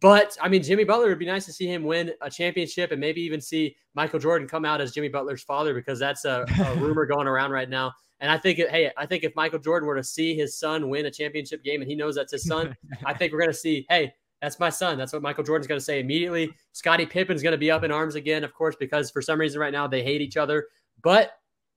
But 0.00 0.36
I 0.40 0.48
mean, 0.48 0.62
Jimmy 0.62 0.84
Butler 0.84 1.08
would 1.08 1.18
be 1.18 1.26
nice 1.26 1.44
to 1.46 1.52
see 1.52 1.66
him 1.66 1.84
win 1.84 2.12
a 2.20 2.30
championship 2.30 2.90
and 2.90 3.00
maybe 3.00 3.20
even 3.20 3.40
see 3.40 3.76
Michael 3.94 4.18
Jordan 4.18 4.48
come 4.48 4.64
out 4.64 4.80
as 4.80 4.92
Jimmy 4.92 5.08
Butler's 5.08 5.42
father 5.42 5.74
because 5.74 5.98
that's 5.98 6.24
a, 6.24 6.44
a 6.64 6.74
rumor 6.80 7.06
going 7.06 7.26
around 7.26 7.50
right 7.50 7.68
now. 7.68 7.92
And 8.20 8.30
I 8.30 8.38
think, 8.38 8.58
hey, 8.58 8.90
I 8.96 9.06
think 9.06 9.24
if 9.24 9.34
Michael 9.36 9.58
Jordan 9.58 9.86
were 9.86 9.96
to 9.96 10.04
see 10.04 10.34
his 10.34 10.58
son 10.58 10.88
win 10.88 11.06
a 11.06 11.10
championship 11.10 11.62
game 11.62 11.82
and 11.82 11.90
he 11.90 11.96
knows 11.96 12.14
that's 12.14 12.32
his 12.32 12.44
son, 12.44 12.74
I 13.04 13.12
think 13.12 13.32
we're 13.32 13.40
going 13.40 13.52
to 13.52 13.58
see, 13.58 13.84
hey, 13.88 14.14
that's 14.40 14.58
my 14.58 14.70
son. 14.70 14.98
That's 14.98 15.12
what 15.12 15.22
Michael 15.22 15.44
Jordan's 15.44 15.66
going 15.66 15.78
to 15.80 15.84
say 15.84 16.00
immediately. 16.00 16.54
Scottie 16.72 17.06
Pippen's 17.06 17.42
going 17.42 17.52
to 17.52 17.58
be 17.58 17.70
up 17.70 17.82
in 17.82 17.90
arms 17.90 18.14
again, 18.14 18.44
of 18.44 18.54
course, 18.54 18.76
because 18.78 19.10
for 19.10 19.20
some 19.20 19.40
reason 19.40 19.60
right 19.60 19.72
now 19.72 19.86
they 19.86 20.02
hate 20.02 20.20
each 20.20 20.36
other. 20.36 20.66
But 21.02 21.32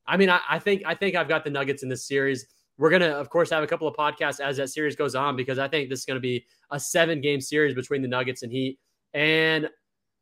I 0.05 0.17
mean, 0.17 0.29
I, 0.29 0.39
I 0.49 0.59
think 0.59 0.83
I 0.85 0.93
think 0.93 1.15
I've 1.15 1.27
got 1.27 1.43
the 1.43 1.49
Nuggets 1.49 1.83
in 1.83 1.89
this 1.89 2.05
series. 2.05 2.45
We're 2.77 2.89
gonna, 2.89 3.09
of 3.09 3.29
course, 3.29 3.49
have 3.49 3.63
a 3.63 3.67
couple 3.67 3.87
of 3.87 3.95
podcasts 3.95 4.39
as 4.39 4.57
that 4.57 4.69
series 4.69 4.95
goes 4.95 5.15
on 5.15 5.35
because 5.35 5.57
I 5.57 5.67
think 5.67 5.89
this 5.89 5.99
is 5.99 6.05
gonna 6.05 6.19
be 6.19 6.45
a 6.71 6.79
seven 6.79 7.21
game 7.21 7.41
series 7.41 7.73
between 7.73 8.01
the 8.01 8.07
Nuggets 8.07 8.43
and 8.43 8.51
Heat. 8.51 8.79
And 9.13 9.69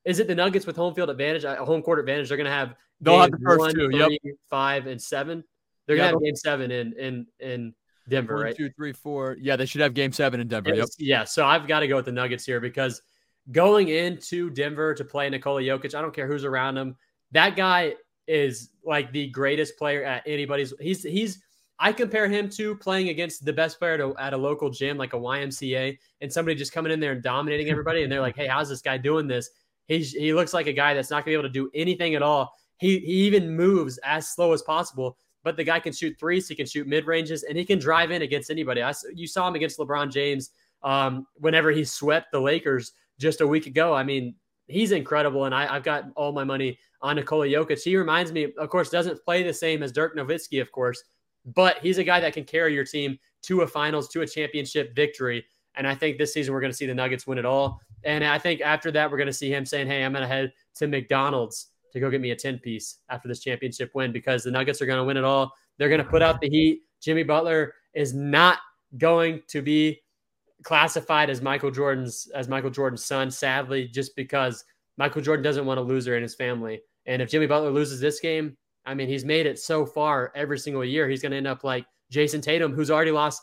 is 0.05 0.19
it 0.19 0.27
the 0.27 0.35
Nuggets 0.35 0.65
with 0.65 0.75
home 0.75 0.93
field 0.93 1.09
advantage, 1.09 1.43
a 1.43 1.55
home 1.65 1.81
court 1.81 1.99
advantage? 1.99 2.29
They're 2.29 2.37
gonna 2.37 2.49
have 2.49 2.75
they'll 3.01 3.19
have 3.19 3.31
the 3.31 3.39
first 3.43 3.59
one, 3.59 3.73
two, 3.73 3.89
three, 3.89 4.19
yep. 4.23 4.35
five, 4.49 4.87
and 4.87 5.01
seven. 5.01 5.43
They're 5.85 5.97
gonna 5.97 6.09
have 6.09 6.21
game 6.21 6.35
seven 6.35 6.71
in 6.71 6.93
in 6.93 7.27
in 7.39 7.73
Denver, 8.07 8.35
One, 8.35 8.43
right? 8.43 8.55
Two, 8.55 8.69
three, 8.69 8.93
four. 8.93 9.35
Yeah, 9.39 9.55
they 9.55 9.65
should 9.65 9.81
have 9.81 9.93
game 9.93 10.11
seven 10.11 10.39
in 10.39 10.47
Denver. 10.47 10.73
Yep. 10.73 10.89
Yeah. 10.99 11.23
So 11.23 11.45
I've 11.45 11.67
got 11.67 11.79
to 11.79 11.87
go 11.87 11.95
with 11.95 12.05
the 12.05 12.11
Nuggets 12.11 12.45
here 12.45 12.59
because 12.59 13.01
going 13.51 13.89
into 13.89 14.49
Denver 14.49 14.93
to 14.93 15.03
play 15.03 15.29
Nikola 15.29 15.61
Jokic, 15.61 15.95
I 15.95 16.01
don't 16.01 16.13
care 16.13 16.27
who's 16.27 16.45
around 16.45 16.77
him. 16.77 16.95
That 17.31 17.55
guy 17.55 17.95
is 18.27 18.69
like 18.83 19.11
the 19.11 19.27
greatest 19.27 19.77
player 19.77 20.03
at 20.03 20.23
anybody's. 20.25 20.73
He's 20.79 21.03
he's. 21.03 21.41
I 21.79 21.91
compare 21.91 22.27
him 22.27 22.49
to 22.51 22.75
playing 22.77 23.09
against 23.09 23.43
the 23.43 23.53
best 23.53 23.79
player 23.79 23.97
to, 23.97 24.15
at 24.17 24.33
a 24.33 24.37
local 24.37 24.69
gym, 24.69 24.97
like 24.97 25.13
a 25.13 25.17
YMCA, 25.17 25.97
and 26.21 26.31
somebody 26.31 26.55
just 26.55 26.71
coming 26.71 26.91
in 26.91 26.99
there 26.99 27.11
and 27.11 27.23
dominating 27.23 27.69
everybody. 27.71 28.03
And 28.03 28.11
they're 28.11 28.21
like, 28.21 28.35
"Hey, 28.35 28.47
how's 28.47 28.69
this 28.69 28.81
guy 28.81 28.97
doing 28.97 29.27
this?" 29.27 29.49
He's, 29.87 30.11
he 30.11 30.33
looks 30.33 30.53
like 30.53 30.67
a 30.67 30.73
guy 30.73 30.93
that's 30.93 31.11
not 31.11 31.25
going 31.25 31.35
to 31.35 31.39
be 31.41 31.47
able 31.47 31.49
to 31.49 31.53
do 31.53 31.69
anything 31.79 32.15
at 32.15 32.21
all. 32.21 32.53
He 32.77 32.99
he 32.99 33.25
even 33.25 33.55
moves 33.55 33.97
as 33.99 34.29
slow 34.29 34.53
as 34.53 34.61
possible 34.61 35.17
but 35.45 35.55
the 35.55 35.63
guy 35.63 35.79
can 35.79 35.93
shoot 35.93 36.17
threes, 36.19 36.49
he 36.49 36.55
can 36.55 36.65
shoot 36.65 36.87
mid 36.87 37.05
ranges, 37.05 37.43
and 37.43 37.55
he 37.55 37.63
can 37.63 37.77
drive 37.77 38.09
in 38.09 38.23
against 38.23 38.49
anybody. 38.49 38.81
I, 38.81 38.91
you 39.13 39.27
saw 39.27 39.47
him 39.47 39.53
against 39.53 39.77
LeBron 39.77 40.11
James 40.11 40.49
um, 40.81 41.27
whenever 41.35 41.69
he 41.69 41.85
swept 41.85 42.31
the 42.31 42.41
Lakers 42.41 42.93
just 43.19 43.41
a 43.41 43.47
week 43.47 43.67
ago. 43.67 43.93
I 43.93 44.03
mean, 44.03 44.33
he's 44.67 44.91
incredible, 44.91 45.45
and 45.45 45.53
I, 45.53 45.71
have 45.71 45.83
got 45.83 46.05
all 46.15 46.31
my 46.31 46.43
money 46.43 46.79
on 47.03 47.15
Nikola 47.17 47.45
Jokic. 47.45 47.83
He 47.83 47.95
reminds 47.95 48.31
me, 48.31 48.53
of 48.57 48.69
course, 48.69 48.89
doesn't 48.89 49.23
play 49.23 49.43
the 49.43 49.53
same 49.53 49.83
as 49.83 49.91
Dirk 49.91 50.17
Nowitzki, 50.17 50.59
of 50.59 50.71
course, 50.71 51.03
but 51.45 51.77
he's 51.81 51.97
a 51.97 52.03
guy 52.03 52.19
that 52.19 52.33
can 52.33 52.43
carry 52.43 52.73
your 52.73 52.85
team 52.85 53.17
to 53.43 53.61
a 53.61 53.67
finals, 53.67 54.07
to 54.09 54.21
a 54.21 54.27
championship 54.27 54.95
victory. 54.95 55.45
And 55.75 55.87
I 55.87 55.93
think 55.93 56.17
this 56.17 56.33
season 56.33 56.53
we're 56.53 56.61
going 56.61 56.71
to 56.71 56.77
see 56.77 56.85
the 56.85 56.93
Nuggets 56.93 57.27
win 57.27 57.37
it 57.37 57.45
all. 57.45 57.79
And 58.03 58.23
I 58.23 58.37
think 58.37 58.61
after 58.61 58.91
that, 58.91 59.09
we're 59.09 59.17
going 59.17 59.27
to 59.27 59.33
see 59.33 59.51
him 59.51 59.65
saying, 59.65 59.87
Hey, 59.87 60.03
I'm 60.03 60.13
going 60.13 60.21
to 60.21 60.27
head 60.27 60.53
to 60.75 60.87
McDonald's 60.87 61.67
to 61.93 61.99
go 61.99 62.09
get 62.09 62.21
me 62.21 62.31
a 62.31 62.35
10 62.35 62.59
piece 62.59 62.97
after 63.09 63.27
this 63.27 63.39
championship 63.39 63.91
win 63.93 64.11
because 64.11 64.43
the 64.43 64.51
Nuggets 64.51 64.81
are 64.81 64.85
going 64.85 64.97
to 64.97 65.03
win 65.03 65.17
it 65.17 65.23
all. 65.23 65.53
They're 65.77 65.89
going 65.89 66.03
to 66.03 66.09
put 66.09 66.21
out 66.21 66.41
the 66.41 66.49
heat. 66.49 66.81
Jimmy 67.01 67.23
Butler 67.23 67.73
is 67.93 68.13
not 68.13 68.59
going 68.97 69.41
to 69.47 69.61
be 69.61 70.01
classified 70.63 71.29
as 71.29 71.41
Michael 71.41 71.71
Jordan's 71.71 72.29
as 72.33 72.47
Michael 72.47 72.69
Jordan's 72.69 73.05
son, 73.05 73.29
sadly, 73.29 73.87
just 73.87 74.15
because 74.15 74.63
Michael 74.97 75.21
Jordan 75.21 75.43
doesn't 75.43 75.65
want 75.65 75.79
a 75.79 75.83
loser 75.83 76.15
in 76.15 76.23
his 76.23 76.35
family. 76.35 76.81
And 77.05 77.21
if 77.21 77.29
Jimmy 77.29 77.47
Butler 77.47 77.71
loses 77.71 77.99
this 77.99 78.19
game, 78.19 78.57
I 78.85 78.93
mean, 78.93 79.07
he's 79.07 79.25
made 79.25 79.45
it 79.45 79.59
so 79.59 79.85
far 79.85 80.31
every 80.35 80.59
single 80.59 80.85
year. 80.85 81.09
He's 81.09 81.21
going 81.21 81.31
to 81.31 81.37
end 81.37 81.47
up 81.47 81.63
like 81.63 81.85
Jayson 82.11 82.41
Tatum, 82.41 82.73
who's 82.73 82.91
already 82.91 83.11
lost. 83.11 83.41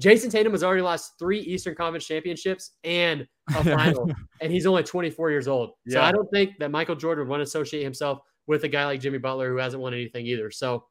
Jayson 0.00 0.30
Tatum 0.30 0.52
has 0.52 0.62
already 0.62 0.82
lost 0.82 1.12
three 1.18 1.40
Eastern 1.40 1.74
Conference 1.74 2.06
championships 2.06 2.72
and 2.82 3.26
a 3.54 3.64
final, 3.64 4.10
and 4.40 4.52
he's 4.52 4.66
only 4.66 4.82
24 4.82 5.30
years 5.30 5.48
old. 5.48 5.72
Yeah. 5.86 5.94
So 5.94 6.00
I 6.02 6.12
don't 6.12 6.28
think 6.32 6.58
that 6.58 6.70
Michael 6.70 6.96
Jordan 6.96 7.24
would 7.24 7.30
want 7.30 7.40
to 7.40 7.44
associate 7.44 7.82
himself 7.82 8.20
with 8.46 8.64
a 8.64 8.68
guy 8.68 8.84
like 8.86 9.00
Jimmy 9.00 9.18
Butler 9.18 9.50
who 9.50 9.56
hasn't 9.56 9.82
won 9.82 9.94
anything 9.94 10.26
either. 10.26 10.50
So 10.50 10.84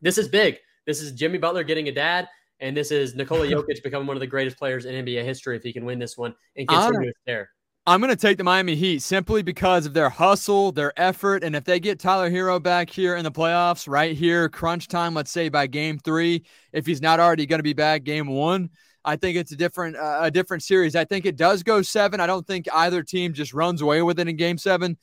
this 0.00 0.18
is 0.18 0.28
big. 0.28 0.58
This 0.86 1.00
is 1.00 1.12
Jimmy 1.12 1.38
Butler 1.38 1.64
getting 1.64 1.88
a 1.88 1.92
dad, 1.92 2.28
and 2.60 2.76
this 2.76 2.90
is 2.90 3.14
Nikola 3.14 3.46
Jokic 3.48 3.82
becoming 3.82 4.06
one 4.06 4.16
of 4.16 4.20
the 4.20 4.26
greatest 4.26 4.58
players 4.58 4.84
in 4.84 5.04
NBA 5.04 5.24
history 5.24 5.56
if 5.56 5.62
he 5.62 5.72
can 5.72 5.84
win 5.84 5.98
this 5.98 6.16
one 6.18 6.34
and 6.56 6.68
continue 6.68 7.06
his 7.06 7.14
there. 7.26 7.48
I'm 7.86 8.00
going 8.00 8.10
to 8.10 8.16
take 8.16 8.38
the 8.38 8.44
Miami 8.44 8.74
Heat 8.74 9.02
simply 9.02 9.42
because 9.42 9.84
of 9.84 9.92
their 9.92 10.08
hustle, 10.08 10.72
their 10.72 10.98
effort, 10.98 11.44
and 11.44 11.54
if 11.54 11.64
they 11.64 11.78
get 11.78 11.98
Tyler 11.98 12.30
Herro 12.30 12.62
back 12.62 12.88
here 12.88 13.16
in 13.16 13.24
the 13.24 13.30
playoffs, 13.30 13.86
right 13.86 14.16
here, 14.16 14.48
crunch 14.48 14.88
time, 14.88 15.12
let's 15.12 15.30
say 15.30 15.50
by 15.50 15.66
game 15.66 15.98
three, 15.98 16.44
if 16.72 16.86
he's 16.86 17.02
not 17.02 17.20
already 17.20 17.44
going 17.44 17.58
to 17.58 17.64
be 17.64 17.74
back 17.74 18.02
game 18.02 18.26
one, 18.26 18.70
I 19.04 19.16
think 19.16 19.36
it's 19.36 19.52
a 19.52 19.56
different 19.56 19.96
uh, 19.96 20.20
a 20.22 20.30
different 20.30 20.62
series. 20.62 20.96
I 20.96 21.04
think 21.04 21.26
it 21.26 21.36
does 21.36 21.62
go 21.62 21.82
seven. 21.82 22.20
I 22.20 22.26
don't 22.26 22.46
think 22.46 22.66
either 22.72 23.02
team 23.02 23.34
just 23.34 23.52
runs 23.52 23.82
away 23.82 24.00
with 24.00 24.18
it 24.18 24.28
in 24.28 24.36
game 24.36 24.56
seven. 24.56 24.96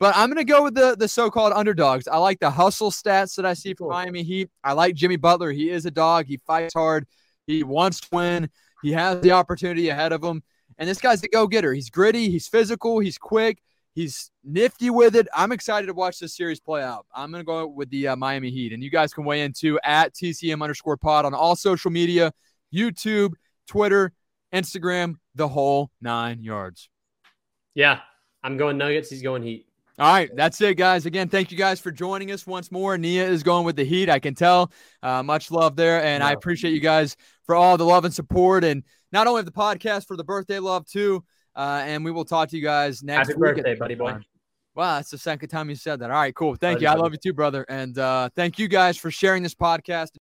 But 0.00 0.16
I'm 0.16 0.28
going 0.28 0.44
to 0.44 0.52
go 0.52 0.64
with 0.64 0.74
the 0.74 0.96
the 0.98 1.06
so-called 1.06 1.52
underdogs. 1.54 2.08
I 2.08 2.16
like 2.16 2.40
the 2.40 2.50
hustle 2.50 2.90
stats 2.90 3.36
that 3.36 3.46
I 3.46 3.54
see 3.54 3.74
from 3.74 3.90
Miami 3.90 4.24
Heat. 4.24 4.50
I 4.64 4.72
like 4.72 4.96
Jimmy 4.96 5.16
Butler. 5.16 5.52
He 5.52 5.70
is 5.70 5.86
a 5.86 5.90
dog. 5.92 6.26
He 6.26 6.40
fights 6.44 6.74
hard. 6.74 7.06
He 7.46 7.62
wants 7.62 8.00
to 8.00 8.08
win. 8.10 8.50
He 8.82 8.90
has 8.90 9.20
the 9.20 9.30
opportunity 9.30 9.88
ahead 9.88 10.10
of 10.10 10.24
him. 10.24 10.42
And 10.78 10.88
this 10.88 10.98
guy's 10.98 11.20
the 11.20 11.28
go 11.28 11.46
getter. 11.46 11.72
He's 11.72 11.90
gritty, 11.90 12.30
he's 12.30 12.48
physical, 12.48 12.98
he's 12.98 13.18
quick, 13.18 13.62
he's 13.94 14.30
nifty 14.42 14.90
with 14.90 15.16
it. 15.16 15.28
I'm 15.34 15.52
excited 15.52 15.86
to 15.86 15.94
watch 15.94 16.18
this 16.18 16.36
series 16.36 16.60
play 16.60 16.82
out. 16.82 17.06
I'm 17.14 17.30
going 17.30 17.42
to 17.42 17.46
go 17.46 17.66
with 17.66 17.90
the 17.90 18.08
uh, 18.08 18.16
Miami 18.16 18.50
Heat. 18.50 18.72
And 18.72 18.82
you 18.82 18.90
guys 18.90 19.14
can 19.14 19.24
weigh 19.24 19.42
in 19.42 19.52
too 19.52 19.78
at 19.84 20.14
TCM 20.14 20.62
underscore 20.62 20.96
pod 20.96 21.24
on 21.24 21.34
all 21.34 21.56
social 21.56 21.90
media 21.90 22.32
YouTube, 22.74 23.34
Twitter, 23.68 24.12
Instagram, 24.52 25.16
the 25.34 25.48
whole 25.48 25.90
nine 26.00 26.42
yards. 26.42 26.88
Yeah, 27.74 28.00
I'm 28.42 28.56
going 28.56 28.78
Nuggets. 28.78 29.10
He's 29.10 29.22
going 29.22 29.42
Heat. 29.42 29.66
All 29.96 30.12
right, 30.12 30.28
that's 30.34 30.60
it, 30.60 30.76
guys. 30.76 31.06
Again, 31.06 31.28
thank 31.28 31.52
you 31.52 31.58
guys 31.58 31.78
for 31.78 31.92
joining 31.92 32.32
us 32.32 32.46
once 32.46 32.72
more. 32.72 32.98
Nia 32.98 33.28
is 33.28 33.44
going 33.44 33.64
with 33.64 33.76
the 33.76 33.84
Heat. 33.84 34.10
I 34.10 34.18
can 34.18 34.34
tell. 34.34 34.72
Uh, 35.02 35.22
much 35.22 35.52
love 35.52 35.76
there, 35.76 36.02
and 36.02 36.20
yeah. 36.20 36.28
I 36.28 36.32
appreciate 36.32 36.74
you 36.74 36.80
guys 36.80 37.16
for 37.46 37.54
all 37.54 37.76
the 37.76 37.84
love 37.84 38.04
and 38.04 38.12
support, 38.12 38.64
and 38.64 38.82
not 39.12 39.28
only 39.28 39.42
the 39.42 39.52
podcast 39.52 40.06
for 40.06 40.16
the 40.16 40.24
birthday 40.24 40.58
love 40.58 40.84
too. 40.86 41.24
Uh, 41.56 41.82
and 41.84 42.04
we 42.04 42.10
will 42.10 42.24
talk 42.24 42.48
to 42.48 42.56
you 42.56 42.62
guys 42.62 43.02
next 43.02 43.28
Happy 43.28 43.40
week. 43.40 43.54
birthday, 43.54 43.76
buddy 43.76 43.94
boy. 43.94 44.16
Wow, 44.74 44.96
that's 44.96 45.10
the 45.10 45.18
second 45.18 45.50
time 45.50 45.70
you 45.70 45.76
said 45.76 46.00
that. 46.00 46.10
All 46.10 46.16
right, 46.16 46.34
cool. 46.34 46.56
Thank 46.56 46.76
buddy, 46.76 46.86
you. 46.86 46.90
I 46.90 46.94
love 46.94 47.12
you 47.12 47.18
too, 47.22 47.32
brother. 47.32 47.64
And 47.68 47.96
uh, 47.96 48.28
thank 48.34 48.58
you 48.58 48.66
guys 48.66 48.96
for 48.96 49.10
sharing 49.10 49.44
this 49.44 49.54
podcast. 49.54 50.16